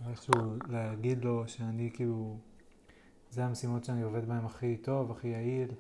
[0.10, 0.34] איכשהו
[0.68, 2.38] להגיד לו שאני כאילו,
[3.32, 5.72] זה המשימות שאני עובד בהן הכי טוב, הכי יעיל.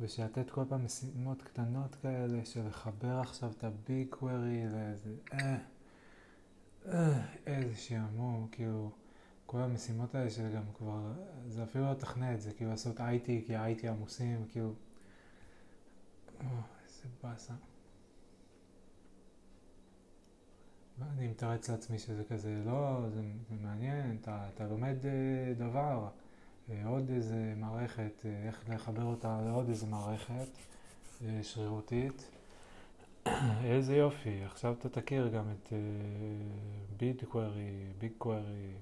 [0.00, 5.14] ושלתת כל פעם משימות קטנות כאלה של לחבר עכשיו את הביג קווירי לאיזה...
[5.32, 5.56] אה,
[6.88, 8.90] אה, איזה שעמום, כאילו,
[9.46, 11.12] כל המשימות האלה של גם כבר,
[11.48, 14.72] זה אפילו לא לתכנת, זה כאילו לעשות IT, כי ה-IT עמוסים, כאילו...
[16.40, 16.46] אה,
[16.84, 17.54] איזה באסה.
[20.98, 23.22] ואני מתרץ לעצמי שזה כזה, לא, זה
[23.62, 26.08] מעניין, אתה, אתה לומד אה, דבר,
[26.70, 30.48] אה, עוד איזה מערכת, איך לחבר אותה לעוד איזה מערכת
[31.42, 32.30] שרירותית.
[33.64, 35.72] איזה יופי, עכשיו אתה תכיר גם את
[36.96, 38.72] ביג קווירי, ביג קווירי,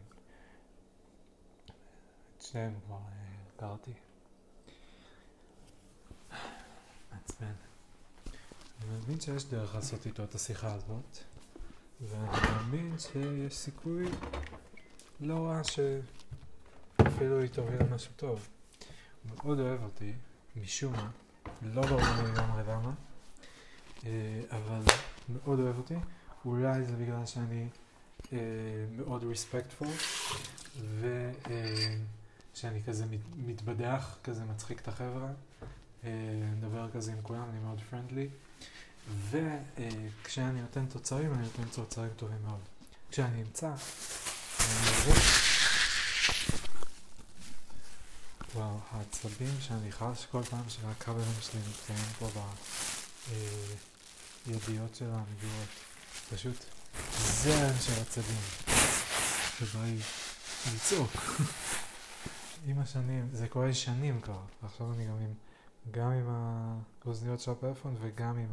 [2.50, 3.00] שניהם כבר אה,
[3.56, 3.90] הכרתי.
[7.12, 7.52] מעצבן.
[8.82, 11.18] אני מבין שיש דרך לעשות איתו את השיחה הזאת,
[12.00, 14.08] ואני מאמין שיש סיכוי
[15.20, 18.48] לא רע שאפילו היא תוביל למשהו טוב.
[19.22, 20.12] הוא מאוד אוהב אותי,
[20.56, 21.10] משום מה,
[21.62, 22.92] לא ברור לי לגמרי למה,
[24.06, 24.80] אה, אבל
[25.28, 25.96] מאוד אוהב אותי.
[26.44, 27.68] אולי זה בגלל שאני
[28.32, 28.38] אה,
[28.96, 29.88] מאוד ריספקטפול,
[32.54, 35.28] ושאני כזה מת, מתבדח, כזה מצחיק את החבר'ה,
[36.04, 36.10] אה,
[36.56, 38.28] מדבר כזה עם כולם, אני מאוד פרנדלי,
[39.30, 42.60] וכשאני נותן תוצרים, אני נותן תוצרים טובים מאוד.
[43.10, 45.44] כשאני אמצא, אני מרגיש...
[48.54, 52.28] וואו, העצבים שאני חש כל פעם שהכבלים שלי נתקעים פה
[54.46, 55.68] בידיעות של המגירות.
[56.34, 56.64] פשוט
[57.18, 58.40] זרם של עצבים.
[59.58, 59.98] שבא לי
[60.74, 61.10] לצעוק.
[62.66, 65.34] עם השנים, זה קורה שנים כבר, ועכשיו אני גם עם,
[65.90, 68.50] גם עם האוזניות של הפלאפון וגם עם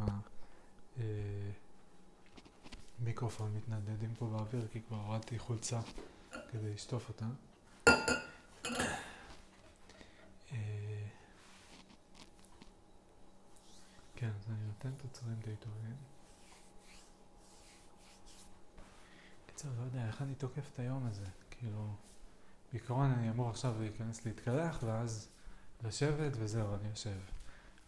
[2.99, 5.79] המיקרופון מתנדנדים פה באוויר, כי כבר הורדתי חולצה
[6.51, 7.25] כדי לשטוף אותה.
[10.51, 11.05] אה,
[14.15, 15.95] כן, אז אני נותן תוצרים די טובים.
[19.45, 21.25] קיצר, לא יודע, איך אני תוקף את היום הזה?
[21.51, 21.93] כאילו,
[22.71, 25.27] בעיקרון אני אמור עכשיו להיכנס להתקלח ואז
[25.83, 27.19] לשבת וזהו, אני יושב.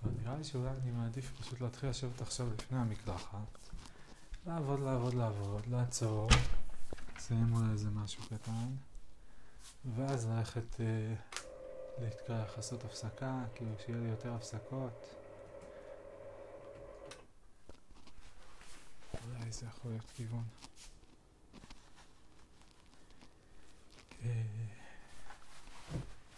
[0.04, 3.70] אבל נראה לי שאולי אני מעדיף פשוט להתחיל לשבת עכשיו לפני המקלחת.
[4.48, 6.30] לעבוד, לעבוד, לעבוד, לעצור,
[7.16, 8.70] לסיים אולי איזה משהו קטן,
[9.96, 11.14] ואז ללכת אה,
[12.00, 15.08] להתקלח, לעשות הפסקה, כאילו שיהיה לי יותר הפסקות.
[19.14, 20.44] אולי זה יכול להיות כיוון.
[24.12, 24.13] אה,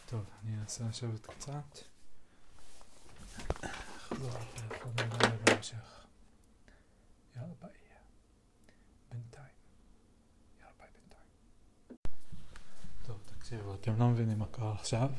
[0.05, 1.77] טוב, אני אנסה לשבת קצת.
[3.97, 6.05] אחזור לטלפון אולי בהמשך.
[7.35, 7.71] יאללה ביי.
[9.11, 9.45] בינתיים.
[10.59, 11.99] יאללה ביי בינתיים.
[13.05, 15.09] טוב, תקשיבו, אתם לא מבינים מה קרה עכשיו.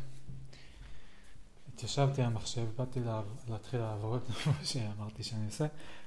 [1.74, 3.00] התיישבתי על המחשב, באתי
[3.48, 5.66] להתחיל לעבוד, כמו שאמרתי שאני אעשה.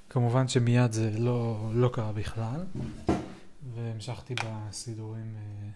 [0.09, 2.65] כמובן שמיד זה לא, לא קרה בכלל,
[3.73, 5.69] והמשכתי בסידורים אה,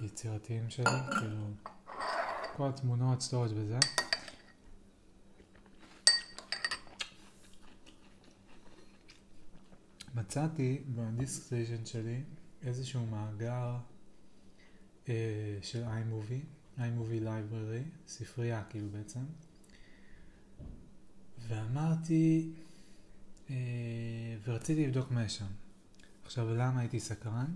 [0.00, 0.84] היצירתיים שלי,
[1.20, 1.50] כאילו,
[2.56, 3.78] כל התמונות, storage וזה.
[10.14, 12.22] מצאתי ב-DiskStation שלי
[12.62, 13.76] איזשהו מאגר
[15.08, 19.24] אה, של iMovie, iMovie Library, ספרייה כאילו בעצם,
[21.48, 22.52] ואמרתי,
[23.50, 23.54] אה,
[24.44, 25.46] ורציתי לבדוק מה יש שם.
[26.24, 27.54] עכשיו, למה הייתי סקרן?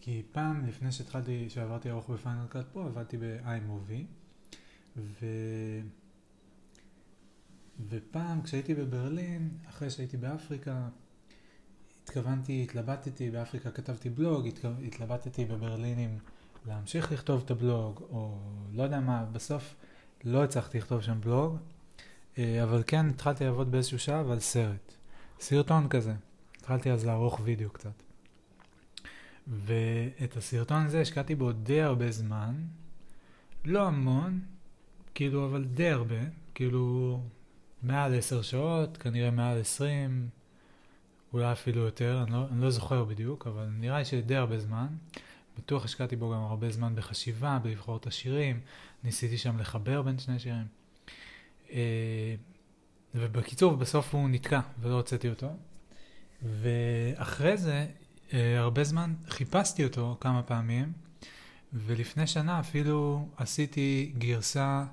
[0.00, 4.04] כי פעם לפני שהתחלתי, שעברתי ארוך בפיינל קאט פה, עבדתי ב-iMovie,
[4.96, 5.26] ו...
[7.88, 10.88] ופעם כשהייתי בברלין, אחרי שהייתי באפריקה,
[12.02, 14.48] התכוונתי, התלבטתי, באפריקה כתבתי בלוג,
[14.86, 16.18] התלבטתי בברלין אם
[16.66, 18.38] להמשיך לכתוב את הבלוג, או
[18.72, 19.74] לא יודע מה, בסוף
[20.24, 21.56] לא הצלחתי לכתוב שם בלוג,
[22.38, 24.94] אה, אבל כן התחלתי לעבוד באיזשהו שלב על סרט,
[25.40, 26.14] סרטון כזה.
[26.56, 28.09] התחלתי אז לערוך וידאו קצת.
[29.48, 32.54] ואת הסרטון הזה השקעתי בו די הרבה זמן,
[33.64, 34.40] לא המון,
[35.14, 36.20] כאילו, אבל די הרבה,
[36.54, 37.20] כאילו,
[37.82, 40.28] מעל עשר שעות, כנראה מעל עשרים,
[41.32, 44.86] אולי אפילו יותר, אני לא, אני לא זוכר בדיוק, אבל נראה לי שדי הרבה זמן.
[45.58, 48.60] בטוח השקעתי בו גם הרבה זמן בחשיבה, בלבחור את השירים,
[49.04, 50.66] ניסיתי שם לחבר בין שני שירים.
[51.70, 52.34] אה,
[53.14, 55.50] ובקיצור, בסוף הוא נתקע ולא הוצאתי אותו.
[56.42, 57.86] ואחרי זה,
[58.34, 60.92] אה, הרבה זמן חיפשתי אותו כמה פעמים,
[61.72, 64.84] ולפני שנה אפילו עשיתי גרסה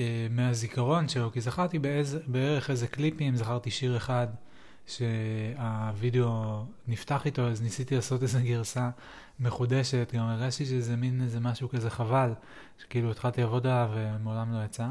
[0.00, 4.26] אה, מהזיכרון שלו, כי זכרתי באיזה, בערך איזה קליפים, זכרתי שיר אחד
[4.86, 8.90] שהווידאו נפתח איתו, אז ניסיתי לעשות איזה גרסה
[9.40, 12.32] מחודשת, גם הרגשתי שזה מין איזה משהו כזה חבל,
[12.78, 14.88] שכאילו התחלתי לעבוד עליו ומעולם לא יצא.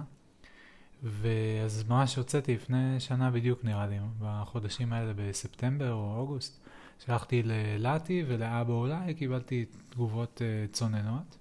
[1.03, 6.60] ואז ממש הוצאתי לפני שנה בדיוק נראה לי, בחודשים האלה בספטמבר או אוגוסט,
[7.06, 11.38] שלחתי ללאטי ולאבא אולי, קיבלתי תגובות uh, צוננות.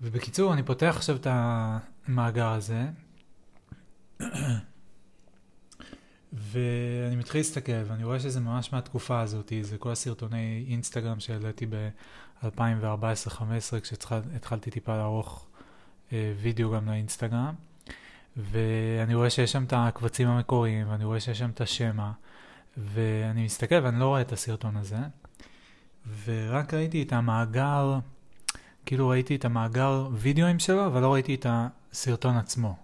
[0.00, 2.84] ובקיצור, אני פותח עכשיו את המאגר הזה,
[6.32, 13.80] ואני מתחיל להסתכל, ואני רואה שזה ממש מהתקופה הזאת, זה כל הסרטוני אינסטגרם שהעליתי ב-2014-2015,
[13.82, 15.46] כשהתחלתי טיפה לערוך
[16.12, 17.54] אה, וידאו גם לאינסטגרם,
[18.36, 22.12] ואני רואה שיש שם את הקבצים המקוריים, ואני רואה שיש שם את השמע,
[22.76, 24.98] ואני מסתכל ואני לא רואה את הסרטון הזה,
[26.24, 27.98] ורק ראיתי את המאגר,
[28.86, 32.76] כאילו ראיתי את המאגר וידאוים שלו, אבל לא ראיתי את הסרטון עצמו.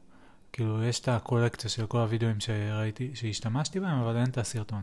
[0.53, 4.83] כאילו, יש את הקולקציה של כל הוידאוים שראיתי, שהשתמשתי בהם, אבל אין את הסרטון.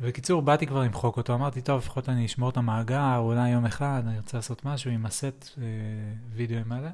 [0.00, 4.02] בקיצור, באתי כבר למחוק אותו, אמרתי, טוב, לפחות אני אשמור את המאגר, אולי יום אחד
[4.06, 5.64] אני רוצה לעשות משהו עם הסט אה,
[6.34, 6.90] וידאוים האלה.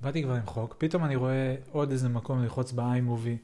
[0.00, 3.38] באתי כבר למחוק, פתאום אני רואה עוד איזה מקום ללחוץ ב-iMovie,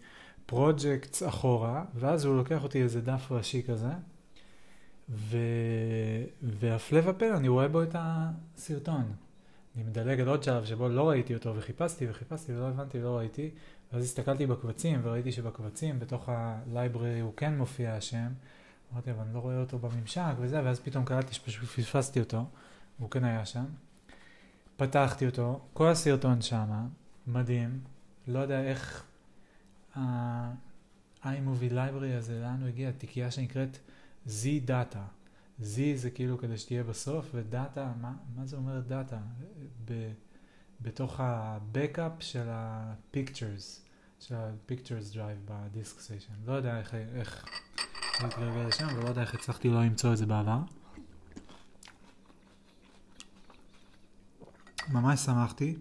[0.53, 3.93] projects אחורה, ואז הוא לוקח אותי איזה דף ראשי כזה,
[5.09, 5.37] ו...
[6.43, 9.13] והפלא ופלא, אני רואה בו את הסרטון.
[9.77, 13.51] אני מדלג על עוד שלב שבו לא ראיתי אותו וחיפשתי וחיפשתי ולא הבנתי ולא ראיתי
[13.93, 18.29] ואז הסתכלתי בקבצים וראיתי שבקבצים בתוך ה library הוא כן מופיע השם
[18.93, 22.45] אמרתי אבל אני לא רואה אותו בממשק וזה ואז פתאום קלטתי שפשוט פספסתי אותו
[22.99, 23.65] הוא כן היה שם
[24.77, 26.87] פתחתי אותו כל הסרטון שמה
[27.27, 27.81] מדהים
[28.29, 29.05] לא יודע איך
[29.97, 33.79] ה-iMovie library הזה לאן הוא הגיע תיקייה שנקראת
[34.27, 35.23] Z-Data
[35.63, 35.65] Z
[35.95, 39.19] זה כאילו כדי שתהיה בסוף, ודאטה, מה, מה זה אומר דאטה?
[39.85, 40.13] ב,
[40.81, 43.81] בתוך ה-Backup של ה-Pictures,
[44.21, 46.33] של ה-Pictures Drive בדיסק סיישן.
[46.47, 47.47] לא יודע איך, איך
[48.23, 50.59] להתגלגל לשם, ולא יודע איך הצלחתי לא למצוא את זה בעבר.
[54.89, 55.77] ממש שמחתי.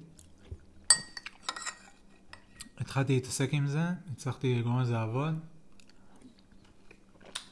[2.82, 5.40] התחלתי להתעסק עם זה, הצלחתי לגרום לזה לעבוד.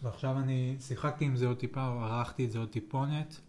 [0.03, 3.39] ועכשיו אני שיחקתי עם זה עוד טיפה, או ערכתי את זה עוד טיפונת,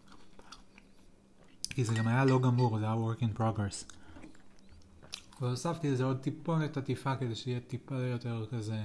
[1.71, 3.93] כי זה גם היה לא גמור, זה היה work in progress.
[5.41, 8.83] והוספתי לזה עוד טיפונת עטיפה כדי שיהיה טיפה יותר כזה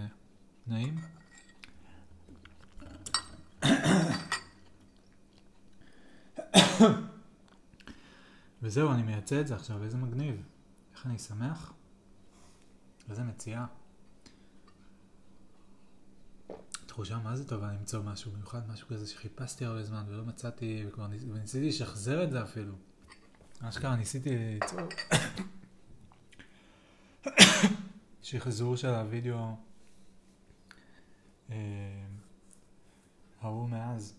[0.67, 0.95] נעים.
[8.61, 10.43] וזהו, אני מייצא את זה עכשיו, איזה מגניב.
[10.95, 11.73] איך אני שמח.
[13.09, 13.65] איזה מציאה.
[16.85, 21.07] תחושה מה זה טובה למצוא משהו, במיוחד משהו כזה שחיפשתי הרבה זמן ולא מצאתי, וכבר
[21.07, 21.23] ניס...
[21.23, 22.73] וניסיתי לשחזר את זה אפילו.
[23.61, 24.79] אשכרה ניסיתי ליצור
[28.21, 29.55] שחזור של הווידאו
[31.49, 31.55] אה,
[33.41, 34.15] ההוא מאז.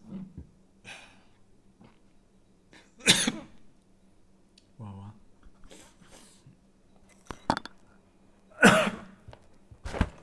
[4.81, 5.11] וואו וואו.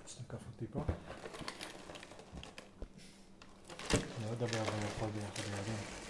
[0.08, 0.84] שתקף אותי פה.
[4.22, 6.04] לא לדבר על לאכול ביחד ילדים.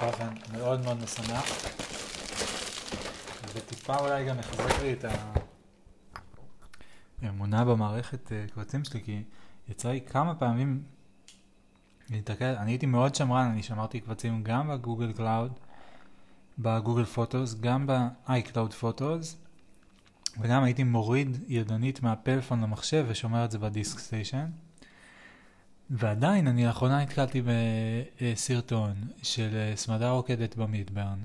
[0.00, 1.44] באופן משמח,
[3.54, 5.04] וטיפה אולי גם מחזק לי את
[7.22, 9.22] האמונה במערכת אה, קבצים שלי, כי
[9.68, 10.82] יצא לי כמה פעמים
[12.10, 15.52] להיתקל, אני הייתי מאוד שמרן, אני שמרתי קבצים גם ב-Google Cloud,
[16.58, 19.36] ב-Google Photos, גם ב-iCloud Photos,
[20.40, 24.50] וגם הייתי מוריד ידנית מהפלאפון למחשב ושומר את זה ב-DiskStation.
[25.90, 31.18] ועדיין, אני לאחרונה נתקלתי בסרטון של אה, סמדה רוקדת במידברן,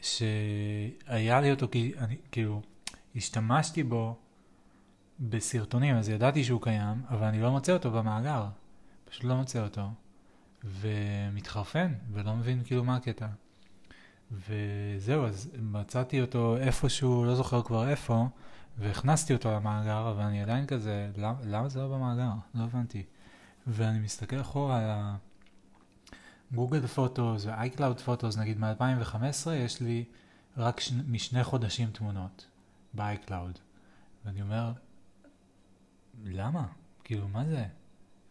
[0.00, 2.62] שהיה לי אותו כי אני, כאילו,
[3.16, 4.16] השתמשתי בו
[5.20, 8.46] בסרטונים, אז ידעתי שהוא קיים, אבל אני לא מוצא אותו במאגר.
[9.04, 9.90] פשוט לא מוצא אותו.
[10.64, 13.26] ומתחרפן, ולא מבין כאילו מה הקטע.
[14.32, 18.26] וזהו, אז מצאתי אותו איפשהו, לא זוכר כבר איפה,
[18.78, 22.30] והכנסתי אותו למאגר, אבל אני עדיין כזה, למה, למה זה לא במאגר?
[22.54, 23.02] לא הבנתי.
[23.68, 24.90] ואני מסתכל אחורה על
[26.52, 30.04] הגוגל פוטוס ו-iCloud פוטוס, נגיד מ-2015, יש לי
[30.56, 30.92] רק ש...
[31.08, 32.46] משני חודשים תמונות
[32.94, 33.58] ב-iCloud.
[34.24, 34.72] ואני אומר,
[36.24, 36.66] למה?
[37.04, 37.64] כאילו, מה זה?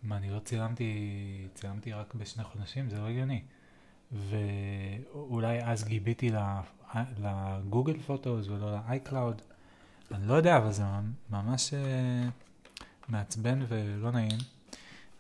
[0.04, 2.90] מה, אני לא צילמתי, צילמתי רק בשני חודשים?
[2.90, 3.42] זה לא הגיוני.
[4.12, 6.32] ואולי אז גיביתי
[7.18, 9.42] לגוגל פוטוס ולא ל-iCloud.
[10.12, 10.84] אני לא יודע, אבל זה
[11.30, 11.76] ממש uh,
[13.08, 14.38] מעצבן ולא נעים.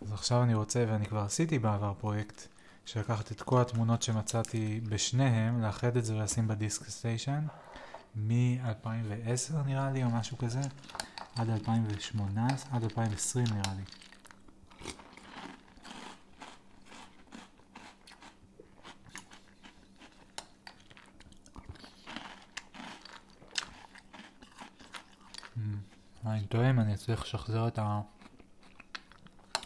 [0.01, 2.47] אז עכשיו אני רוצה, ואני כבר עשיתי בעבר פרויקט
[2.85, 7.47] שלקחת את כל התמונות שמצאתי בשניהם, לאחד את זה ולשים בדיסק סטיישן
[8.15, 10.61] מ-2010 נראה לי או משהו כזה
[11.35, 13.83] עד 2018, עד 2020 נראה לי.
[26.25, 28.01] אני טועה אם אני אצליח לשחזר את ה...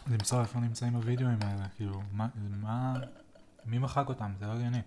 [0.06, 2.94] למצוא איפה נמצאים הווידאוים האלה, כאילו, מה, מה,
[3.64, 4.32] מי מחק אותם?
[4.38, 4.80] זה לא הגיוני.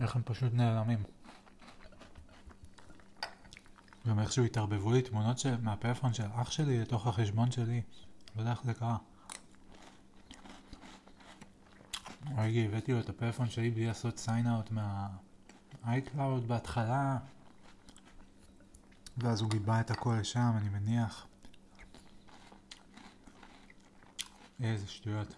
[0.00, 1.02] איך הם פשוט נעלמים.
[4.08, 7.82] גם איכשהו התערבבו לי תמונות של, מהפלאפון של אח שלי לתוך החשבון שלי.
[8.36, 8.96] לא יודע איך זה קרה.
[12.36, 17.18] רגע, הבאתי לו את הפלאפון שלי בלי לעשות סיין-אאוט מה-iCloud בהתחלה.
[19.20, 21.26] ואז הוא גיבה את הכל לשם, אני מניח.
[24.62, 25.34] איזה שטויות.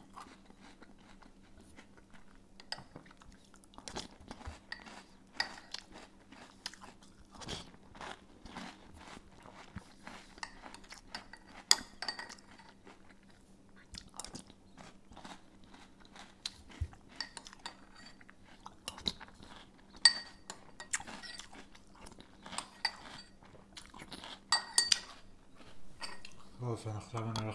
[26.60, 27.48] בכל אופן, עכשיו אני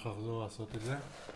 [0.58, 1.35] הולך